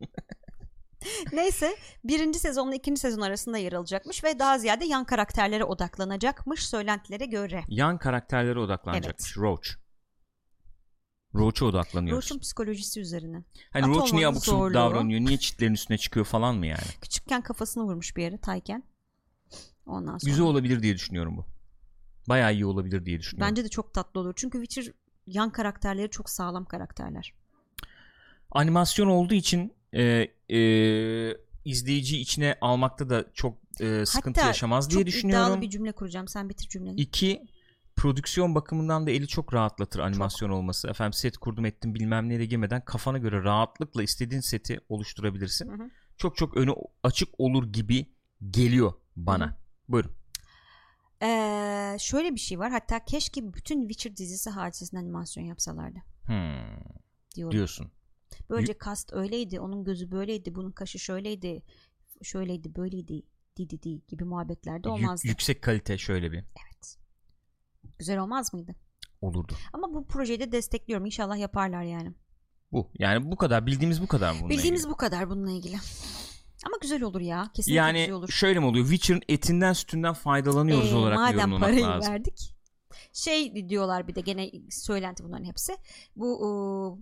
neyse 1.33 1.75
birinci 2.03 2.39
sezonla 2.39 2.75
ikinci 2.75 3.01
sezon 3.01 3.21
arasında 3.21 3.57
yer 3.57 3.73
alacakmış 3.73 4.23
ve 4.23 4.39
daha 4.39 4.57
ziyade 4.57 4.85
yan 4.85 5.05
karakterlere 5.05 5.63
odaklanacakmış 5.63 6.67
söylentilere 6.67 7.25
göre 7.25 7.63
Yan 7.67 7.97
karakterlere 7.97 8.59
odaklanacakmış. 8.59 9.37
Roach. 9.37 9.67
Roach'a 11.35 11.65
odaklanıyoruz. 11.65 12.25
Roach'un 12.25 12.39
psikolojisi 12.39 12.99
üzerine 12.99 13.43
hani 13.71 13.87
Roach 13.87 14.13
niye 14.13 14.27
abuk 14.27 14.45
sabuk 14.45 14.73
davranıyor? 14.73 15.21
Niye 15.21 15.37
çitlerin 15.37 15.73
üstüne 15.73 15.97
çıkıyor 15.97 16.25
falan 16.25 16.55
mı 16.55 16.67
yani? 16.67 16.83
küçükken 17.01 17.41
kafasını 17.41 17.83
vurmuş 17.83 18.17
bir 18.17 18.23
yere 18.23 18.37
Tayken 18.37 18.83
ondan 19.85 20.17
sonra 20.17 20.31
Güzel 20.31 20.45
olabilir 20.45 20.83
diye 20.83 20.95
düşünüyorum 20.95 21.37
bu. 21.37 21.45
Bayağı 22.29 22.53
iyi 22.53 22.65
olabilir 22.65 23.05
diye 23.05 23.19
düşünüyorum. 23.19 23.51
bence 23.51 23.63
de 23.63 23.69
çok 23.69 23.93
tatlı 23.93 24.19
olur 24.19 24.33
çünkü 24.35 24.65
Witcher 24.65 24.93
yan 25.27 25.51
karakterleri 25.51 26.09
çok 26.09 26.29
sağlam 26.29 26.65
karakterler. 26.65 27.33
Animasyon 28.51 29.07
olduğu 29.07 29.33
için 29.33 29.73
e, 29.93 30.27
e, 30.51 30.57
izleyici 31.65 32.17
içine 32.21 32.57
almakta 32.61 33.09
da 33.09 33.25
çok 33.33 33.57
e, 33.81 34.05
sıkıntı 34.05 34.39
Hatta 34.39 34.47
yaşamaz 34.47 34.89
diye 34.89 34.99
çok 34.99 35.07
düşünüyorum. 35.07 35.45
iddialı 35.47 35.61
bir 35.61 35.69
cümle 35.69 35.91
kuracağım. 35.91 36.27
Sen 36.27 36.49
bitir 36.49 36.69
cümleni. 36.69 37.01
İki 37.01 37.47
prodüksiyon 37.95 38.55
bakımından 38.55 39.07
da 39.07 39.11
eli 39.11 39.27
çok 39.27 39.53
rahatlatır 39.53 39.99
animasyon 39.99 40.49
olması. 40.49 40.87
Efendim 40.89 41.13
set 41.13 41.37
kurdum 41.37 41.65
ettim 41.65 41.95
bilmem 41.95 42.29
nereye 42.29 42.45
girmeden 42.45 42.85
kafana 42.85 43.17
göre 43.17 43.43
rahatlıkla 43.43 44.03
istediğin 44.03 44.41
seti 44.41 44.79
oluşturabilirsin. 44.89 45.69
Hı 45.69 45.83
hı. 45.83 45.89
Çok 46.17 46.37
çok 46.37 46.57
önü 46.57 46.73
açık 47.03 47.29
olur 47.37 47.73
gibi 47.73 48.05
geliyor 48.51 48.93
bana. 49.15 49.45
Hı. 49.47 49.55
Buyurun. 49.89 50.11
Ee, 51.21 51.97
şöyle 51.99 52.35
bir 52.35 52.39
şey 52.39 52.59
var. 52.59 52.71
Hatta 52.71 53.05
keşke 53.05 53.53
bütün 53.53 53.81
Witcher 53.81 54.17
dizisi 54.17 54.49
hadisesinde 54.49 54.99
animasyon 54.99 55.43
yapsalardı 55.43 55.99
Hmm, 56.25 56.77
diyorum. 57.35 57.51
diyorsun. 57.51 57.91
Böylece 58.49 58.75
cast 58.85 59.13
öyleydi. 59.13 59.59
Onun 59.59 59.83
gözü 59.83 60.11
böyleydi. 60.11 60.55
Bunun 60.55 60.71
kaşı 60.71 60.99
şöyleydi. 60.99 61.63
Şöyleydi 62.23 62.75
böyleydi. 62.75 63.21
Di 63.57 63.69
di 63.69 63.83
di 63.83 64.01
gibi 64.07 64.23
muhabbetlerde 64.23 64.89
olmazdı. 64.89 65.27
yüksek 65.27 65.61
kalite 65.61 65.97
şöyle 65.97 66.31
bir 66.31 66.37
Evet. 66.37 66.97
Güzel 67.99 68.19
olmaz 68.19 68.53
mıydı? 68.53 68.75
olurdu. 69.21 69.53
Ama 69.73 69.93
bu 69.93 70.07
projeyi 70.07 70.39
de 70.39 70.51
destekliyorum. 70.51 71.05
İnşallah 71.05 71.37
yaparlar 71.37 71.83
yani. 71.83 72.13
Bu. 72.71 72.91
Yani 72.99 73.31
bu 73.31 73.35
kadar 73.37 73.65
bildiğimiz 73.65 74.01
bu 74.01 74.07
kadar 74.07 74.35
bununla 74.35 74.49
Bildiğimiz 74.49 74.81
ilgili? 74.81 74.91
bu 74.93 74.97
kadar 74.97 75.29
bununle 75.29 75.51
ilgili. 75.53 75.75
Ama 76.65 76.75
güzel 76.81 77.03
olur 77.03 77.21
ya. 77.21 77.49
Kesinlikle 77.53 77.77
Yani 77.77 77.99
güzel 77.99 78.13
olur. 78.13 78.29
şöyle 78.29 78.59
mi 78.59 78.65
oluyor? 78.65 78.85
Witcher'ın 78.89 79.21
etinden 79.29 79.73
sütünden 79.73 80.13
faydalanıyoruz 80.13 80.91
Ee, 80.91 80.95
olarak 80.95 81.17
madem 81.17 81.59
parayı 81.59 81.81
lazım. 81.83 82.13
verdik. 82.13 82.55
Şey 83.13 83.69
diyorlar 83.69 84.07
bir 84.07 84.15
de 84.15 84.21
gene 84.21 84.51
söylenti 84.69 85.23
bunların 85.23 85.45
hepsi. 85.45 85.77
Bu 86.15 86.99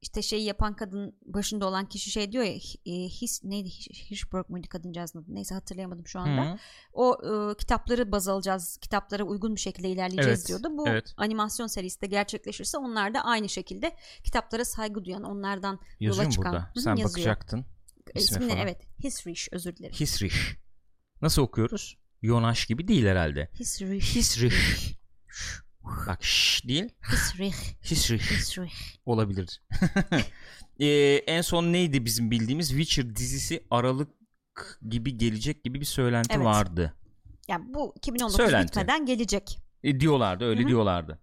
işte 0.00 0.22
şey 0.22 0.42
yapan 0.42 0.76
kadın 0.76 1.16
başında 1.26 1.66
olan 1.66 1.86
kişi 1.88 2.10
şey 2.10 2.32
diyor 2.32 2.44
ya 2.44 2.52
e, 2.86 2.92
his 3.08 3.44
neydi 3.44 3.68
Hirschberg 4.10 4.48
muydu 4.48 4.66
kadıncağızın 4.70 5.22
adı 5.22 5.34
neyse 5.34 5.54
hatırlayamadım 5.54 6.06
şu 6.06 6.18
anda. 6.20 6.52
Hı. 6.52 6.56
O 6.92 7.18
ıı, 7.24 7.56
kitapları 7.56 8.12
baz 8.12 8.28
alacağız. 8.28 8.78
Kitaplara 8.80 9.22
uygun 9.24 9.54
bir 9.56 9.60
şekilde 9.60 9.88
ilerleyeceğiz 9.88 10.38
Evet, 10.40 10.48
diyordu. 10.48 10.68
Bu 10.78 10.88
evet. 10.88 11.14
animasyon 11.16 11.66
serisi 11.66 12.00
de 12.00 12.06
gerçekleşirse 12.06 12.78
onlar 12.78 13.14
da 13.14 13.20
aynı 13.24 13.48
şekilde 13.48 13.96
kitaplara 14.24 14.64
saygı 14.64 15.04
duyan 15.04 15.22
onlardan 15.22 15.80
Yazıyor 16.00 16.26
mu 16.26 16.32
çıkan. 16.32 16.52
burada? 16.52 16.70
Hı 16.74 16.80
Sen 16.80 16.90
yazıyor. 16.90 17.08
bakacaktın. 17.10 17.66
ismini 18.14 18.48
falan. 18.50 18.62
evet 18.62 18.82
Hisrich 19.04 19.40
özür 19.52 19.76
dilerim. 19.76 19.94
Hisrich. 19.94 20.36
Nasıl 21.22 21.42
okuyoruz? 21.42 21.98
Yonaş 22.22 22.66
gibi 22.66 22.88
değil 22.88 23.06
herhalde. 23.06 23.50
Hisrich. 23.60 24.04
Hisrich. 24.16 24.94
Bak 26.06 26.24
şş 26.24 26.64
değil. 26.68 26.88
Hisrich. 27.12 27.54
Hisrich 27.84 28.22
Hisrich. 28.30 28.74
olabilir. 29.06 29.62
Ee, 30.80 31.22
en 31.26 31.40
son 31.40 31.72
neydi 31.72 32.04
bizim 32.04 32.30
bildiğimiz 32.30 32.68
Witcher 32.68 33.16
dizisi 33.16 33.64
Aralık 33.70 34.08
gibi 34.88 35.16
gelecek 35.18 35.64
gibi 35.64 35.80
bir 35.80 35.84
söylenti 35.84 36.34
Evet. 36.34 36.44
vardı. 36.46 36.94
Yani 37.48 37.74
bu 37.74 37.92
2019 37.96 38.36
Söylenti. 38.36 38.68
bitmeden 38.68 39.06
gelecek. 39.06 39.58
E, 39.82 40.00
diyorlardı 40.00 40.44
öyle 40.44 40.60
Hı 40.60 40.64
hı. 40.64 40.68
diyorlardı. 40.68 41.18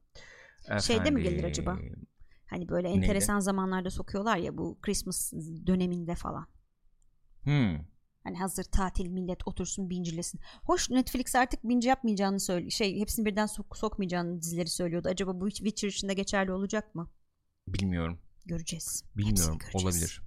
Şeyde 0.82 1.12
mi 1.12 1.24
gelir 1.24 1.38
Efendim, 1.38 1.50
acaba? 1.50 1.78
Hani 2.50 2.70
böyle 2.70 2.88
Neydi? 2.88 2.98
enteresan 2.98 3.40
zamanlarda 3.40 3.90
sokuyorlar 3.90 4.38
ya 4.38 4.58
bu 4.58 4.78
Christmas 4.82 5.34
döneminde 5.68 6.16
falan. 6.16 6.48
Hmm. 7.44 7.80
Hani 8.26 8.38
hazır 8.38 8.64
tatil 8.64 9.08
millet 9.08 9.48
otursun 9.48 9.90
bincilesin. 9.90 10.40
Hoş 10.64 10.90
Netflix 10.90 11.36
artık 11.36 11.64
binci 11.64 11.90
yapmayacağını 11.90 12.40
söyle 12.40 12.70
şey 12.70 13.00
hepsini 13.00 13.26
birden 13.26 13.48
sok- 13.48 13.78
sokmayacağını 13.78 14.42
dizileri 14.42 14.70
söylüyordu. 14.70 15.08
Acaba 15.08 15.40
bu 15.40 15.50
Witcher 15.50 15.88
için 15.88 16.10
de 16.10 16.14
geçerli 16.14 16.52
olacak 16.52 16.96
mı? 16.96 17.12
Bilmiyorum. 17.68 18.20
Göreceğiz. 18.46 19.04
Bilmiyorum. 19.18 19.58
Göreceğiz. 19.60 19.86
Olabilir. 19.86 20.22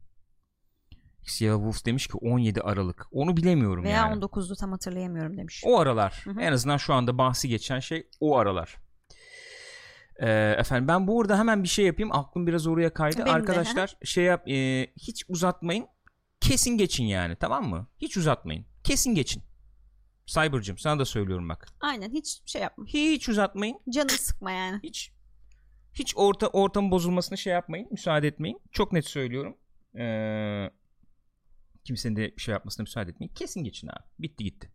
Siyah 1.26 1.56
Wolf 1.56 1.86
demiş 1.86 2.06
ki 2.06 2.16
17 2.16 2.60
Aralık. 2.60 3.06
Onu 3.10 3.36
bilemiyorum 3.36 3.84
Veya 3.84 3.96
yani. 3.96 4.24
19'du 4.24 4.56
tam 4.56 4.72
hatırlayamıyorum 4.72 5.36
demiş. 5.36 5.62
O 5.66 5.78
aralar. 5.78 6.20
Hı 6.24 6.30
hı. 6.30 6.40
En 6.40 6.52
azından 6.52 6.76
şu 6.76 6.94
anda 6.94 7.18
bahsi 7.18 7.48
geçen 7.48 7.80
şey 7.80 8.08
o 8.20 8.36
aralar. 8.36 8.76
Ee, 10.20 10.54
efendim 10.58 10.88
ben 10.88 11.06
burada 11.06 11.38
hemen 11.38 11.62
bir 11.62 11.68
şey 11.68 11.86
yapayım. 11.86 12.12
Aklım 12.12 12.46
biraz 12.46 12.66
oraya 12.66 12.94
kaydı. 12.94 13.16
Benim 13.16 13.26
de, 13.26 13.32
Arkadaşlar 13.32 13.96
şey 14.04 14.24
yap 14.24 14.48
e, 14.48 14.86
hiç 14.96 15.24
uzatmayın. 15.28 15.86
Kesin 16.40 16.78
geçin 16.78 17.04
yani 17.04 17.36
tamam 17.36 17.68
mı? 17.68 17.86
Hiç 17.98 18.16
uzatmayın. 18.16 18.66
Kesin 18.84 19.14
geçin. 19.14 19.42
Cyber'cım 20.26 20.78
sana 20.78 21.00
da 21.00 21.04
söylüyorum 21.04 21.48
bak. 21.48 21.68
Aynen 21.80 22.10
hiç 22.10 22.42
şey 22.46 22.62
yapma. 22.62 22.84
Hiç 22.86 23.28
uzatmayın. 23.28 23.80
Canını 23.90 24.10
sıkma 24.10 24.50
yani. 24.50 24.80
Hiç 24.82 25.12
hiç 25.94 26.12
orta 26.16 26.46
ortamın 26.46 26.90
bozulmasına 26.90 27.36
şey 27.36 27.52
yapmayın. 27.52 27.88
Müsaade 27.90 28.26
etmeyin. 28.28 28.60
Çok 28.72 28.92
net 28.92 29.06
söylüyorum. 29.06 29.56
Ee, 29.98 30.70
kimsenin 31.84 32.16
de 32.16 32.34
şey 32.36 32.52
yapmasına 32.52 32.82
müsaade 32.82 33.10
etmeyin. 33.10 33.32
Kesin 33.34 33.64
geçin 33.64 33.88
abi. 33.88 34.04
Bitti 34.18 34.44
gitti. 34.44 34.70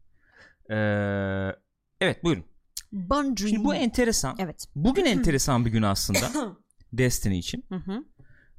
Ee, 0.70 0.76
evet 2.02 2.24
buyurun. 2.24 2.46
Bungie. 2.92 3.48
Şimdi 3.50 3.64
bu 3.64 3.76
enteresan. 3.76 4.36
Evet. 4.40 4.66
Bugün 4.76 5.06
enteresan 5.16 5.66
bir 5.66 5.72
gün 5.72 5.82
aslında 5.82 6.20
Destiny 6.94 7.40
için 7.40 7.66
Hı 7.70 7.76
hı. 7.76 8.04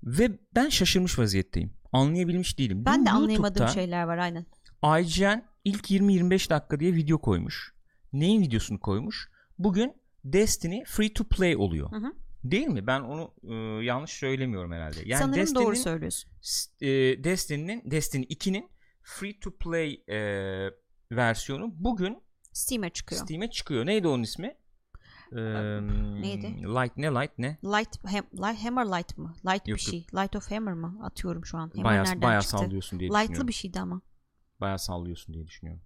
ve 0.02 0.38
ben 0.54 0.68
şaşırmış 0.68 1.18
vaziyetteyim. 1.18 1.72
Anlayabilmiş 1.94 2.58
değilim. 2.58 2.84
Ben 2.84 3.00
Dün 3.00 3.06
de 3.06 3.10
anlayamadığım 3.10 3.68
şeyler 3.68 4.04
var 4.04 4.18
aynen. 4.18 4.46
IGN 5.00 5.42
ilk 5.64 5.90
20-25 5.90 6.50
dakika 6.50 6.80
diye 6.80 6.94
video 6.94 7.18
koymuş. 7.18 7.74
Neyin 8.12 8.40
videosunu 8.42 8.80
koymuş? 8.80 9.28
Bugün 9.58 9.92
Destiny 10.24 10.84
free 10.84 11.12
to 11.12 11.24
play 11.24 11.56
oluyor. 11.56 11.92
Hı 11.92 11.96
hı. 11.96 12.12
Değil 12.44 12.66
mi? 12.66 12.86
Ben 12.86 13.00
onu 13.00 13.34
e, 13.48 13.54
yanlış 13.84 14.10
söylemiyorum 14.10 14.72
herhalde. 14.72 15.00
Yani 15.04 15.18
Sanırım 15.22 15.40
Destiny'nin- 15.42 15.64
doğru 15.66 15.76
söylüyorsun. 15.76 16.30
e, 16.80 16.88
Destiny'nin 17.24 17.82
Destiny 17.90 18.24
2'nin 18.24 18.68
free 19.02 19.40
to 19.40 19.50
play 19.56 20.02
e, 20.08 20.18
versiyonu 21.12 21.74
bugün 21.76 22.22
Steam'e 22.52 22.90
çıkıyor. 22.90 23.24
Steam'e 23.24 23.50
çıkıyor. 23.50 23.86
Neydi 23.86 24.08
onun 24.08 24.22
ismi? 24.22 24.56
Ee, 25.34 25.40
Neydi? 26.22 26.46
Light 26.46 26.96
ne 26.96 27.06
Light 27.06 27.38
ne? 27.38 27.58
Light, 27.64 28.04
ham, 28.04 28.24
light 28.34 28.64
Hammer 28.64 28.86
Light 28.86 29.18
mı? 29.18 29.34
Light 29.46 29.68
Yok, 29.68 29.76
bir 29.78 29.82
şey. 29.82 30.06
Light 30.14 30.36
of 30.36 30.50
Hammer 30.50 30.74
mı? 30.74 31.00
Atıyorum 31.04 31.44
şu 31.46 31.58
an. 31.58 31.68
Hammer 31.68 31.84
Bayağı, 31.84 32.04
nereden 32.04 32.22
bayağı 32.22 32.42
çıktı? 32.42 32.58
sallıyorsun 32.58 33.00
diye 33.00 33.08
Light'lı 33.10 33.22
düşünüyorum. 33.22 33.48
bir 33.48 33.52
şeydi 33.52 33.80
ama. 33.80 34.00
Bayağı 34.60 34.78
sallıyorsun 34.78 35.34
diye 35.34 35.46
düşünüyorum. 35.46 35.82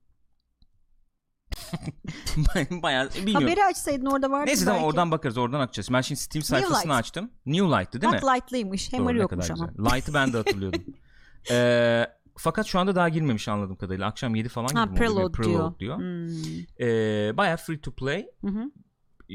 bayağı 2.82 3.10
bilmiyorum. 3.10 3.42
Haberi 3.42 3.64
açsaydın 3.64 4.06
orada 4.06 4.30
vardı 4.30 4.46
Neyse 4.46 4.64
tamam 4.64 4.84
oradan 4.84 5.10
bakarız 5.10 5.38
oradan 5.38 5.60
açacağız. 5.60 5.88
Ben 5.92 6.00
şimdi 6.00 6.20
Steam 6.20 6.42
sayfasını 6.42 6.92
Light. 6.92 7.00
açtım. 7.00 7.30
New 7.46 7.66
Light'tı 7.66 8.00
değil 8.00 8.12
Bak 8.12 8.22
mi? 8.22 8.28
Light'lıymış. 8.28 8.92
Hammer 8.92 9.14
Doğru, 9.14 9.18
yokmuş 9.22 9.50
ama. 9.50 9.70
Light'ı 9.78 10.14
ben 10.14 10.32
de 10.32 10.36
hatırlıyordum. 10.36 10.84
Ee, 11.50 12.06
fakat 12.36 12.66
şu 12.66 12.78
anda 12.78 12.94
daha 12.94 13.08
girmemiş 13.08 13.48
anladığım 13.48 13.76
kadarıyla. 13.76 14.06
Akşam 14.06 14.34
7 14.34 14.48
falan 14.48 14.68
Ha 14.74 14.84
gibi 14.84 15.10
oluyor? 15.10 15.32
preload, 15.32 15.32
Preload 15.32 15.78
diyor. 15.80 15.98
diyor. 15.98 15.98
Hmm. 15.98 16.86
Ee, 16.88 17.36
bayağı 17.36 17.56
free 17.56 17.80
to 17.80 17.92
play. 17.94 18.26
Hı 18.40 18.46
hı. 18.46 18.64
Ee, 19.28 19.34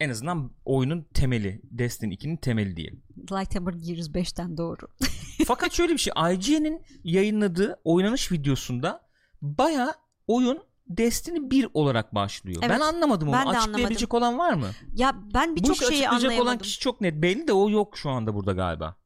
en 0.00 0.10
azından 0.10 0.50
oyunun 0.64 1.06
temeli. 1.14 1.60
Destiny 1.70 2.14
2'nin 2.14 2.36
temeli 2.36 2.76
diyelim. 2.76 3.02
Light 3.18 3.54
Hammer 3.56 3.72
Gears 3.72 4.08
5'ten 4.08 4.56
doğru. 4.56 4.86
Fakat 5.46 5.72
şöyle 5.72 5.92
bir 5.92 5.98
şey. 5.98 6.12
IGN'in 6.32 6.82
yayınladığı 7.04 7.80
oynanış 7.84 8.32
videosunda 8.32 9.00
bayağı 9.42 9.92
oyun 10.26 10.62
Destiny 10.88 11.50
1 11.50 11.68
olarak 11.74 12.14
başlıyor. 12.14 12.62
Evet. 12.62 12.70
Ben 12.76 12.80
anlamadım 12.80 13.28
onu. 13.28 13.36
Ben 13.36 13.46
Açıklayabilecek 13.46 14.14
olan 14.14 14.38
var 14.38 14.52
mı? 14.54 14.66
ya 14.94 15.16
ben 15.34 15.52
Bu 15.52 15.56
birçok 15.56 15.76
şeyi 15.76 15.88
açıklayacak 15.88 16.12
olan 16.12 16.30
anlayamadım. 16.32 16.58
kişi 16.58 16.80
çok 16.80 17.00
net. 17.00 17.14
Belli 17.22 17.48
de 17.48 17.52
o 17.52 17.70
yok 17.70 17.98
şu 17.98 18.10
anda 18.10 18.34
burada 18.34 18.52
galiba. 18.52 18.96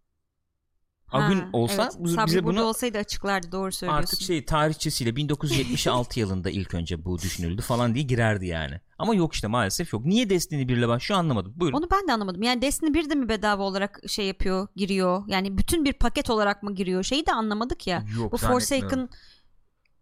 Agün 1.13 1.43
olsa 1.53 1.83
evet. 1.83 1.93
bu- 1.99 2.09
Sabri 2.09 2.27
bize 2.27 2.45
burada 2.45 2.59
bunu 2.61 2.67
olsaydı 2.67 2.99
açıklardı 2.99 3.53
doğru 3.53 3.73
söylüyorsun. 3.73 4.03
artık 4.05 4.21
şey 4.21 4.45
tarihçesiyle 4.45 5.17
1976 5.17 6.21
yılında 6.21 6.51
ilk 6.51 6.75
önce 6.75 7.05
bu 7.05 7.19
düşünüldü 7.19 7.63
falan 7.63 7.95
diye 7.95 8.05
girerdi 8.05 8.47
yani. 8.47 8.81
Ama 8.99 9.15
yok 9.15 9.35
işte 9.35 9.47
maalesef 9.47 9.93
yok. 9.93 10.05
Niye 10.05 10.31
Destiny 10.31 10.69
1 10.69 10.77
ile 10.77 10.89
başlıyor 10.89 11.19
anlamadım. 11.19 11.53
Buyurun. 11.57 11.77
Onu 11.79 11.89
ben 11.93 12.09
de 12.09 12.13
anlamadım. 12.13 12.43
Yani 12.43 12.63
Destiny 12.63 12.95
1 12.95 13.11
de 13.11 13.15
mi 13.15 13.29
bedava 13.29 13.63
olarak 13.63 14.01
şey 14.09 14.27
yapıyor, 14.27 14.69
giriyor? 14.77 15.23
Yani 15.27 15.59
bütün 15.59 15.85
bir 15.85 15.93
paket 15.93 16.31
olarak 16.31 16.63
mı 16.63 16.75
giriyor? 16.75 17.03
Şeyi 17.03 17.27
de 17.27 17.33
anlamadık 17.33 17.87
ya. 17.87 18.05
Yok, 18.17 18.33
Bu. 18.33 18.37
Forsaken 18.37 19.09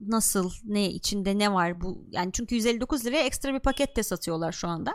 nasıl, 0.01 0.51
ne 0.65 0.91
içinde 0.91 1.39
ne 1.39 1.53
var 1.53 1.81
bu? 1.81 2.07
Yani 2.11 2.31
çünkü 2.33 2.55
159 2.55 3.07
liraya 3.07 3.23
ekstra 3.27 3.55
bir 3.55 3.61
paket 3.61 3.97
de 3.97 4.03
satıyorlar 4.03 4.53
şu 4.53 4.69
anda. 4.69 4.95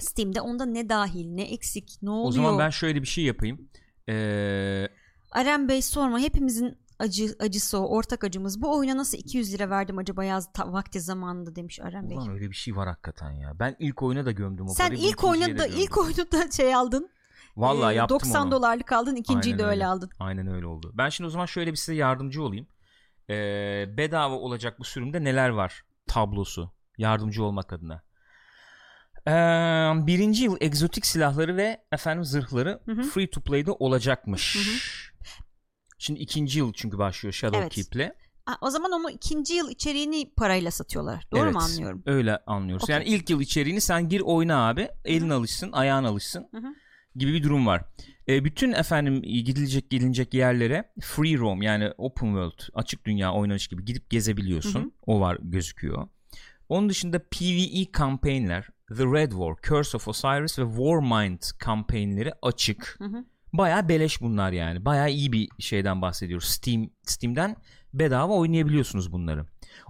Steam'de 0.00 0.40
onda 0.40 0.66
ne 0.66 0.88
dahil, 0.88 1.26
ne 1.26 1.42
eksik, 1.42 1.98
ne 2.02 2.10
oluyor? 2.10 2.28
O 2.28 2.32
zaman 2.32 2.58
ben 2.58 2.70
şöyle 2.70 3.02
bir 3.02 3.06
şey 3.06 3.24
yapayım. 3.24 3.68
Ee, 4.08 4.88
Aren 5.32 5.68
Bey 5.68 5.82
sorma 5.82 6.18
hepimizin 6.18 6.78
acı 6.98 7.36
acısı 7.40 7.78
o 7.78 7.96
ortak 7.96 8.24
acımız. 8.24 8.62
Bu 8.62 8.76
oyuna 8.78 8.96
nasıl 8.96 9.18
200 9.18 9.54
lira 9.54 9.70
verdim 9.70 9.98
acaba 9.98 10.24
yaz 10.24 10.52
ta- 10.52 10.72
vakti 10.72 11.00
zamanında 11.00 11.56
demiş 11.56 11.80
Aren 11.80 12.10
Bey. 12.10 12.16
ulan 12.16 12.30
öyle 12.30 12.50
bir 12.50 12.54
şey 12.56 12.76
var 12.76 12.88
hakikaten 12.88 13.30
ya. 13.30 13.58
Ben 13.58 13.76
ilk 13.78 14.02
oyuna 14.02 14.26
da 14.26 14.32
gömdüm 14.32 14.66
o 14.66 14.74
Sen 14.74 14.88
parayı. 14.88 15.02
ilk 15.08 15.24
oyunda 15.24 15.48
gömdüm. 15.66 15.78
ilk 15.80 15.98
oyunda 15.98 16.50
şey 16.56 16.74
aldın. 16.74 17.10
Vallahi 17.56 17.92
Ee, 17.92 17.96
yaptım 17.96 18.14
90 18.20 18.42
onu. 18.42 18.50
dolarlık 18.50 18.92
aldın, 18.92 19.16
ikinciyi 19.16 19.52
Aynen 19.54 19.58
de 19.58 19.62
öyle 19.62 19.72
öyle. 19.72 19.86
aldın. 19.86 20.10
Aynen 20.18 20.46
öyle 20.46 20.66
oldu. 20.66 20.92
Ben 20.94 21.08
şimdi 21.08 21.28
o 21.28 21.30
zaman 21.30 21.46
şöyle 21.46 21.70
bir 21.72 21.76
size 21.76 21.94
yardımcı 21.94 22.42
olayım. 22.42 22.66
Ee, 23.30 23.34
bedava 23.96 24.34
olacak 24.34 24.78
bu 24.78 24.84
sürümde 24.84 25.24
neler 25.24 25.48
var 25.48 25.82
tablosu 26.06 26.70
yardımcı 26.98 27.44
olmak 27.44 27.72
adına. 27.72 28.02
Ee, 29.28 29.32
birinci 30.06 30.44
yıl 30.44 30.56
egzotik 30.60 31.06
silahları 31.06 31.56
ve 31.56 31.84
efendim 31.92 32.24
zırhları 32.24 32.80
Hı 32.84 32.92
hı. 32.92 33.02
free 33.02 33.30
to 33.30 33.40
play'de 33.40 33.70
olacakmış. 33.70 34.56
Hı 34.56 34.58
hı. 34.58 34.76
Şimdi 35.98 36.20
ikinci 36.20 36.58
yıl 36.58 36.72
çünkü 36.72 36.98
başlıyor 36.98 37.32
Shadow 37.32 37.58
Evet. 37.58 37.72
O 38.60 38.70
zaman 38.70 38.92
onu 38.92 39.10
ikinci 39.10 39.54
yıl 39.54 39.70
içeriğini 39.70 40.32
parayla 40.36 40.70
satıyorlar. 40.70 41.26
Doğru 41.32 41.40
Evet, 41.40 41.54
mu 41.54 41.60
anlıyorum? 41.60 42.02
Öyle 42.06 42.38
anlıyoruz. 42.46 42.84
Okey. 42.84 42.94
Yani 42.94 43.04
ilk 43.04 43.30
yıl 43.30 43.40
içeriğini 43.40 43.80
sen 43.80 44.08
gir 44.08 44.20
oyna 44.20 44.68
abi. 44.68 44.88
Elin 45.04 45.30
alışsın, 45.30 45.72
ayağın 45.72 46.04
alışsın 46.04 46.48
Hı 46.50 46.58
hı. 46.58 46.74
gibi 47.16 47.32
bir 47.32 47.42
durum 47.42 47.66
var. 47.66 47.84
E, 48.28 48.44
bütün 48.44 48.72
efendim 48.72 49.22
gidilecek 49.22 49.90
gelinecek 49.90 50.34
yerlere 50.34 50.92
free 51.00 51.38
roam 51.38 51.62
yani 51.62 51.90
open 51.98 52.26
world 52.26 52.60
açık 52.74 53.04
dünya 53.04 53.32
oynanış 53.32 53.68
gibi 53.68 53.84
gidip 53.84 54.10
gezebiliyorsun. 54.10 54.80
Hı 54.80 54.84
hı. 54.84 54.90
O 55.06 55.20
var 55.20 55.38
gözüküyor. 55.42 56.08
Onun 56.68 56.88
dışında 56.88 57.18
PvE 57.18 57.92
kampanyonlar 57.92 58.68
The 58.96 59.04
Red 59.04 59.30
War, 59.30 59.54
Curse 59.62 59.96
of 59.96 60.08
Osiris 60.08 60.58
ve 60.58 60.64
Warmind 60.64 61.40
kampanyonları 61.58 62.32
açık. 62.42 62.96
Hı 62.98 63.04
hı. 63.04 63.24
Bayağı 63.52 63.88
beleş 63.88 64.20
bunlar 64.20 64.52
yani. 64.52 64.84
Bayağı 64.84 65.10
iyi 65.10 65.32
bir 65.32 65.48
şeyden 65.58 66.02
bahsediyoruz. 66.02 66.48
Steam 66.48 66.90
Steam'den 67.02 67.56
bedava 67.94 68.32
oynayabiliyorsunuz 68.32 69.12
bunları. 69.12 69.46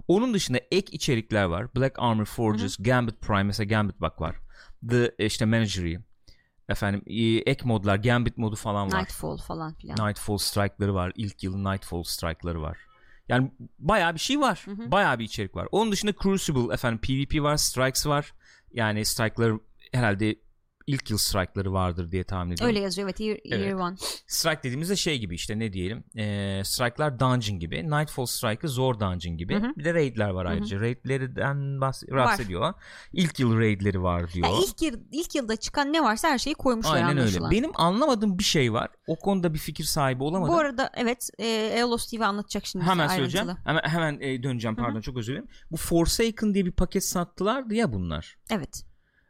Onun 0.07 0.33
dışında 0.33 0.57
ek 0.71 0.91
içerikler 0.91 1.43
var. 1.43 1.75
Black 1.75 1.95
Armor 1.99 2.25
Forges, 2.25 2.77
Gambit 2.77 3.21
Prime 3.21 3.43
mesela 3.43 3.67
Gambit 3.67 4.01
bak 4.01 4.21
var. 4.21 4.35
The 4.89 5.15
işte 5.19 5.45
Managery. 5.45 5.97
Efendim 6.69 7.03
e, 7.07 7.37
ek 7.37 7.65
modlar, 7.65 7.95
Gambit 7.95 8.37
modu 8.37 8.55
falan 8.55 8.91
var. 8.91 8.99
Nightfall 8.99 9.37
falan 9.37 9.73
filan. 9.73 10.07
Nightfall 10.07 10.37
Strike'ları 10.37 10.93
var. 10.93 11.11
İlk 11.15 11.43
yılın 11.43 11.71
Nightfall 11.71 12.03
Strike'ları 12.03 12.61
var. 12.61 12.77
Yani 13.29 13.51
bayağı 13.79 14.13
bir 14.13 14.19
şey 14.19 14.39
var. 14.39 14.61
Hı 14.65 14.71
hı. 14.71 14.91
Bayağı 14.91 15.19
bir 15.19 15.23
içerik 15.23 15.55
var. 15.55 15.67
Onun 15.71 15.91
dışında 15.91 16.13
Crucible 16.23 16.73
efendim 16.73 16.99
PvP 16.99 17.41
var, 17.41 17.57
Strikes 17.57 18.07
var. 18.07 18.33
Yani 18.73 19.05
Strike'ları 19.05 19.59
herhalde 19.91 20.35
ilk 20.87 21.09
yıl 21.09 21.17
Strike'ları 21.17 21.73
vardır 21.73 22.11
diye 22.11 22.23
tahmin 22.23 22.51
ediyorum. 22.51 22.75
Öyle 22.75 22.83
yazıyor 22.83 23.07
evet 23.07 23.19
year, 23.19 23.37
year 23.43 23.59
Evet. 23.59 23.75
one. 23.81 23.95
Strike 24.27 24.63
dediğimizde 24.63 24.95
şey 24.95 25.19
gibi 25.19 25.35
işte 25.35 25.59
ne 25.59 25.73
diyelim? 25.73 26.03
Ee, 26.17 26.61
Strike'lar 26.65 27.19
dungeon 27.19 27.59
gibi 27.59 27.89
Nightfall 27.89 28.25
Strike'ı 28.25 28.69
zor 28.69 28.99
dungeon 28.99 29.37
gibi. 29.37 29.55
Hı 29.55 29.67
hı. 29.67 29.73
bir 29.77 29.85
de 29.85 29.93
raidler 29.93 30.29
var 30.29 30.45
ayrıca. 30.45 30.79
Raidlerden 30.79 31.57
bahs- 31.57 32.11
bahsediyor. 32.15 32.73
İlk 33.13 33.39
yıl 33.39 33.59
raidleri 33.59 34.03
var 34.03 34.31
diyor. 34.33 34.47
Ya 34.47 34.53
ilk, 34.67 34.81
yıl, 34.81 34.99
ilk 35.11 35.35
yılda 35.35 35.55
çıkan 35.55 35.93
ne 35.93 36.03
varsa 36.03 36.29
her 36.29 36.37
şeyi 36.37 36.53
koymuşlar 36.53 36.95
aynen 36.95 37.09
öyle. 37.09 37.21
anlaşılan. 37.21 37.51
benim 37.51 37.71
anlamadığım 37.75 38.39
bir 38.39 38.43
şey 38.43 38.73
var. 38.73 38.89
O 39.07 39.19
konuda 39.19 39.53
bir 39.53 39.59
fikir 39.59 39.83
sahibi 39.83 40.23
olamadım. 40.23 40.53
Bu 40.53 40.57
arada 40.59 40.89
evet 40.93 41.29
e, 41.39 41.47
Eolos 41.47 42.07
TV 42.11 42.21
anlatacak 42.21 42.65
şimdi 42.65 42.85
hemen 42.85 43.07
söyleyeceğim. 43.07 43.47
hemen, 43.65 43.81
hemen 43.83 44.19
e, 44.19 44.43
döneceğim. 44.43 44.75
Pardon 44.75 45.01
çok 45.01 45.17
özür 45.17 45.33
dilerim. 45.33 45.47
Bu 45.71 45.77
Forsaken 45.77 46.53
diye 46.53 46.65
bir 46.65 46.71
paket 46.71 47.03
sattılardı 47.03 47.73
ya 47.75 47.93
bunlar. 47.93 48.37
Evet. 48.49 48.83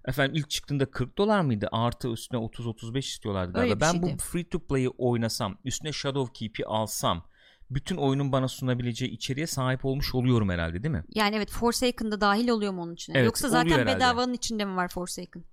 Efendim 0.06 0.36
ilk 0.36 0.50
çıktığında 0.50 0.92
40 0.92 1.18
dolar 1.18 1.42
mıydı? 1.42 1.70
Artı 1.72 2.08
üstüne 2.08 2.40
30-35 2.40 2.98
istiyorlardı 2.98 3.54
galiba. 3.54 3.80
Ben 3.80 3.92
şeydi. 3.92 4.04
bu 4.04 4.18
free 4.18 4.50
to 4.50 4.60
play'i 4.60 4.90
oynasam, 4.90 5.58
üstüne 5.66 5.92
Shadow 5.92 6.34
Keep'i 6.34 6.66
alsam, 6.66 7.24
bütün 7.70 7.98
oyunun 7.98 8.32
bana 8.32 8.48
sunabileceği 8.48 9.12
içeriğe 9.12 9.48
sahip 9.48 9.86
olmuş 9.86 10.16
oluyorum 10.16 10.50
herhalde 10.50 10.84
değil 10.84 10.94
mi? 10.96 11.04
Yani 11.10 11.36
evet 11.36 11.52
Forsaken'da 11.52 12.22
dahil 12.22 12.50
oluyor 12.50 12.74
mu 12.74 12.82
onun 12.82 12.94
içine? 12.94 13.18
Evet, 13.18 13.26
Yoksa 13.26 13.50
zaten 13.50 13.70
herhalde. 13.70 13.96
bedavanın 13.96 14.34
içinde 14.34 14.66
mi 14.66 14.76
var 14.76 14.88
Forsaken? 14.88 15.44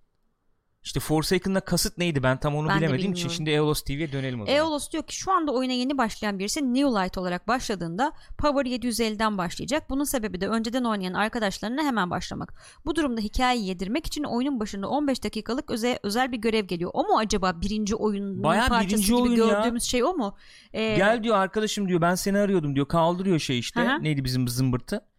İşte 0.83 1.01
Forsaken'da 1.01 1.61
kasıt 1.61 1.99
neydi 1.99 2.23
ben 2.23 2.41
tam 2.41 2.57
onu 2.57 2.69
Ben 2.69 2.79
bilemediğim 2.79 3.13
için 3.13 3.29
şimdi 3.29 3.51
Eolos 3.51 3.83
TV'ye 3.83 4.13
dönelim 4.13 4.41
o 4.41 4.47
zaman. 4.47 4.59
Eolos 4.59 4.91
diyor 4.91 5.03
ki 5.03 5.17
şu 5.17 5.33
anda 5.33 5.53
oyuna 5.53 5.73
yeni 5.73 5.99
başlayan 5.99 6.39
birisi 6.39 6.75
New 6.75 6.89
Light 6.91 7.19
olarak 7.19 7.49
başladığında 7.49 8.13
Power 8.39 8.71
750'den 8.71 9.39
başlayacak. 9.39 9.91
Bunun 9.91 10.05
sebebi 10.05 10.41
de 10.41 10.49
önceden 10.49 10.85
oynayan 10.85 11.13
arkadaşlarına 11.13 11.83
hemen 11.83 12.11
başlamak. 12.11 12.55
Bu 12.85 12.97
durumda 12.97 13.21
hikayeyi 13.21 13.67
yedirmek 13.67 14.07
için 14.07 14.25
oyunun 14.25 14.61
başında 14.61 14.89
15 14.89 15.25
dakikalık 15.25 15.71
özel, 15.71 15.99
özel 16.03 16.33
bir 16.33 16.39
görev 16.39 16.65
geliyor. 16.65 16.91
O 16.95 17.03
mu 17.03 17.19
acaba 17.19 17.61
birinci 17.61 17.95
oyunun 17.95 18.43
Bayağı 18.43 18.69
parçası 18.69 18.95
birinci 18.95 19.07
gibi 19.07 19.23
oyun 19.23 19.49
ya. 19.49 19.61
gördüğümüz 19.61 19.83
şey 19.83 20.05
o 20.05 20.15
mu? 20.15 20.37
Ee, 20.73 20.97
Gel 20.97 21.23
diyor 21.23 21.37
arkadaşım 21.37 21.89
diyor 21.89 22.01
ben 22.01 22.15
seni 22.15 22.39
arıyordum 22.39 22.75
diyor 22.75 22.89
kaldırıyor 22.89 23.39
şey 23.39 23.59
işte 23.59 23.81
hı. 23.81 24.03
neydi 24.03 24.25
bizim 24.25 24.49
zımbırtı. 24.49 25.10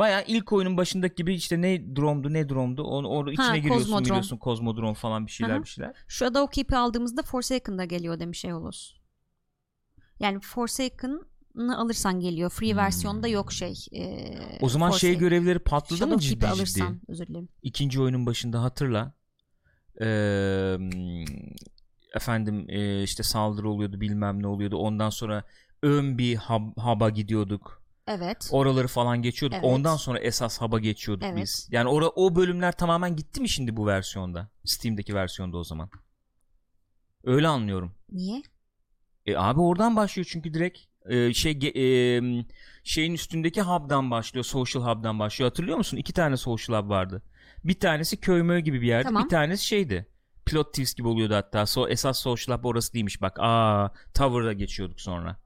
Baya 0.00 0.22
ilk 0.22 0.52
oyunun 0.52 0.76
başındaki 0.76 1.14
gibi 1.14 1.34
işte 1.34 1.62
ne 1.62 1.96
dromdu 1.96 2.32
ne 2.32 2.48
dromdu 2.48 2.82
onu, 2.82 3.08
onu 3.08 3.32
içine 3.32 3.58
giriyorsun 3.58 3.78
Kozmodrom. 3.82 4.04
giriyorsun 4.04 4.36
kozmodrom 4.36 4.94
falan 4.94 5.26
bir 5.26 5.30
şeyler 5.32 5.58
hı. 5.58 5.62
bir 5.62 5.68
şeyler. 5.68 5.94
Shadow 6.08 6.54
Keep'i 6.54 6.76
aldığımızda 6.76 7.22
Forsaken'da 7.22 7.84
geliyor 7.84 8.20
demiş 8.20 8.44
Eolos. 8.44 8.92
Yani 10.20 10.40
Forsaken'ı 10.40 11.78
alırsan 11.78 12.20
geliyor. 12.20 12.50
Free 12.50 12.70
Hmm. 12.70 12.76
versiyonda 12.78 13.28
yok 13.28 13.52
şey. 13.52 13.74
ee, 13.92 14.58
O 14.60 14.68
zaman 14.68 14.90
şey 14.90 15.10
Forsaken. 15.10 15.18
görevleri 15.28 15.58
patladı 15.58 15.98
Shadow 15.98 16.14
mı 16.14 16.20
ciddi 16.20 16.34
ciddi? 16.34 16.46
alırsan 16.48 17.00
özür 17.08 17.26
dilerim. 17.26 17.48
ikinci 17.62 18.00
oyunun 18.00 18.26
başında 18.26 18.62
hatırla 18.62 19.12
Ee, 20.02 20.76
efendim 22.14 22.66
e, 22.68 23.02
işte 23.02 23.22
saldırı 23.22 23.68
oluyordu 23.70 24.00
bilmem 24.00 24.42
ne 24.42 24.46
oluyordu 24.46 24.76
ondan 24.76 25.10
sonra 25.10 25.44
ön 25.82 26.18
bir 26.18 26.36
hub, 26.36 26.76
hub'a 26.76 27.10
gidiyorduk 27.10 27.79
Evet. 28.10 28.48
oraları 28.50 28.88
falan 28.88 29.22
geçiyorduk. 29.22 29.58
Evet. 29.58 29.72
ondan 29.72 29.96
sonra 29.96 30.18
esas 30.18 30.60
hub'a 30.60 30.78
geçiyorduk 30.78 31.24
Evet. 31.26 31.42
biz 31.42 31.68
yani 31.70 31.88
ora, 31.88 32.08
o 32.08 32.36
bölümler 32.36 32.72
tamamen 32.72 33.16
gitti 33.16 33.40
mi 33.40 33.48
şimdi 33.48 33.76
bu 33.76 33.86
versiyonda? 33.86 34.48
Steam'deki 34.64 35.14
versiyonda 35.14 35.56
o 35.56 35.64
zaman. 35.64 35.90
Öyle 37.24 37.48
anlıyorum. 37.48 37.94
Niye? 38.12 38.42
e 39.26 39.36
abi 39.36 39.60
oradan 39.60 39.96
başlıyor 39.96 40.26
çünkü 40.30 40.54
direkt 40.54 40.78
e, 41.08 41.34
şey 41.34 41.52
e, 41.52 41.82
şeyin 42.84 43.14
üstündeki 43.14 43.62
hub'dan 43.62 44.10
başlıyor 44.10 44.44
social 44.44 44.82
hub'dan 44.82 45.18
başlıyor. 45.18 45.50
Hatırlıyor 45.50 45.76
musun? 45.78 45.96
İki 45.96 46.12
tane 46.12 46.36
social 46.36 46.82
hub 46.82 46.90
vardı. 46.90 47.22
Bir 47.64 47.80
tanesi 47.80 48.20
köy 48.20 48.42
möy 48.42 48.60
gibi 48.60 48.80
bir 48.82 48.86
yerde 48.86 49.04
Tamam. 49.04 49.24
bir 49.24 49.28
tanesi 49.28 49.66
şeydi. 49.66 50.06
Plot 50.46 50.68
twist 50.68 50.96
gibi 50.96 51.08
oluyordu 51.08 51.34
hatta. 51.34 51.66
So, 51.66 51.88
esas 51.88 52.20
social 52.20 52.58
hub 52.58 52.64
orası 52.64 52.94
değilmiş. 52.94 53.22
Bak 53.22 53.36
aa 53.40 53.92
tower'da 54.14 54.52
geçiyorduk 54.52 55.00
sonra 55.00 55.36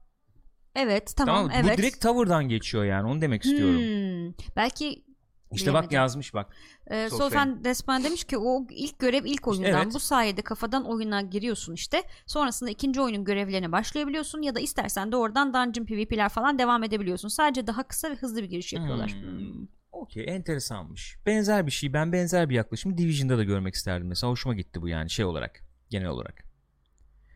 Evet 0.75 1.13
tamam, 1.17 1.35
tamam, 1.35 1.51
evet. 1.55 1.77
bu 1.77 1.81
direkt 1.81 2.01
tower'dan 2.01 2.49
geçiyor 2.49 2.85
yani 2.85 3.07
onu 3.07 3.21
demek 3.21 3.45
istiyorum 3.45 3.81
Hmm, 3.81 4.33
Belki 4.55 5.05
işte 5.51 5.73
bak 5.73 5.81
bilemedim. 5.81 5.95
yazmış 5.95 6.33
bak 6.33 6.53
e, 6.87 7.09
Soul 7.09 7.19
Solfen 7.19 7.63
Despan 7.63 8.03
demiş 8.03 8.23
ki 8.23 8.37
o 8.37 8.67
ilk 8.69 8.99
görev 8.99 9.25
ilk 9.25 9.47
oyundan 9.47 9.83
evet. 9.83 9.93
bu 9.93 9.99
sayede 9.99 10.41
kafadan 10.41 10.85
oyuna 10.85 11.21
giriyorsun 11.21 11.73
işte. 11.73 12.03
Sonrasında 12.25 12.69
ikinci 12.69 13.01
oyunun 13.01 13.25
görevlerine 13.25 13.71
başlayabiliyorsun 13.71 14.41
ya 14.41 14.55
da 14.55 14.59
istersen 14.59 15.11
de 15.11 15.15
oradan 15.15 15.53
dungeon 15.53 15.85
PvP'ler 15.85 16.29
falan 16.29 16.59
devam 16.59 16.83
edebiliyorsun. 16.83 17.27
Sadece 17.27 17.67
daha 17.67 17.83
kısa 17.83 18.11
ve 18.11 18.15
hızlı 18.15 18.43
bir 18.43 18.49
giriş 18.49 18.73
yapıyorlar. 18.73 19.11
Hmm. 19.11 19.39
Hmm. 19.39 19.67
Okey 19.91 20.25
enteresanmış. 20.27 21.17
Benzer 21.25 21.65
bir 21.65 21.71
şey 21.71 21.93
ben 21.93 22.11
benzer 22.11 22.49
bir 22.49 22.55
yaklaşımı 22.55 22.97
Division'da 22.97 23.37
da 23.37 23.43
görmek 23.43 23.75
isterdim. 23.75 24.07
Mesela 24.07 24.31
hoşuma 24.31 24.55
gitti 24.55 24.81
bu 24.81 24.87
yani 24.87 25.09
şey 25.09 25.25
olarak 25.25 25.61
genel 25.89 26.07
olarak. 26.07 26.44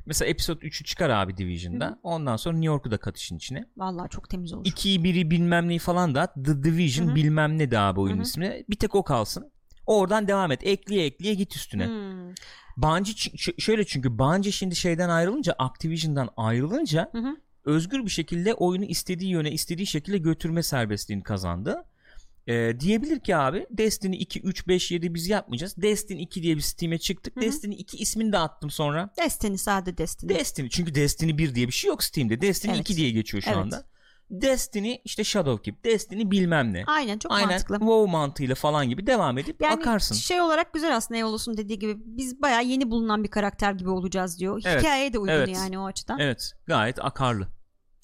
Mesela 0.09 0.29
episode 0.29 0.65
3'ü 0.65 0.83
çıkar 0.83 1.09
abi 1.09 1.37
Division'da. 1.37 1.85
Hı 1.85 1.89
hı. 1.89 1.97
Ondan 2.03 2.35
sonra 2.35 2.55
New 2.57 2.65
York'u 2.67 2.91
da 2.91 2.97
kat 2.97 3.17
işin 3.17 3.37
içine. 3.37 3.65
Vallahi 3.77 4.09
çok 4.09 4.29
temiz 4.29 4.53
olur. 4.53 4.65
2'yi 4.65 5.03
biri 5.03 5.31
bilmem 5.31 5.67
neyi 5.67 5.79
falan 5.79 6.15
da. 6.15 6.33
The 6.33 6.63
Division 6.63 7.07
Hı 7.07 7.11
hı. 7.11 7.15
bilmem 7.15 7.57
ne 7.57 7.71
de 7.71 7.79
abi 7.79 7.99
oyunun 7.99 8.17
Hı 8.17 8.21
hı. 8.21 8.23
ismi. 8.23 8.63
Bir 8.69 8.75
tek 8.75 8.95
o 8.95 9.03
kalsın. 9.03 9.51
Oradan 9.85 10.27
devam 10.27 10.51
et. 10.51 10.59
Ekleye 10.63 11.05
ekleye 11.05 11.33
git 11.33 11.55
üstüne. 11.55 11.87
Hmm. 11.87 12.33
Bungie 12.77 13.13
şöyle 13.57 13.85
çünkü 13.85 14.19
Bungie 14.19 14.51
şimdi 14.51 14.75
şeyden 14.75 15.09
ayrılınca 15.09 15.53
Activision'dan 15.59 16.29
ayrılınca 16.37 17.09
Hı 17.11 17.17
hı. 17.17 17.35
özgür 17.65 18.05
bir 18.05 18.09
şekilde 18.11 18.53
oyunu 18.53 18.85
istediği 18.85 19.31
yöne 19.31 19.51
istediği 19.51 19.87
şekilde 19.87 20.17
götürme 20.17 20.63
serbestliğini 20.63 21.23
kazandı. 21.23 21.83
Ee, 22.49 22.79
diyebilir 22.79 23.19
ki 23.19 23.35
abi 23.35 23.67
Destiny 23.71 24.15
2, 24.21 24.41
3, 24.41 24.67
5, 24.67 24.91
7 24.91 25.13
biz 25.13 25.27
yapmayacağız. 25.27 25.75
Destiny 25.77 26.23
2 26.23 26.43
diye 26.43 26.55
bir 26.55 26.61
Steam'e 26.61 26.97
çıktık. 26.97 27.35
Hı 27.35 27.39
hı. 27.39 27.43
Destiny 27.45 27.75
2 27.79 27.97
ismini 27.97 28.31
de 28.31 28.37
attım 28.37 28.69
sonra. 28.69 29.09
Destiny 29.17 29.57
sade 29.57 29.97
Destiny. 29.97 30.29
Destiny 30.29 30.69
çünkü 30.69 30.95
Destiny 30.95 31.37
1 31.37 31.55
diye 31.55 31.67
bir 31.67 31.71
şey 31.73 31.87
yok 31.87 32.03
Steam'de. 32.03 32.41
Destiny 32.41 32.71
Evet. 32.71 32.81
2 32.81 32.95
diye 32.97 33.11
geçiyor 33.11 33.43
şu 33.43 33.49
Evet. 33.49 33.57
anda. 33.59 33.83
Destiny 34.31 34.97
işte 35.05 35.23
Shadowkeep, 35.23 35.83
Destiny 35.85 36.31
bilmem 36.31 36.73
ne. 36.73 36.83
Aynen 36.87 37.17
çok 37.17 37.31
Aynen 37.31 37.49
mantıklı. 37.49 37.75
WoW 37.79 38.11
mantığıyla 38.11 38.55
falan 38.55 38.89
gibi 38.89 39.07
devam 39.07 39.37
edip 39.37 39.61
Yani 39.61 39.73
akarsın. 39.73 40.15
şey 40.15 40.41
olarak 40.41 40.73
güzel 40.73 40.95
aslında 40.95 41.19
Eolos'un 41.19 41.57
dediği 41.57 41.79
gibi 41.79 41.95
biz 42.05 42.41
bayağı 42.41 42.63
yeni 42.65 42.91
bulunan 42.91 43.23
bir 43.23 43.29
karakter 43.29 43.71
gibi 43.73 43.89
olacağız 43.89 44.39
diyor. 44.39 44.61
Evet, 44.65 44.79
Hikayeye 44.79 45.13
de 45.13 45.19
uygun 45.19 45.33
evet. 45.33 45.49
yani 45.55 45.79
o 45.79 45.85
açıdan. 45.85 46.19
Evet 46.19 46.51
gayet 46.65 47.05
akarlı. 47.05 47.47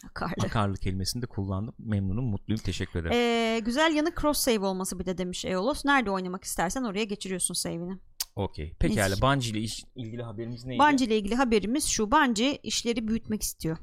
Akarlı. 0.09 0.33
Akarlı 0.45 0.77
kelimesini 0.77 1.21
de 1.21 1.25
kullandım. 1.25 1.73
Memnunum, 1.79 2.25
mutluyum. 2.25 2.61
Teşekkür 2.65 2.99
ederim. 2.99 3.11
Ee, 3.15 3.59
güzel 3.59 3.95
yanı 3.95 4.11
cross 4.21 4.37
save 4.39 4.65
olması 4.65 4.99
bir 4.99 5.05
de 5.05 5.17
demiş 5.17 5.45
Eolos. 5.45 5.85
Nerede 5.85 6.11
oynamak 6.11 6.43
istersen 6.43 6.83
oraya 6.83 7.03
geçiriyorsun 7.03 7.53
save'ini. 7.53 7.97
Okey. 8.35 8.73
Pekala. 8.79 9.15
Bungie 9.21 9.49
ile 9.49 9.59
iş- 9.59 9.83
ilgili 9.95 10.23
haberimiz 10.23 10.65
neydi? 10.65 10.79
Bungie 10.79 11.05
ile 11.07 11.17
ilgili 11.17 11.35
haberimiz 11.35 11.85
şu. 11.85 12.11
Bungie 12.11 12.57
işleri 12.63 13.07
büyütmek 13.07 13.43
istiyor 13.43 13.77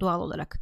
doğal 0.00 0.20
olarak. 0.20 0.58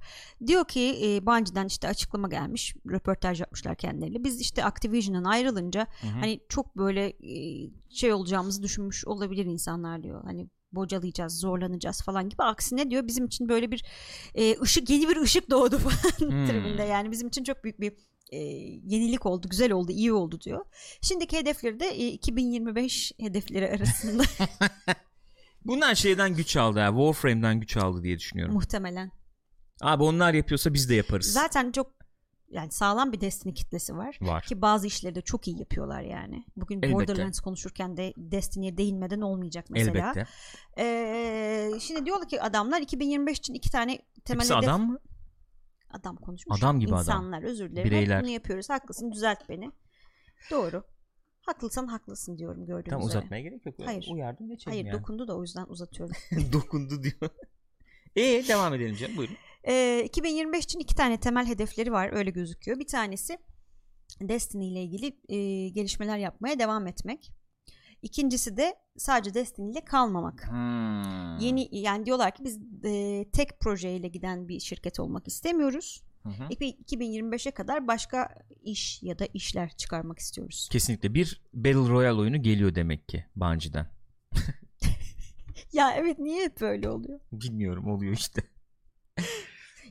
Diyor 0.47 0.65
ki 0.69 0.99
e, 1.05 1.27
Bungie'den 1.27 1.67
işte 1.67 1.89
açıklama 1.89 2.29
gelmiş. 2.29 2.75
Röportaj 2.91 3.41
yapmışlar 3.41 3.77
kendileriyle. 3.77 4.25
Biz 4.25 4.41
işte 4.41 4.65
Activision'dan 4.65 5.25
ayrılınca 5.25 5.87
Hı 6.01 6.07
hı. 6.07 6.11
hani 6.21 6.41
çok 6.49 6.77
böyle 6.77 7.07
e, 7.09 7.71
şey 7.91 8.13
olacağımızı 8.13 8.63
düşünmüş 8.63 9.07
olabilir 9.07 9.45
insanlar 9.45 10.03
diyor. 10.03 10.25
Hani 10.25 10.49
bocalayacağız, 10.73 11.41
zorlanacağız 11.41 12.03
falan 12.03 12.29
gibi. 12.29 12.43
Aksine 12.43 12.91
diyor 12.91 13.07
bizim 13.07 13.25
için 13.27 13.49
böyle 13.49 13.71
bir 13.71 13.85
e, 14.35 14.61
ışık 14.61 14.91
yeni 14.91 15.09
bir 15.09 15.17
ışık 15.17 15.51
doğdu 15.51 15.79
falan 16.19 16.31
Hmm. 16.31 16.47
tribünde. 16.47 16.83
Yani 16.83 17.11
bizim 17.11 17.29
için 17.29 17.45
çok 17.45 17.65
büyük 17.65 17.81
bir 17.81 17.93
e, 18.33 18.37
yenilik 18.85 19.27
oldu, 19.27 19.49
güzel 19.49 19.73
oldu, 19.73 19.93
iyi 19.93 20.13
oldu 20.13 20.41
diyor. 20.41 20.65
Şimdiki 21.03 21.37
hedefleri 21.37 21.81
de 21.81 21.87
e, 21.87 22.09
2025 22.09 23.13
hedefleri 23.21 23.71
arasında 23.71 24.23
Bunlar 25.65 25.95
şeyden 25.95 26.35
güç 26.37 26.57
aldı 26.57 26.81
ha. 26.81 26.89
Warframe'den 26.89 27.61
güç 27.61 27.77
aldı 27.77 28.03
diye 28.03 28.19
düşünüyorum. 28.19 28.55
muhtemelen. 28.55 29.11
Abi 29.81 30.03
onlar 30.03 30.35
yapıyorsa 30.35 30.75
biz 30.75 30.89
de 30.89 30.95
yaparız. 30.95 31.33
Zaten 31.33 31.73
çok 31.73 31.96
yani 32.51 32.71
sağlam 32.71 33.13
bir 33.13 33.21
Destiny 33.21 33.55
kitlesi 33.55 33.97
var. 33.97 34.19
Var. 34.21 34.43
Ki 34.43 34.63
bazı 34.63 34.87
işleri 34.87 35.15
de 35.15 35.21
çok 35.21 35.49
iyi 35.49 35.59
yapıyorlar 35.59 36.01
yani. 36.03 36.45
Bugün 36.57 36.77
Elbette. 36.77 36.93
Borderlands 36.95 37.41
konuşurken 37.41 37.97
de 37.97 38.13
Destiny'ye 38.17 38.77
değinmeden 38.77 39.21
olmayacak 39.21 39.67
mesela. 39.71 39.99
Elbette. 40.11 40.27
Ee, 40.79 41.71
şimdi 41.81 42.07
diyorlar 42.07 42.29
ki 42.29 42.43
adamlar 42.43 42.81
2025 42.81 43.39
için 43.39 43.55
iki 43.55 43.71
tane 43.71 43.99
temel 44.25 44.41
Hepsi 44.41 44.55
hedef. 44.55 44.69
adam 44.69 44.87
mı? 44.91 44.99
Adam 45.91 46.17
konuşmuş. 46.17 46.59
Adam 46.59 46.81
gibi 46.81 46.91
adam. 46.91 47.01
İnsanlar 47.01 47.43
özür 47.43 47.71
dilerim. 47.71 47.91
Bireyler. 47.91 48.23
Bunu 48.23 48.31
yapıyoruz. 48.31 48.71
Haklısın 48.71 49.13
düzelt 49.13 49.49
beni. 49.49 49.71
Doğru. 50.51 50.83
Haklıysan 51.43 51.87
haklısın 51.87 52.39
diyorum 52.39 52.67
gördüğünüz 52.67 52.91
Tam 52.91 53.01
üzere. 53.01 53.19
uzatmaya 53.19 53.43
gerek 53.43 53.67
yok. 53.67 53.75
Hayır. 53.85 54.09
Uyardım 54.13 54.49
geçelim 54.49 54.73
Hayır 54.73 54.85
yani. 54.87 54.99
dokundu 54.99 55.29
da 55.29 55.37
o 55.37 55.43
yüzden 55.43 55.67
uzatıyorum. 55.69 56.17
Dokundu 56.53 57.03
diyor. 57.03 57.31
E 58.17 58.49
devam 58.49 58.75
edelim 58.75 58.97
canım 58.97 59.17
buyurun. 59.17 59.37
Ee, 59.67 60.03
2025 60.05 60.65
için 60.65 60.79
iki 60.79 60.95
tane 60.95 61.21
temel 61.21 61.47
hedefleri 61.47 61.93
var 61.93 62.11
öyle 62.13 62.31
gözüküyor. 62.31 62.79
Bir 62.79 62.87
tanesi 62.87 63.39
Destiny 64.21 64.73
ile 64.73 64.83
ilgili 64.83 65.07
e, 65.29 65.69
gelişmeler 65.69 66.19
yapmaya 66.19 66.59
devam 66.59 66.87
etmek. 66.87 67.33
İkincisi 68.03 68.57
de 68.57 68.75
sadece 68.97 69.35
Destiny 69.35 69.71
ile 69.71 69.85
kalmamak. 69.85 70.51
Hmm. 70.51 71.39
Yeni 71.39 71.69
yani 71.73 72.07
diyorlar 72.07 72.35
ki 72.35 72.45
biz 72.45 72.59
e, 72.85 73.25
tek 73.33 73.61
projeyle 73.61 74.09
giden 74.09 74.49
bir 74.49 74.61
şirket 74.61 75.01
olmak 75.01 75.29
istemiyoruz. 75.29 76.03
Hı 76.23 76.29
hı. 76.29 76.43
2025'e 76.53 77.51
kadar 77.51 77.87
başka 77.87 78.29
iş 78.63 79.03
ya 79.03 79.19
da 79.19 79.27
işler 79.35 79.77
çıkarmak 79.77 80.19
istiyoruz. 80.19 80.69
Kesinlikle 80.73 81.15
bir 81.15 81.43
Battle 81.55 81.89
Royale 81.89 82.21
oyunu 82.21 82.43
geliyor 82.43 82.75
demek 82.75 83.09
ki 83.09 83.25
Bungie'den. 83.37 83.87
Ya 85.73 85.95
evet 85.97 86.19
niye 86.19 86.45
hep 86.45 86.61
böyle 86.61 86.89
oluyor? 86.89 87.21
Bilmiyorum 87.33 87.87
oluyor 87.87 88.13
işte. 88.13 88.43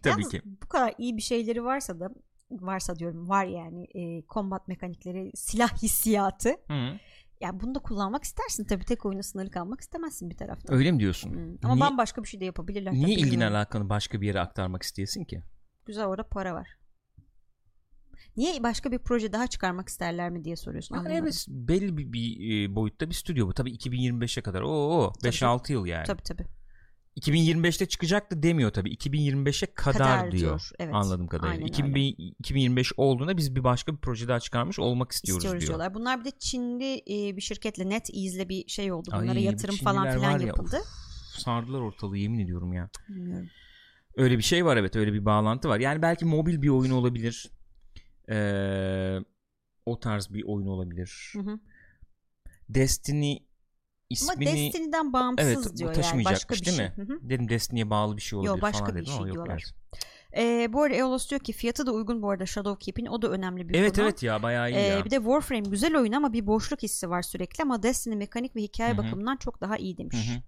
Tabii 0.03 0.11
Yalnız 0.11 0.29
ki. 0.31 0.41
bu 0.45 0.67
kadar 0.67 0.93
iyi 0.97 1.17
bir 1.17 1.21
şeyleri 1.21 1.63
varsa 1.63 1.99
da 1.99 2.09
varsa 2.51 2.95
diyorum 2.95 3.29
var 3.29 3.45
yani 3.45 3.87
e, 3.95 4.23
combat 4.33 4.67
mekanikleri, 4.67 5.31
silah 5.35 5.83
hissiyatı. 5.83 6.49
Hı. 6.49 6.99
Ya 7.41 7.59
bunu 7.59 7.75
da 7.75 7.79
kullanmak 7.79 8.23
istersin 8.23 8.65
tabii 8.65 8.85
tek 8.85 9.05
oyuna 9.05 9.23
sınırlı 9.23 9.51
kalmak 9.51 9.81
istemezsin 9.81 10.29
bir 10.29 10.37
taraftan. 10.37 10.75
Öyle 10.75 10.91
mi 10.91 10.99
diyorsun? 10.99 11.29
Hmm, 11.29 11.57
Ama 11.63 11.75
niye 11.75 11.85
bambaşka 11.85 12.23
bir 12.23 12.27
şey 12.27 12.39
de 12.39 12.45
yapabilirler. 12.45 12.93
niye 12.93 13.17
tabii, 13.17 13.27
ilgin 13.27 13.41
alakanı 13.41 13.89
başka 13.89 14.21
bir 14.21 14.27
yere 14.27 14.39
aktarmak 14.39 14.83
isteyesin 14.83 15.23
ki? 15.23 15.43
Güzel 15.85 16.05
orada 16.05 16.27
para 16.27 16.53
var. 16.53 16.77
Niye 18.37 18.63
başka 18.63 18.91
bir 18.91 18.99
proje 18.99 19.33
daha 19.33 19.47
çıkarmak 19.47 19.89
isterler 19.89 20.29
mi 20.29 20.43
diye 20.43 20.55
soruyorsun. 20.55 20.95
Yani 20.95 21.13
evet 21.13 21.45
belli 21.49 21.97
bir, 21.97 22.13
bir 22.13 22.63
e, 22.69 22.75
boyutta 22.75 23.09
bir 23.09 23.13
stüdyo 23.15 23.47
bu. 23.47 23.53
Tabii 23.53 23.71
2025'e 23.71 24.43
kadar. 24.43 24.61
Oo 24.61 25.13
Tabii 25.23 25.33
5-6 25.33 25.71
yıl 25.71 25.85
yani. 25.85 26.05
Tabii 26.05 26.23
tabii. 26.23 26.45
2025'te 27.21 27.85
çıkacaktı 27.85 28.43
demiyor 28.43 28.71
tabii. 28.71 28.93
2025'e 28.93 29.73
kadar, 29.73 29.97
Kadar 29.97 30.31
diyor. 30.31 30.41
diyor, 30.41 30.69
evet. 30.79 30.93
Anladığım 30.93 31.27
kadarıyla. 31.27 31.53
Aynen 31.53 31.65
2000 31.65 32.15
2025 32.39 32.91
olduğunda 32.97 33.37
biz 33.37 33.55
bir 33.55 33.63
başka 33.63 33.93
bir 33.93 33.97
proje 33.97 34.27
daha 34.27 34.39
çıkarmış 34.39 34.79
olmak 34.79 35.11
istiyoruz, 35.11 35.43
İstiyoruz 35.43 35.61
diyor. 35.61 35.69
diyorlar. 35.69 35.93
Bunlar 35.93 36.19
bir 36.19 36.25
de 36.25 36.31
Çinli 36.39 36.95
e, 36.95 37.35
bir 37.35 37.41
şirketle 37.41 37.89
NetEase'le 37.89 38.49
bir 38.49 38.67
şey 38.67 38.91
oldu. 38.91 39.09
Bunlara 39.13 39.31
Ay, 39.31 39.43
yatırım 39.43 39.75
falan 39.75 40.11
filan 40.11 40.39
ya, 40.39 40.47
yapıldı. 40.47 40.77
Uf, 40.81 41.39
sardılar 41.39 41.79
ortalığı 41.79 42.17
yemin 42.17 42.39
ediyorum 42.39 42.73
ya. 42.73 42.89
Bilmiyorum. 43.09 43.49
Öyle 44.17 44.37
bir 44.37 44.43
şey 44.43 44.65
var 44.65 44.77
evet 44.77 44.95
öyle 44.95 45.13
bir 45.13 45.25
bağlantı 45.25 45.69
var. 45.69 45.79
Yani 45.79 46.01
belki 46.01 46.25
mobil 46.25 46.61
bir 46.61 46.69
oyun 46.69 46.91
olabilir. 46.91 47.49
Ee, 48.29 49.17
o 49.85 49.99
tarz 49.99 50.33
bir 50.33 50.43
oyun 50.43 50.67
olabilir. 50.67 51.33
Hı 51.33 51.39
hı. 51.39 51.59
Destiny 52.69 53.37
Ama 54.23 54.33
ismini 54.33 54.65
Destiny'den 54.65 55.13
bağımsız 55.13 55.47
evet 55.47 55.57
bu 55.73 55.77
diyor 55.77 55.89
yani. 55.89 56.01
taşımayacakmış 56.01 56.41
Başka 56.49 56.55
bir 56.55 56.65
değil 56.65 56.77
şey. 56.77 56.85
mi? 56.85 56.93
Hı 56.95 57.01
hı. 57.13 57.29
Dedim 57.29 57.49
Destiny'ye 57.49 57.89
bağlı 57.89 58.17
bir 58.17 58.21
şey 58.21 58.39
olabilir 58.39 58.61
başka 58.61 58.79
falan 58.79 58.95
bir 58.95 59.01
dedim 59.01 59.05
şey 59.05 59.15
ama 59.15 59.27
yok 59.27 59.33
diyorlar. 59.35 59.63
Ee, 60.37 60.73
bu 60.73 60.81
arada 60.83 60.95
Eolos 60.95 61.29
diyor 61.29 61.41
ki 61.41 61.53
fiyatı 61.53 61.85
da 61.85 61.91
uygun 61.91 62.21
bu 62.21 62.29
arada 62.29 62.45
Shadowkeep'in. 62.45 63.05
O 63.05 63.21
da 63.21 63.27
önemli 63.29 63.69
bir 63.69 63.75
Evet 63.75 63.95
konu. 63.95 64.05
evet 64.05 64.23
ya 64.23 64.43
bayağı 64.43 64.71
iyi 64.71 64.75
Ee, 64.75 64.79
ya. 64.81 65.05
bir 65.05 65.09
de 65.11 65.15
Warframe 65.15 65.69
güzel 65.69 65.95
oyun 65.97 66.11
ama 66.11 66.33
bir 66.33 66.47
boşluk 66.47 66.83
hissi 66.83 67.09
var 67.09 67.21
sürekli 67.21 67.61
ama 67.61 67.83
Destiny 67.83 68.15
mekanik 68.15 68.55
ve 68.55 68.61
hikaye 68.61 68.93
Hı 68.93 68.97
hı. 68.97 69.03
bakımından 69.05 69.37
çok 69.37 69.61
daha 69.61 69.77
iyi 69.77 69.97
demiş. 69.97 70.15
hı. 70.15 70.41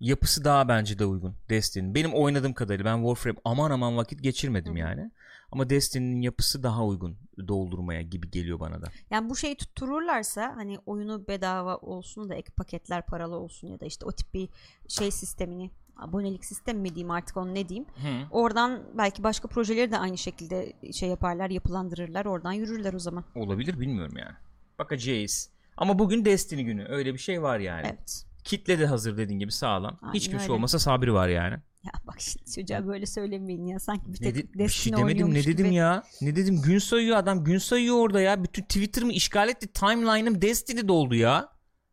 Yapısı 0.00 0.44
daha 0.44 0.68
bence 0.68 0.98
de 0.98 1.04
uygun 1.04 1.34
Destiny'nin. 1.50 1.94
Benim 1.94 2.14
oynadığım 2.14 2.54
kadarıyla 2.54 2.84
ben 2.84 2.96
Warframe 2.98 3.38
aman 3.44 3.70
aman 3.70 3.96
vakit 3.96 4.22
geçirmedim 4.22 4.72
Hı 4.72 4.76
hı. 4.76 4.80
yani. 4.80 5.10
Ama 5.52 5.70
Destiny'nin 5.70 6.22
yapısı 6.22 6.62
daha 6.62 6.84
uygun 6.84 7.16
doldurmaya 7.48 8.02
gibi 8.02 8.30
geliyor 8.30 8.60
bana 8.60 8.82
da. 8.82 8.86
Yani 9.10 9.30
bu 9.30 9.36
şeyi 9.36 9.56
tuttururlarsa 9.56 10.52
hani 10.56 10.78
oyunu 10.86 11.28
bedava 11.28 11.76
olsun 11.76 12.28
da 12.28 12.34
ek 12.34 12.52
paketler 12.56 13.06
paralı 13.06 13.36
olsun 13.36 13.68
ya 13.68 13.80
da 13.80 13.86
işte 13.86 14.06
o 14.06 14.12
tip 14.12 14.34
bir 14.34 14.48
şey 14.88 15.10
sistemini 15.10 15.70
abonelik 15.96 16.44
sistemi 16.44 16.80
mi 16.80 16.94
diyeyim 16.94 17.10
artık 17.10 17.36
onu 17.36 17.54
ne 17.54 17.68
diyeyim. 17.68 17.86
Oradan 18.30 18.82
belki 18.98 19.22
başka 19.22 19.48
projeleri 19.48 19.90
de 19.90 19.98
aynı 19.98 20.18
şekilde 20.18 20.72
şey 20.92 21.08
yaparlar 21.08 21.50
yapılandırırlar 21.50 22.24
oradan 22.24 22.52
yürürler 22.52 22.94
o 22.94 22.98
zaman. 22.98 23.24
Olabilir 23.34 23.80
bilmiyorum 23.80 24.16
yani. 24.16 24.34
Bakacağız. 24.78 25.50
Ama 25.76 25.98
bugün 25.98 26.24
Destiny 26.24 26.62
günü. 26.62 26.86
Öyle 26.88 27.14
bir 27.14 27.18
şey 27.18 27.42
var 27.42 27.58
yani. 27.58 27.86
Evet. 27.86 28.24
Kitle 28.46 28.78
de 28.78 28.86
hazır 28.86 29.16
dediğin 29.16 29.38
gibi 29.38 29.52
sağlam. 29.52 29.98
Aynen 30.02 30.14
Hiç 30.14 30.28
kimse 30.28 30.42
öyle. 30.42 30.52
olmasa 30.52 30.78
sabri 30.78 31.12
var 31.12 31.28
yani. 31.28 31.54
Ya 31.84 31.92
bak 32.06 32.20
şimdi 32.20 32.50
çocuğa 32.50 32.86
böyle 32.86 33.06
söylemeyin 33.06 33.66
ya 33.66 33.78
sanki 33.80 34.06
bir 34.06 34.12
Ne 34.26 34.32
tek 34.32 34.34
de- 34.36 34.58
Destiny 34.58 34.64
bir 34.64 34.68
şey 34.68 34.92
demedim 34.96 35.34
ne 35.34 35.44
dedim 35.44 35.66
gibi. 35.66 35.74
ya? 35.74 36.02
Ne 36.20 36.36
dedim? 36.36 36.62
Gün 36.62 36.78
sayıyor 36.78 37.16
adam. 37.16 37.44
Gün 37.44 37.58
sayıyor 37.58 37.96
orada 37.96 38.20
ya. 38.20 38.44
Bütün 38.44 38.62
Twitter'ımı 38.62 39.12
işgal 39.12 39.48
etti. 39.48 39.72
Timeline'ım 39.72 40.42
Destiny 40.42 40.88
doldu 40.88 41.14
ya. 41.14 41.48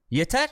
Yeter. 0.10 0.50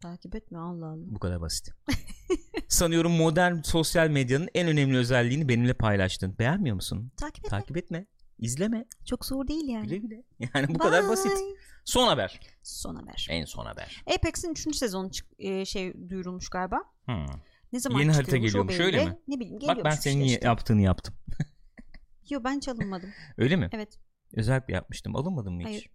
Takip 0.00 0.34
etme 0.34 0.58
Allah 0.58 0.86
Allah. 0.86 1.04
Bu 1.06 1.18
kadar 1.18 1.40
basit. 1.40 1.70
Sanıyorum 2.68 3.12
modern 3.12 3.62
sosyal 3.62 4.08
medyanın 4.08 4.48
en 4.54 4.68
önemli 4.68 4.96
özelliğini 4.98 5.48
benimle 5.48 5.74
paylaştın. 5.74 6.38
Beğenmiyor 6.38 6.74
musun? 6.74 7.12
Takip 7.16 7.44
etme. 7.44 7.58
Takip 7.58 7.76
etme. 7.76 8.06
İzleme. 8.38 8.84
Çok 9.04 9.24
zor 9.24 9.48
değil 9.48 9.68
yani. 9.68 9.86
Güle 9.86 9.96
güle. 9.96 10.22
Yani 10.54 10.74
bu 10.74 10.78
kadar 10.78 11.08
basit. 11.08 11.32
Bye. 11.32 11.56
Son 11.84 12.06
haber. 12.06 12.40
Son 12.62 12.94
haber. 12.94 13.26
En 13.30 13.44
son 13.44 13.66
haber. 13.66 14.04
Apex'in 14.16 14.50
3. 14.50 14.76
sezonu 14.76 15.10
e, 15.38 15.64
şey 15.64 16.08
duyurulmuş 16.08 16.48
galiba. 16.48 16.82
Hmm. 17.04 17.26
Ne 17.72 17.80
zaman 17.80 18.00
Yeni 18.00 18.12
harita 18.12 18.36
geliyormuş, 18.36 18.80
öyle 18.80 19.04
mi? 19.04 19.18
Ne 19.28 19.40
bileyim 19.40 19.54
Bak 19.54 19.60
geliyormuş 19.60 19.84
ben 19.84 19.96
senin 19.96 20.24
işte, 20.24 20.46
yaptığını 20.46 20.80
yaptım. 20.80 21.14
Yo 22.30 22.44
ben 22.44 22.60
çalınmadım. 22.60 23.10
Öyle 23.38 23.56
mi? 23.56 23.68
Evet. 23.72 23.98
Özellikle 24.32 24.74
yapmıştım. 24.74 25.16
Alınmadın 25.16 25.52
mı 25.52 25.60
hiç? 25.60 25.66
Hayır. 25.66 25.90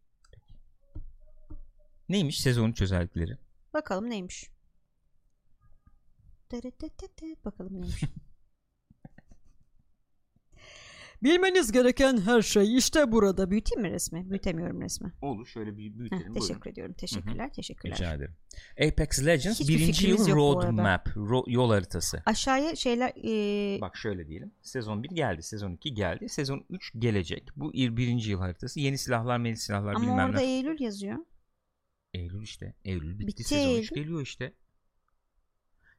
Neymiş 2.10 2.42
sezon 2.42 2.70
3 2.70 2.82
özellikleri? 2.82 3.38
Bakalım 3.74 4.10
neymiş. 4.10 4.50
Bakalım 7.46 7.74
neymiş. 7.74 8.04
Bilmeniz 11.24 11.72
gereken 11.72 12.18
her 12.22 12.42
şey 12.42 12.78
işte 12.78 13.12
burada. 13.12 13.52
Büyüteyim 13.52 13.82
mi 13.82 13.92
resmi? 13.92 14.30
Büyütemiyorum 14.30 14.82
resmi. 14.82 15.12
Olur 15.22 15.48
şöyle 15.48 15.78
bir 15.78 15.90
Heh, 15.92 15.98
büyütelim. 15.98 16.34
teşekkür 16.34 16.70
ediyorum. 16.70 16.94
Teşekkürler. 16.98 17.54
Teşekkürler. 17.54 17.96
Rica 17.98 18.14
ederim. 18.14 18.36
Apex 18.88 19.26
Legends 19.26 19.60
Hiçbir 19.60 19.78
birinci 19.80 20.08
yıl 20.10 20.22
arada. 20.26 20.36
roadmap, 20.36 21.08
ro- 21.08 21.52
yol 21.52 21.70
haritası. 21.72 22.24
Aşağıya 22.26 22.76
şeyler 22.76 23.10
e, 23.78 23.82
Bak 23.82 23.98
şöyle 23.98 24.28
diyelim. 24.28 24.52
Sezon 24.62 25.04
1 25.04 25.10
geldi, 25.10 25.44
sezon 25.44 25.72
2 25.74 25.94
geldi, 25.94 26.30
sezon 26.30 26.66
3 26.70 26.92
gelecek. 27.00 27.50
Bu 27.56 27.74
ir- 27.74 27.98
birinci 27.98 28.32
yıl 28.32 28.40
haritası. 28.40 28.80
Yeni 28.80 28.98
silahlar, 28.98 29.38
meni 29.38 29.58
silahlar 29.58 29.94
ama 29.96 30.02
bilmem 30.06 30.30
orada 30.30 30.38
ne. 30.40 30.44
Eylül 30.56 30.80
yazıyor. 30.82 31.18
Eylül 32.14 32.42
işte. 32.42 32.74
Eylül 32.86 33.20
bitti, 33.20 33.28
Bitti 33.28 33.44
sezon 33.44 33.70
3 33.70 33.92
Eylül. 33.92 34.04
geliyor 34.04 34.22
işte. 34.22 34.54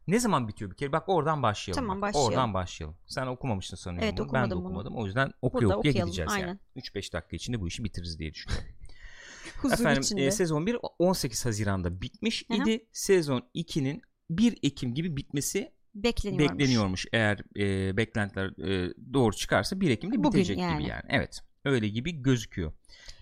Ne 0.09 0.19
zaman 0.19 0.49
bitiyor 0.49 0.71
bir 0.71 0.77
kere? 0.77 0.93
Bak 0.93 1.09
oradan 1.09 1.43
başlayalım. 1.43 1.83
Tamam, 1.83 1.97
bak. 1.97 2.09
başlayalım. 2.09 2.33
Oradan 2.33 2.55
başlayalım. 2.55 2.97
Sen 3.07 3.27
okumamışsın 3.27 3.77
sanıyorum 3.77 4.09
Evet, 4.09 4.19
bunu. 4.19 4.33
Ben 4.33 4.51
de 4.51 4.55
okumadım 4.55 4.59
bunu. 4.59 4.69
okumadım. 4.69 4.97
O 4.97 5.07
yüzden 5.07 5.33
okuya 5.43 5.69
Burada 5.69 5.79
okuya 5.79 5.93
gideceğiz 5.93 6.31
aynen. 6.33 6.47
yani. 6.49 6.59
3-5 6.77 7.13
dakika 7.13 7.37
içinde 7.37 7.61
bu 7.61 7.69
işi 7.69 7.85
bitiririz 7.85 8.19
diye 8.19 8.35
düşünüyorum. 8.35 8.67
Huzur 9.63 9.75
Efendim 9.75 10.03
içinde. 10.03 10.27
e, 10.27 10.31
sezon 10.31 10.67
1 10.67 10.77
18 10.99 11.47
Haziran'da 11.47 12.01
bitmiş 12.01 12.45
Hı 12.51 12.55
hı. 12.55 12.63
idi. 12.63 12.87
Sezon 12.93 13.43
2'nin 13.55 14.03
1 14.31 14.59
Ekim 14.63 14.95
gibi 14.95 15.17
bitmesi 15.17 15.73
bekleniyormuş. 15.95 16.53
bekleniyormuş. 16.59 17.07
Eğer 17.13 17.39
e, 17.59 17.97
beklentiler 17.97 18.47
e, 18.69 18.95
doğru 19.15 19.37
çıkarsa 19.37 19.81
1 19.81 19.91
Ekim'de 19.91 20.17
Bugün 20.19 20.33
bitecek 20.33 20.59
yani. 20.59 20.79
gibi 20.81 20.91
yani. 20.91 21.03
Evet. 21.09 21.41
Öyle 21.65 21.89
gibi 21.89 22.23
gözüküyor. 22.23 22.73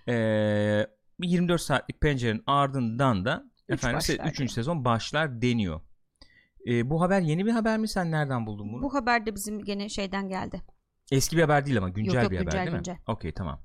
E, 0.08 0.86
bir 1.20 1.28
24 1.28 1.60
saatlik 1.60 2.00
pencerenin 2.00 2.42
ardından 2.46 3.24
da 3.24 3.50
Üç 3.68 3.74
efendim 3.78 3.96
başlar 3.96 4.30
3. 4.30 4.38
diyor. 4.38 4.48
sezon 4.48 4.84
başlar 4.84 5.42
deniyor. 5.42 5.80
E, 6.66 6.90
bu 6.90 7.00
haber 7.00 7.20
yeni 7.20 7.46
bir 7.46 7.50
haber 7.50 7.78
mi? 7.78 7.88
Sen 7.88 8.10
nereden 8.10 8.46
buldun 8.46 8.72
bunu? 8.72 8.82
Bu 8.82 8.94
haber 8.94 9.26
de 9.26 9.34
bizim 9.34 9.64
gene 9.64 9.88
şeyden 9.88 10.28
geldi. 10.28 10.62
Eski 11.12 11.36
bir 11.36 11.42
haber 11.42 11.66
değil 11.66 11.78
ama 11.78 11.88
güncel 11.88 12.14
Yok, 12.14 12.22
yok, 12.22 12.30
bir 12.32 12.36
haber 12.36 12.50
güncel, 12.50 12.66
değil 12.66 12.76
güncel. 12.76 12.92
mi? 12.92 13.00
Okey 13.06 13.32
tamam. 13.32 13.60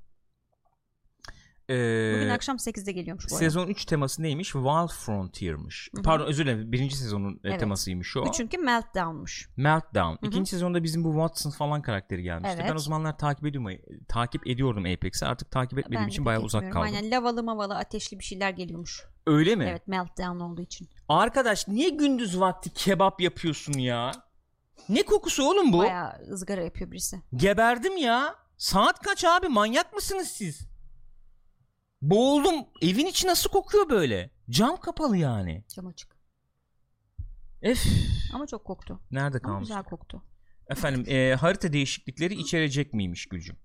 Bugün 1.68 2.28
akşam 2.28 2.56
8'de 2.56 2.92
geliyormuş 2.92 3.24
bu 3.30 3.34
sezon 3.34 3.66
3 3.66 3.84
teması 3.84 4.22
neymiş? 4.22 4.46
Wild 4.52 4.88
Frontier'mış. 4.88 5.90
Hı 5.94 5.98
hı. 5.98 6.02
Pardon 6.02 6.26
özür 6.26 6.46
dilerim. 6.46 6.72
Birinci 6.72 6.96
sezonun 6.96 7.34
e, 7.34 7.38
Evet. 7.44 7.60
temasıymış 7.60 8.16
o. 8.16 8.32
Çünkü 8.32 8.58
Meltdown'muş. 8.58 9.48
Meltdown. 9.56 10.26
hı. 10.26 10.28
İkinci 10.28 10.50
sezonda 10.50 10.82
bizim 10.82 11.04
bu 11.04 11.10
Watson 11.12 11.50
falan 11.50 11.82
karakteri 11.82 12.22
gelmişti. 12.22 12.56
Evet. 12.60 12.70
Ben 12.70 12.74
o 12.74 12.78
zamanlar 12.78 13.18
takip 13.18 13.46
ediyorum 13.46 13.80
takip 14.08 14.46
ediyordum 14.46 14.84
Apex'i. 14.84 15.26
Artık 15.26 15.50
takip 15.50 15.78
etmediğim 15.78 16.04
Ben 16.04 16.08
için 16.08 16.24
bayağı 16.24 16.42
uzak 16.42 16.72
kaldım. 16.72 16.82
Aynen 16.82 17.10
lavalı 17.10 17.42
mavalı 17.42 17.76
ateşli 17.76 18.18
bir 18.18 18.24
şeyler 18.24 18.50
geliyormuş. 18.50 19.04
Öyle 19.26 19.56
mi? 19.56 19.66
Evet 19.70 19.88
Meltdown 19.88 20.40
olduğu 20.40 20.62
için. 20.62 20.88
Arkadaş 21.08 21.68
niye 21.68 21.88
gündüz 21.88 22.40
vakti 22.40 22.70
kebap 22.72 23.20
yapıyorsun 23.20 23.72
ya? 23.78 24.12
Ne 24.88 25.02
kokusu 25.02 25.44
oğlum 25.50 25.72
bu? 25.72 25.78
Bayağı 25.78 26.12
ızgara 26.30 26.62
yapıyor 26.62 26.90
birisi. 26.90 27.22
Geberdim 27.36 27.96
ya. 27.96 28.34
Saat 28.56 29.02
kaç 29.02 29.24
abi? 29.24 29.48
Manyak 29.48 29.92
mısınız 29.94 30.28
siz? 30.28 30.75
Boğuldum. 32.02 32.54
Evin 32.82 33.06
içi 33.06 33.26
nasıl 33.26 33.50
kokuyor 33.50 33.88
böyle? 33.88 34.30
Cam 34.50 34.76
kapalı 34.80 35.16
yani. 35.16 35.64
Cam 35.68 35.86
açık. 35.86 36.16
Ef. 37.62 37.84
Ama 38.34 38.46
çok 38.46 38.64
koktu. 38.64 39.00
Nerede 39.10 39.38
Ama 39.44 39.52
kalmış? 39.52 39.68
güzel 39.68 39.82
koktu. 39.84 40.22
Efendim 40.68 41.04
e, 41.08 41.34
harita 41.34 41.72
değişiklikleri 41.72 42.34
içerecek 42.34 42.94
miymiş 42.94 43.26
Gülcüm? 43.26 43.56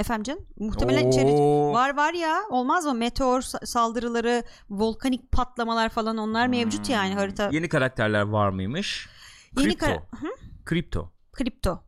Efendim 0.00 0.22
canım? 0.24 0.46
Muhtemelen 0.58 1.08
içeri... 1.08 1.26
Oo. 1.30 1.72
Var 1.72 1.96
var 1.96 2.14
ya. 2.14 2.40
Olmaz 2.50 2.84
mı? 2.84 2.94
Meteor 2.94 3.40
sa- 3.42 3.66
saldırıları, 3.66 4.42
volkanik 4.70 5.32
patlamalar 5.32 5.88
falan 5.88 6.16
onlar 6.18 6.46
mevcut 6.48 6.88
yani 6.88 7.10
Hmm. 7.10 7.18
harita. 7.18 7.50
Yeni 7.52 7.68
karakterler 7.68 8.22
var 8.22 8.48
mıymış? 8.48 9.08
Yeni 9.58 9.68
Kripto. 9.68 9.86
kara- 9.86 9.96
Hı? 10.20 10.26
Kripto. 10.64 11.12
Kripto. 11.32 11.84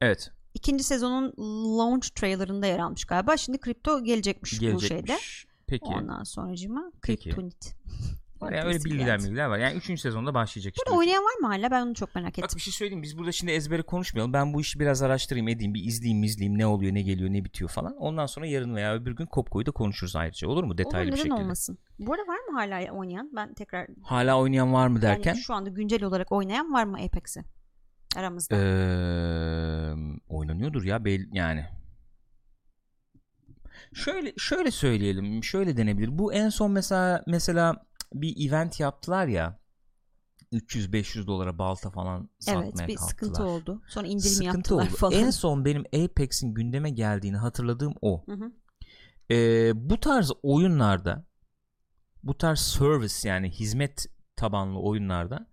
Evet. 0.00 0.30
İkinci 0.54 0.84
sezonun 0.84 1.32
launch 1.78 2.08
trailerında 2.08 2.66
yer 2.66 2.78
almış 2.78 3.04
galiba. 3.04 3.36
Şimdi 3.36 3.58
kripto 3.58 4.04
gelecekmiş, 4.04 4.52
bu 4.52 4.56
şeyde. 4.56 4.72
Gelecekmiş. 4.76 5.46
Peki. 5.66 5.84
Ondan 5.84 6.22
sonracıma 6.22 6.92
kriptonit. 7.02 7.74
Var 8.40 8.52
ya 8.52 8.64
öyle 8.64 8.84
bilgiler 8.84 9.18
bilgiler 9.18 9.46
var. 9.46 9.58
Yani 9.58 9.76
3. 9.76 10.00
sezonda 10.00 10.34
başlayacak 10.34 10.74
işte. 10.76 10.86
Burada 10.90 10.98
oynayan 10.98 11.24
var 11.24 11.34
mı 11.40 11.46
hala? 11.46 11.70
Ben 11.70 11.86
onu 11.86 11.94
çok 11.94 12.14
merak 12.14 12.28
Bak 12.28 12.38
ettim. 12.38 12.56
bir 12.56 12.60
şey 12.62 12.72
söyleyeyim 12.72 13.02
biz 13.02 13.18
burada 13.18 13.32
şimdi 13.32 13.52
ezbere 13.52 13.82
konuşmayalım. 13.82 14.32
Ben 14.32 14.54
bu 14.54 14.60
işi 14.60 14.80
biraz 14.80 15.02
araştırayım 15.02 15.48
edeyim 15.48 15.74
bir 15.74 15.84
izleyeyim 15.84 16.22
izleyeyim 16.22 16.58
ne 16.58 16.66
oluyor 16.66 16.94
ne 16.94 17.02
geliyor 17.02 17.30
ne 17.32 17.44
bitiyor 17.44 17.70
falan. 17.70 17.96
Ondan 17.96 18.26
sonra 18.26 18.46
yarın 18.46 18.74
veya 18.74 18.94
öbür 18.94 19.16
gün 19.16 19.26
Kopko'yu 19.26 19.66
da 19.66 19.70
konuşuruz 19.70 20.16
ayrıca 20.16 20.48
olur 20.48 20.64
mu 20.64 20.78
detaylı 20.78 21.04
Olur 21.04 21.12
bir 21.12 21.16
şekilde. 21.16 21.34
olmasın? 21.34 21.78
Bu 21.98 22.12
arada 22.12 22.26
var 22.26 22.38
mı 22.38 22.58
hala 22.58 22.92
oynayan? 22.92 23.30
Ben 23.36 23.54
tekrar 23.54 23.86
Hala 24.02 24.38
oynayan 24.40 24.72
var 24.72 24.86
mı 24.88 25.02
derken? 25.02 25.30
yani 25.34 25.42
şu 25.42 25.54
anda 25.54 25.70
güncel 25.70 26.02
olarak 26.04 26.32
oynayan 26.32 26.72
var 26.72 26.84
mı 26.84 26.96
Apex'i? 26.96 27.44
Aramızda. 28.18 28.56
Eee, 28.56 29.94
oynanıyordur 30.28 30.84
ya 30.84 31.04
bel 31.04 31.28
yani. 31.32 31.66
Şöyle 33.94 34.32
şöyle 34.38 34.70
söyleyelim, 34.70 35.44
şöyle 35.44 35.76
denebilir. 35.76 36.18
Bu 36.18 36.32
en 36.32 36.48
son 36.48 36.70
mesela 36.70 37.24
mesela 37.26 37.86
bir 38.14 38.48
event 38.48 38.80
yaptılar 38.80 39.26
ya. 39.26 39.58
300-500 40.52 41.26
dolara 41.26 41.58
balta 41.58 41.90
falan 41.90 42.30
satmaya 42.38 42.64
evet 42.64 42.88
bir 42.88 42.96
kalktılar. 42.96 43.08
sıkıntı 43.08 43.44
oldu. 43.44 43.82
Sonra 43.88 44.06
indirim 44.06 44.20
Sıkıntı 44.30 44.44
yaptılar 44.56 44.86
oldu. 44.86 44.96
falan. 44.96 45.12
En 45.14 45.30
son 45.30 45.64
benim 45.64 45.84
Apex'in 46.04 46.54
gündeme 46.54 46.90
geldiğini 46.90 47.36
hatırladığım 47.36 47.94
o. 48.02 48.24
Hı 48.26 48.32
hı. 48.32 48.52
Ee, 49.30 49.72
bu 49.74 50.00
tarz 50.00 50.32
oyunlarda 50.42 51.24
bu 52.22 52.38
tarz 52.38 52.58
service 52.60 53.28
yani 53.28 53.50
hizmet 53.50 54.06
tabanlı 54.36 54.80
oyunlarda 54.80 55.46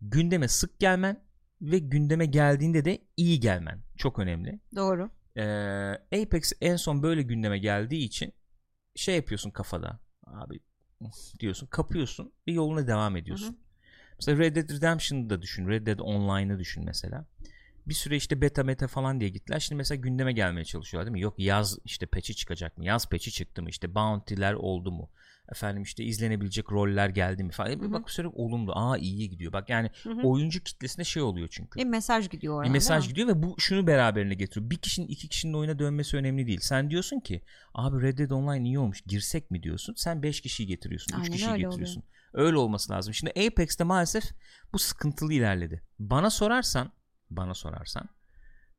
gündeme 0.00 0.48
sık 0.48 0.80
gelmen 0.80 1.23
ve 1.70 1.78
gündeme 1.78 2.26
geldiğinde 2.26 2.84
de 2.84 2.98
iyi 3.16 3.40
gelmen 3.40 3.80
çok 3.96 4.18
önemli. 4.18 4.60
Doğru. 4.76 5.10
Ee, 5.36 6.22
Apex 6.22 6.52
en 6.60 6.76
son 6.76 7.02
böyle 7.02 7.22
gündeme 7.22 7.58
geldiği 7.58 8.04
için 8.04 8.32
şey 8.94 9.16
yapıyorsun 9.16 9.50
kafada 9.50 10.00
abi 10.26 10.60
diyorsun 11.40 11.66
kapıyorsun 11.66 12.32
ve 12.48 12.52
yoluna 12.52 12.86
devam 12.86 13.16
ediyorsun. 13.16 13.46
Hı 13.46 13.50
hı. 13.50 13.56
Mesela 14.16 14.38
Red 14.38 14.56
Dead 14.56 14.70
Redemption'ı 14.70 15.30
da 15.30 15.42
düşün. 15.42 15.68
Red 15.68 15.86
Dead 15.86 15.98
Online'ı 15.98 16.58
düşün 16.58 16.84
mesela. 16.84 17.26
Bir 17.86 17.94
süre 17.94 18.16
işte 18.16 18.40
beta 18.40 18.64
meta 18.64 18.88
falan 18.88 19.20
diye 19.20 19.30
gittiler. 19.30 19.60
Şimdi 19.60 19.76
mesela 19.76 20.00
gündeme 20.00 20.32
gelmeye 20.32 20.64
çalışıyorlar 20.64 21.06
değil 21.06 21.12
mi? 21.12 21.20
Yok 21.20 21.34
yaz 21.38 21.78
işte 21.84 22.06
patch'i 22.06 22.34
çıkacak 22.34 22.78
mı? 22.78 22.84
Yaz 22.84 23.08
patch'i 23.08 23.32
çıktı 23.32 23.62
mı? 23.62 23.70
İşte 23.70 23.94
bounty'ler 23.94 24.54
oldu 24.54 24.92
mu? 24.92 25.10
Efendim 25.52 25.82
işte 25.82 26.04
izlenebilecek 26.04 26.72
roller 26.72 27.08
geldi 27.08 27.44
mi 27.44 27.52
falan. 27.52 27.70
E 27.72 27.76
Hı 27.76 27.84
hı. 27.84 27.92
Bak 27.92 28.10
sürekli 28.10 28.32
olumlu. 28.36 28.72
Aa 28.74 28.98
iyiye 28.98 29.26
gidiyor. 29.26 29.52
Bak 29.52 29.70
yani 29.70 29.90
Hı 30.02 30.10
hı. 30.10 30.20
oyuncu 30.22 30.62
kitlesine 30.64 31.04
şey 31.04 31.22
oluyor 31.22 31.48
çünkü. 31.50 31.80
Bir 31.80 31.84
mesaj 31.84 32.30
gidiyor 32.30 32.54
Bir 32.54 32.58
oradan. 32.58 32.72
mesaj 32.72 33.02
değil 33.02 33.08
mi? 33.08 33.08
gidiyor 33.08 33.28
ve 33.28 33.42
bu 33.42 33.60
şunu 33.60 33.86
beraberine 33.86 34.34
getiriyor. 34.34 34.70
Bir 34.70 34.76
kişinin 34.76 35.06
iki 35.08 35.28
kişinin 35.28 35.54
oyuna 35.54 35.78
dönmesi 35.78 36.16
önemli 36.16 36.46
değil. 36.46 36.60
Sen 36.62 36.90
diyorsun 36.90 37.20
ki 37.20 37.42
abi 37.74 38.02
Red 38.02 38.18
Dead 38.18 38.30
Online 38.30 38.66
iyi 38.68 38.78
olmuş 38.78 39.00
girsek 39.06 39.50
mi 39.50 39.62
diyorsun. 39.62 39.94
Sen 39.96 40.22
5 40.22 40.40
kişiyi 40.40 40.66
getiriyorsun. 40.66 41.12
3 41.12 41.18
Aynen 41.18 41.30
kişiyi 41.32 41.50
öyle 41.52 41.62
getiriyorsun. 41.62 42.02
Öyle 42.32 42.56
olması 42.56 42.92
lazım. 42.92 43.14
Şimdi 43.14 43.30
Apex'te 43.46 43.84
maalesef 43.84 44.24
bu 44.72 44.78
sıkıntılı 44.78 45.32
ilerledi. 45.32 45.82
Bana 45.98 46.30
sorarsan 46.30 46.92
bana 47.30 47.54
sorarsan 47.54 48.08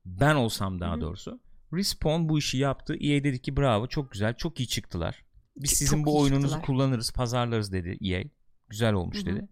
ben 0.06 0.36
olsam 0.36 0.80
daha 0.80 0.92
Hı 0.94 0.98
hı. 0.98 1.02
doğrusu 1.02 1.40
Respawn 1.74 2.30
bu 2.30 2.38
işi 2.40 2.58
yaptı. 2.58 2.94
EA 2.96 3.24
dedi 3.24 3.42
ki 3.42 3.58
bravo 3.58 3.88
çok 3.88 4.12
güzel 4.12 4.34
çok 4.34 4.60
iyi 4.60 4.68
çıktılar. 4.68 5.25
Biz 5.56 5.70
Çok 5.72 5.78
sizin 5.78 6.06
bu 6.06 6.20
oyununuzu 6.20 6.48
çıktılar. 6.48 6.66
kullanırız 6.66 7.12
pazarlarız 7.12 7.72
dedi 7.72 7.98
EA. 8.02 8.24
Güzel 8.70 8.94
olmuş 8.94 9.18
Hı 9.18 9.22
hı. 9.22 9.26
dedi. 9.26 9.48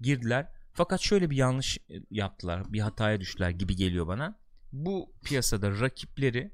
Girdiler. 0.00 0.48
Fakat 0.72 1.00
şöyle 1.00 1.30
bir 1.30 1.36
yanlış 1.36 1.78
e, 1.78 1.94
yaptılar. 2.10 2.72
Bir 2.72 2.80
hataya 2.80 3.20
düştüler 3.20 3.50
gibi 3.50 3.76
geliyor 3.76 4.06
bana. 4.06 4.38
Bu 4.72 5.12
piyasada 5.24 5.80
rakipleri 5.80 6.52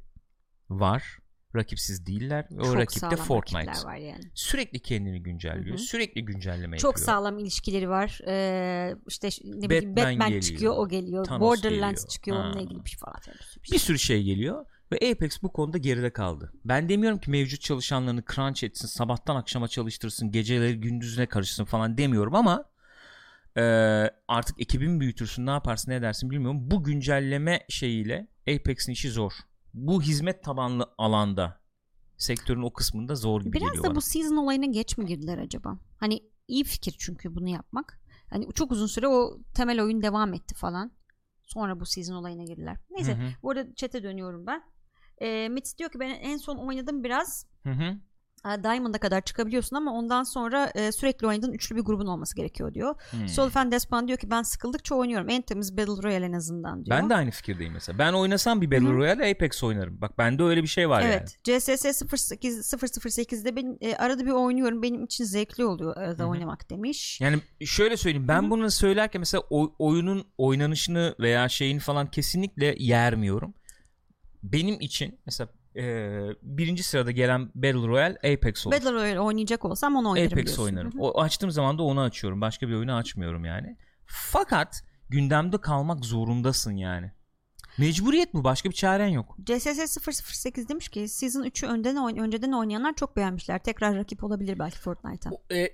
var. 0.70 1.18
Rakipsiz 1.56 2.06
değiller. 2.06 2.46
O 2.58 2.62
Çok 2.64 2.76
rakip 2.76 3.10
de 3.10 3.16
Fortnite. 3.16 3.70
var 3.84 3.96
yani. 3.96 4.30
Sürekli 4.34 4.78
kendini 4.80 5.22
güncelliyor. 5.22 5.78
Hı 5.78 5.82
hı. 5.82 5.84
Sürekli 5.86 6.24
güncelleme 6.24 6.78
Çok 6.78 6.92
yapıyor. 6.92 7.06
sağlam 7.06 7.38
ilişkileri 7.38 7.88
var. 7.88 8.20
Ee, 8.26 8.94
işte 9.08 9.28
ne 9.44 9.70
bileyim 9.70 9.96
Batman 9.96 10.12
Batman 10.12 10.28
geliyor. 10.28 10.42
çıkıyor, 10.42 10.74
o 10.76 10.88
geliyor. 10.88 11.24
Thanos 11.24 11.40
Borderlands 11.40 12.00
geliyor. 12.00 12.08
çıkıyor, 12.08 12.36
onunla 12.36 12.56
Ha. 12.56 12.60
ilgili 12.60 12.84
bir 12.84 12.90
şey 12.90 12.98
falan. 12.98 13.16
bir 13.72 13.78
sürü 13.78 13.98
şey 13.98 14.22
geliyor 14.22 14.66
ve 14.92 15.10
Apex 15.10 15.42
bu 15.42 15.52
konuda 15.52 15.78
geride 15.78 16.12
kaldı. 16.12 16.52
Ben 16.64 16.88
demiyorum 16.88 17.18
ki 17.18 17.30
mevcut 17.30 17.60
çalışanlarını 17.60 18.22
crunch 18.34 18.64
etsin, 18.64 18.88
sabahtan 18.88 19.36
akşama 19.36 19.68
çalıştırsın, 19.68 20.30
geceleri 20.30 20.80
gündüzüne 20.80 21.26
karışsın 21.26 21.64
falan 21.64 21.98
demiyorum 21.98 22.34
ama 22.34 22.64
e, 23.56 23.62
artık 24.28 24.60
ekibin 24.60 25.00
büyütürsün, 25.00 25.46
ne 25.46 25.50
yaparsın, 25.50 25.90
ne 25.90 25.94
edersin 25.94 26.30
bilmiyorum. 26.30 26.70
Bu 26.70 26.84
güncelleme 26.84 27.60
şeyiyle 27.68 28.28
Apex'in 28.48 28.92
işi 28.92 29.10
zor. 29.10 29.32
Bu 29.74 30.02
hizmet 30.02 30.44
tabanlı 30.44 30.94
alanda 30.98 31.60
sektörün 32.16 32.62
o 32.62 32.72
kısmında 32.72 33.14
zor 33.14 33.40
gibi 33.40 33.52
Biraz 33.52 33.68
geliyor 33.68 33.84
da 33.84 33.88
bana. 33.88 33.96
bu 33.96 34.00
season 34.00 34.36
olayına 34.36 34.66
geç 34.66 34.98
mi 34.98 35.06
girdiler 35.06 35.38
acaba? 35.38 35.78
Hani 35.96 36.20
iyi 36.48 36.64
fikir 36.64 36.96
çünkü 36.98 37.34
bunu 37.34 37.48
yapmak. 37.48 38.00
Hani 38.30 38.52
çok 38.54 38.72
uzun 38.72 38.86
süre 38.86 39.08
o 39.08 39.38
temel 39.54 39.82
oyun 39.82 40.02
devam 40.02 40.34
etti 40.34 40.54
falan. 40.54 40.92
Sonra 41.42 41.80
bu 41.80 41.86
season 41.86 42.14
olayına 42.14 42.44
girdiler. 42.44 42.76
Neyse 42.90 43.12
Hı 43.12 43.16
hı. 43.16 43.28
bu 43.42 43.50
arada 43.50 43.74
chat'e 43.74 44.02
dönüyorum 44.02 44.46
ben. 44.46 44.62
Ee, 45.20 45.48
Mitz 45.48 45.78
diyor 45.78 45.90
ki 45.90 46.00
ben 46.00 46.08
en 46.10 46.36
son 46.36 46.56
oynadım 46.56 47.04
biraz. 47.04 47.46
Hı 47.62 47.70
hı. 47.70 47.84
e, 48.50 48.62
Diamond'a 48.62 48.98
kadar 48.98 49.20
çıkabiliyorsun 49.20 49.76
ama 49.76 49.92
ondan 49.92 50.22
sonra 50.22 50.72
e, 50.74 50.92
sürekli 50.92 51.26
oynadığın 51.26 51.52
üçlü 51.52 51.76
bir 51.76 51.80
grubun 51.80 52.06
olması 52.06 52.36
gerekiyor 52.36 52.74
diyor. 52.74 52.94
Hmm. 53.10 53.28
Solfen 53.28 53.70
Despan 53.72 54.08
diyor 54.08 54.18
ki 54.18 54.30
ben 54.30 54.42
sıkıldıkça 54.42 54.94
oynuyorum. 54.94 55.28
En 55.30 55.42
temiz 55.42 55.76
Battle 55.76 56.02
Royale 56.08 56.24
en 56.26 56.32
azından 56.32 56.84
diyor. 56.84 56.98
Ben 56.98 57.10
de 57.10 57.14
aynı 57.14 57.30
fikirdeyim 57.30 57.72
mesela. 57.72 57.98
Ben 57.98 58.12
oynasam 58.12 58.60
bir 58.60 58.70
Battle 58.70 58.84
Hı 58.86 58.90
hı. 58.90 58.94
Royale 58.96 59.30
Apex 59.30 59.64
oynarım. 59.64 60.00
Bak 60.00 60.18
bende 60.18 60.42
öyle 60.42 60.62
bir 60.62 60.68
şey 60.68 60.88
var 60.88 61.00
yani. 61.00 61.12
Evet. 61.12 61.38
CSS 61.44 62.02
08 62.30 62.72
008'de 62.72 63.56
ben 63.56 63.78
e, 63.80 63.96
arada 63.96 64.26
bir 64.26 64.30
oynuyorum. 64.30 64.82
Benim 64.82 65.04
için 65.04 65.24
zevkli 65.24 65.64
oluyor 65.64 65.96
arada 65.96 66.22
Hı 66.22 66.26
hı. 66.26 66.30
oynamak 66.30 66.70
demiş. 66.70 67.20
Yani 67.20 67.38
şöyle 67.64 67.96
söyleyeyim 67.96 68.28
ben 68.28 68.42
Hı 68.42 68.46
hı. 68.46 68.50
bunu 68.50 68.70
söylerken 68.70 69.20
mesela 69.20 69.42
oy- 69.50 69.70
oyunun 69.78 70.24
oynanışını 70.38 71.14
veya 71.20 71.48
şeyini 71.48 71.80
falan 71.80 72.06
kesinlikle 72.10 72.74
yermiyorum. 72.78 73.54
Benim 74.42 74.80
için 74.80 75.20
mesela 75.26 75.48
e, 75.76 75.82
birinci 76.42 76.82
sırada 76.82 77.10
gelen 77.10 77.50
Battle 77.54 77.86
Royale 77.88 78.16
Apex 78.16 78.66
olur. 78.66 78.74
Battle 78.76 78.92
Royale 78.92 79.20
oynayacak 79.20 79.64
olsam 79.64 79.96
onu 79.96 80.10
oynarım 80.10 80.32
Apex 80.32 80.44
diyorsun. 80.46 80.64
oynarım. 80.64 80.92
O 80.98 81.20
açtığım 81.20 81.50
zaman 81.50 81.78
da 81.78 81.82
onu 81.82 82.00
açıyorum. 82.00 82.40
Başka 82.40 82.68
bir 82.68 82.74
oyunu 82.74 82.94
açmıyorum 82.94 83.44
yani. 83.44 83.76
Fakat 84.06 84.84
gündemde 85.08 85.58
kalmak 85.60 86.04
zorundasın 86.04 86.72
yani. 86.76 87.12
Mecburiyet 87.78 88.34
bu. 88.34 88.44
Başka 88.44 88.68
bir 88.70 88.74
çaren 88.74 89.08
yok. 89.08 89.36
CSS 89.44 89.98
008 89.98 90.68
demiş 90.68 90.88
ki 90.88 91.08
Season 91.08 91.42
3'ü 91.44 91.66
önden 91.66 91.96
oyn- 91.96 92.20
önceden 92.20 92.52
oynayanlar 92.52 92.94
çok 92.94 93.16
beğenmişler. 93.16 93.62
Tekrar 93.62 93.96
rakip 93.96 94.24
olabilir 94.24 94.58
belki 94.58 94.78
Fortnite'a. 94.78 95.56
E, 95.56 95.70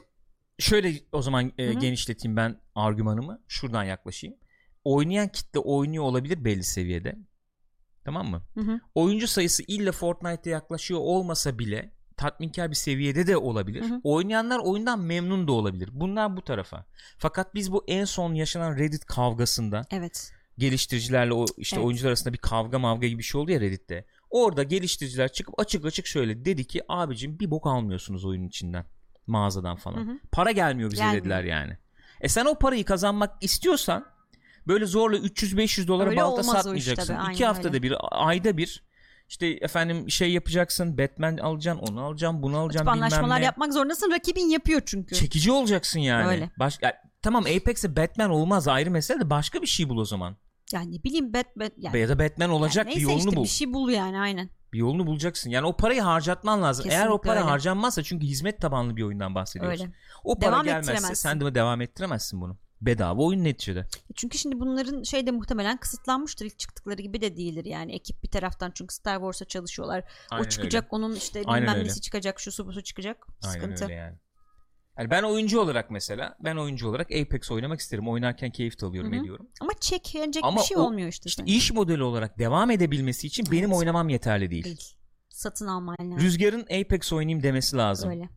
şöyle 0.58 0.92
o 1.12 1.22
zaman 1.22 1.52
e, 1.58 1.66
Hı 1.66 1.70
hı. 1.70 1.72
genişleteyim 1.78 2.36
ben 2.36 2.60
argümanımı. 2.74 3.42
Şuradan 3.48 3.84
yaklaşayım. 3.84 4.36
Oynayan 4.84 5.28
kitle 5.28 5.60
oynuyor 5.60 6.04
olabilir 6.04 6.44
belli 6.44 6.64
seviyede. 6.64 7.16
Tamam 8.06 8.30
mı? 8.30 8.42
Hı 8.54 8.60
hı. 8.60 8.80
oyuncu 8.94 9.26
sayısı 9.28 9.62
illa 9.68 9.92
Fortnite'e 9.92 10.52
yaklaşıyor 10.52 11.00
olmasa 11.00 11.58
bile 11.58 11.90
tatminkar 12.16 12.70
bir 12.70 12.74
seviyede 12.76 13.26
de 13.26 13.36
olabilir. 13.36 13.82
Hı 13.82 13.94
hı. 13.94 14.00
Oynayanlar 14.04 14.58
oyundan 14.58 15.00
memnun 15.00 15.48
da 15.48 15.52
olabilir. 15.52 15.88
Bunlar 15.92 16.36
bu 16.36 16.42
tarafa. 16.44 16.86
Fakat 17.18 17.54
biz 17.54 17.72
bu 17.72 17.84
en 17.88 18.04
son 18.04 18.34
yaşanan 18.34 18.76
Reddit 18.78 19.04
kavgasında 19.04 19.82
Evet. 19.90 20.32
geliştiricilerle 20.58 21.32
o 21.32 21.44
işte 21.56 21.76
Evet. 21.76 21.86
oyuncular 21.86 22.08
arasında 22.08 22.32
bir 22.32 22.38
kavga 22.38 22.78
mavga 22.78 23.06
gibi 23.06 23.18
bir 23.18 23.24
şey 23.24 23.40
oldu 23.40 23.50
ya 23.52 23.60
Reddit'te. 23.60 24.04
Orada 24.30 24.62
geliştiriciler 24.62 25.32
çıkıp 25.32 25.60
açık 25.60 25.84
açık 25.84 26.06
şöyle 26.06 26.44
dedi 26.44 26.64
ki 26.64 26.82
abicim 26.88 27.38
bir 27.38 27.50
bok 27.50 27.66
almıyorsunuz 27.66 28.24
oyunun 28.24 28.46
içinden. 28.48 28.84
Mağazadan 29.26 29.76
falan. 29.76 29.96
Hı 30.06 30.10
hı. 30.12 30.18
Para 30.32 30.50
gelmiyor 30.50 30.90
bize 30.90 31.02
Gelmiyor. 31.02 31.24
dediler 31.24 31.44
yani. 31.44 31.78
E 32.20 32.28
sen 32.28 32.44
o 32.44 32.54
parayı 32.58 32.84
kazanmak 32.84 33.42
istiyorsan 33.42 34.06
böyle 34.66 34.86
zorla 34.86 35.16
300-500 35.16 35.86
dolara 35.86 36.10
Öyle 36.10 36.20
balta 36.20 36.42
satmayacaksın. 36.42 37.16
tabii, 37.16 37.32
İki 37.32 37.46
haftada 37.46 37.68
öyle. 37.68 37.82
bir, 37.82 37.94
ayda 38.10 38.56
bir 38.56 38.84
işte 39.28 39.46
efendim 39.46 40.10
şey 40.10 40.32
yapacaksın. 40.32 40.98
Batman 40.98 41.36
alacaksın, 41.36 41.86
onu 41.86 42.00
alacaksın, 42.04 42.42
bunu 42.42 42.54
Bu 42.54 42.58
alacaksın 42.58 42.86
bilmem 42.86 43.02
anlaşmalar 43.02 43.40
ne. 43.40 43.44
yapmak 43.44 43.72
zorundasın. 43.72 44.10
Rakibin 44.10 44.48
yapıyor 44.50 44.82
çünkü. 44.86 45.14
Çekici 45.14 45.52
olacaksın 45.52 46.00
yani. 46.00 46.26
Öyle. 46.28 46.50
Baş, 46.58 46.78
ya, 46.82 46.94
tamam 47.22 47.44
Apex'e 47.44 47.96
Batman 47.96 48.30
olmaz 48.30 48.68
ayrı 48.68 48.90
mesele 48.90 49.20
de 49.20 49.30
başka 49.30 49.62
bir 49.62 49.66
şey 49.66 49.88
bul 49.88 49.98
o 49.98 50.04
zaman. 50.04 50.36
Yani 50.72 50.92
ne 50.98 51.02
bileyim 51.04 51.32
Batman 51.32 51.70
yani, 51.76 51.98
ya 51.98 52.08
da 52.08 52.18
Batman 52.18 52.50
olacak 52.50 52.86
yani 52.86 52.96
bir 52.96 53.00
yolunu 53.00 53.18
işte 53.18 53.36
bul. 53.36 53.42
bir 53.42 53.48
şey 53.48 53.72
bul 53.72 53.90
yani 53.90 54.18
aynen. 54.20 54.50
Bir 54.72 54.78
yolunu 54.78 55.06
bulacaksın. 55.06 55.50
Yani 55.50 55.66
o 55.66 55.76
parayı 55.76 56.00
harcatman 56.00 56.62
lazım. 56.62 56.86
Eğer 56.88 56.98
o 56.98 57.02
Kesinlikle 57.02 57.28
para 57.28 57.40
öyle. 57.40 57.50
harcanmazsa 57.50 58.02
çünkü 58.02 58.26
hizmet 58.26 58.60
tabanlı 58.60 58.96
bir 58.96 59.02
oyundan 59.02 59.34
bahsediyoruz. 59.34 59.80
Öyle. 59.80 59.92
O 60.24 60.38
para 60.38 60.52
Devam 60.52 60.64
gelmezse 60.64 61.14
sen 61.14 61.40
de 61.40 61.54
devam 61.54 61.80
ettiremezsin 61.80 62.40
bunu. 62.40 62.58
Bedava 62.80 63.22
oyun 63.22 63.44
neticede. 63.44 63.86
Çünkü 64.14 64.38
şimdi 64.38 64.60
bunların 64.60 65.02
şey 65.02 65.26
de 65.26 65.30
muhtemelen 65.30 65.76
kısıtlanmıştır. 65.76 66.46
İlk 66.46 66.58
çıktıkları 66.58 67.02
gibi 67.02 67.20
de 67.20 67.36
değildir 67.36 67.64
yani. 67.64 67.92
Ekip 67.94 68.22
bir 68.22 68.28
taraftan 68.30 68.70
çünkü 68.74 68.94
Star 68.94 69.14
Wars'a 69.16 69.44
çalışıyorlar. 69.44 70.04
Aynen 70.30 70.44
o 70.44 70.48
çıkacak 70.48 70.92
onun 70.92 71.14
işte 71.14 71.42
Aynen 71.46 71.62
bilmem 71.62 71.78
öyle. 71.78 71.88
nesi 71.88 72.00
çıkacak 72.00 72.40
şusu 72.40 72.66
busu 72.66 72.82
çıkacak. 72.82 73.26
Aynen 73.44 73.52
Sıkıntı. 73.60 73.84
öyle 73.84 73.94
yani. 73.94 74.16
Yani 74.98 75.10
ben 75.10 75.22
oyuncu 75.22 75.60
olarak 75.60 75.90
mesela 75.90 76.36
ben 76.40 76.56
oyuncu 76.56 76.88
olarak 76.88 77.06
Apex 77.12 77.50
oynamak 77.50 77.80
isterim. 77.80 78.08
Oynarken 78.08 78.50
keyif 78.50 78.84
alıyorum 78.84 79.12
Hı 79.12 79.16
hı. 79.16 79.20
ediyorum. 79.20 79.48
Ama 79.60 79.72
çek 79.80 80.14
yenecek 80.14 80.44
Ama 80.44 80.60
bir 80.60 80.64
şey 80.66 80.76
o- 80.76 80.80
olmuyor 80.80 81.08
işte. 81.08 81.28
İşte 81.28 81.42
senin. 81.42 81.56
iş 81.58 81.72
modeli 81.72 82.02
olarak 82.02 82.38
devam 82.38 82.70
edebilmesi 82.70 83.26
için 83.26 83.46
benim 83.52 83.72
oynamam 83.72 84.08
yeterli 84.08 84.50
değil. 84.50 84.64
değil. 84.64 84.94
Satın 85.30 85.66
alman 85.66 85.96
lazım. 86.00 86.18
Rüzgar'ın 86.18 86.60
Apex 86.62 87.12
oynayayım 87.12 87.42
demesi 87.42 87.76
lazım. 87.76 88.10
Öyle. 88.10 88.28